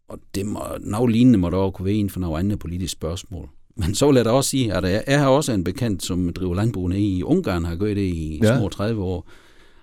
Og 0.08 0.18
det 0.34 0.46
må, 0.46 0.60
noget 0.80 1.12
lignende 1.12 1.38
må 1.38 1.50
der 1.50 1.56
også 1.56 1.72
kunne 1.72 1.86
være 1.86 1.94
inden 1.94 2.10
for 2.10 2.20
nogle 2.20 2.38
andre 2.38 2.56
politiske 2.56 2.92
spørgsmål. 2.92 3.48
Men 3.76 3.94
så 3.94 4.06
vil 4.06 4.16
jeg 4.16 4.24
da 4.24 4.30
også 4.30 4.50
sige, 4.50 4.74
at 4.74 5.04
jeg 5.06 5.20
har 5.20 5.28
også 5.28 5.52
en 5.52 5.64
bekendt, 5.64 6.04
som 6.04 6.32
driver 6.32 6.54
landbrugene 6.54 7.00
i 7.00 7.22
Ungarn, 7.22 7.64
har 7.64 7.76
gjort 7.76 7.96
det 7.96 8.02
i 8.02 8.40
ja. 8.42 8.58
små 8.58 8.68
30 8.68 9.02
år. 9.02 9.28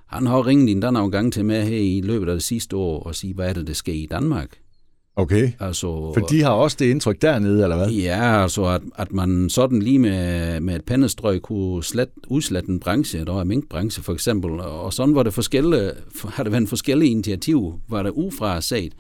Han 0.05 0.26
har 0.26 0.47
ringet 0.47 0.72
en 0.72 0.82
der 0.82 0.91
nogle 0.91 1.12
gange 1.12 1.32
til 1.32 1.45
mig 1.45 1.64
her 1.64 1.78
i 1.78 2.01
løbet 2.01 2.30
af 2.30 2.36
det 2.36 2.43
sidste 2.43 2.76
år 2.76 3.03
og 3.03 3.16
sige, 3.16 3.34
hvad 3.34 3.49
er 3.49 3.53
det, 3.53 3.68
der 3.68 3.74
sker 3.74 3.93
i 3.93 4.07
Danmark? 4.12 4.57
Okay, 5.16 5.51
altså, 5.59 5.88
for 5.88 6.28
de 6.30 6.41
har 6.41 6.49
også 6.49 6.78
det 6.80 6.86
indtryk 6.86 7.22
dernede, 7.22 7.64
eller 7.64 7.76
hvad? 7.78 7.89
Ja, 7.89 8.41
altså 8.41 8.66
at, 8.66 8.82
at 8.95 9.12
man 9.12 9.49
sådan 9.49 9.82
lige 9.82 9.99
med, 9.99 10.59
med 10.59 10.76
et 10.76 10.86
pennestrøg 10.86 11.41
kunne 11.41 11.84
slet, 11.84 12.09
udslette 12.28 12.70
en 12.70 12.80
branche, 12.80 13.26
der 13.26 13.39
er 13.39 13.43
minkbranche 13.43 14.03
for 14.03 14.14
eksempel, 14.14 14.51
og 14.59 14.93
sådan 14.93 15.16
var 15.16 15.24
det 15.24 15.34
forskellige, 15.34 15.91
har 16.26 16.43
det 16.43 16.51
været 16.51 16.70
forskellige 16.70 17.12
initiativ, 17.12 17.74
var 17.89 18.03
det 18.03 18.12
ufra 18.16 18.62
set. 18.62 18.93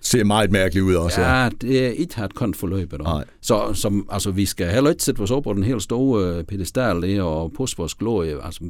Ser 0.00 0.24
meget 0.24 0.52
mærkeligt 0.52 0.84
ud 0.84 0.94
også. 0.94 1.20
Ja, 1.20 1.48
det 1.60 1.86
er 1.86 1.90
ikke 1.90 2.16
har 2.16 2.24
et 2.24 2.34
kont 2.34 2.56
forløb. 2.56 2.94
Så 3.40 3.74
som, 3.74 4.08
altså, 4.10 4.30
vi 4.30 4.46
skal 4.46 4.70
heller 4.70 4.90
ikke 4.90 5.02
sætte 5.02 5.18
vores 5.18 5.30
op 5.30 5.42
på 5.42 5.52
den 5.52 5.62
helt 5.62 5.82
store 5.82 6.38
uh, 6.38 6.44
pedestal 6.44 7.02
der, 7.02 7.22
og 7.22 7.52
pusse 7.52 7.76
vores 7.76 7.94
glorie. 7.94 8.44
Altså, 8.44 8.60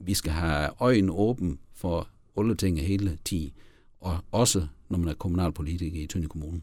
vi 0.00 0.14
skal 0.14 0.32
have 0.32 0.68
øjnene 0.80 1.12
åben 1.12 1.58
for 1.76 2.08
alle 2.38 2.54
ting 2.54 2.80
hele 2.80 3.18
tiden, 3.24 3.50
og 4.02 4.16
også 4.32 4.66
når 4.90 4.98
man 4.98 5.08
er 5.08 5.14
kommunalpolitiker 5.14 6.02
i 6.02 6.06
Tønde 6.06 6.28
Kommune. 6.28 6.60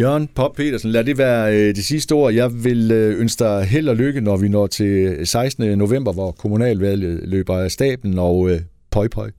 Jørgen 0.00 0.28
Pop 0.28 0.54
Petersen, 0.54 0.90
lad 0.90 1.04
det 1.04 1.18
være 1.18 1.54
øh, 1.54 1.74
det 1.74 1.84
sidste 1.84 2.12
ord. 2.12 2.32
Jeg 2.32 2.64
vil 2.64 2.90
øh, 2.90 3.20
ønske 3.20 3.44
dig 3.44 3.64
held 3.64 3.88
og 3.88 3.96
lykke, 3.96 4.20
når 4.20 4.36
vi 4.36 4.48
når 4.48 4.66
til 4.66 5.26
16. 5.26 5.78
november, 5.78 6.12
hvor 6.12 6.32
kommunalvalget 6.32 7.28
løber 7.28 7.58
af 7.58 7.70
staben, 7.70 8.18
og 8.18 8.50
øh, 8.50 8.60
pøj 8.90 9.08
pøj. 9.08 9.30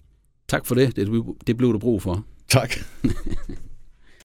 Tak 0.48 0.66
for 0.66 0.76
det. 0.76 0.96
Det, 0.96 1.24
det 1.48 1.58
blev 1.58 1.74
du 1.74 1.80
brug 1.80 2.02
for. 2.02 2.26
Tak. 2.48 2.76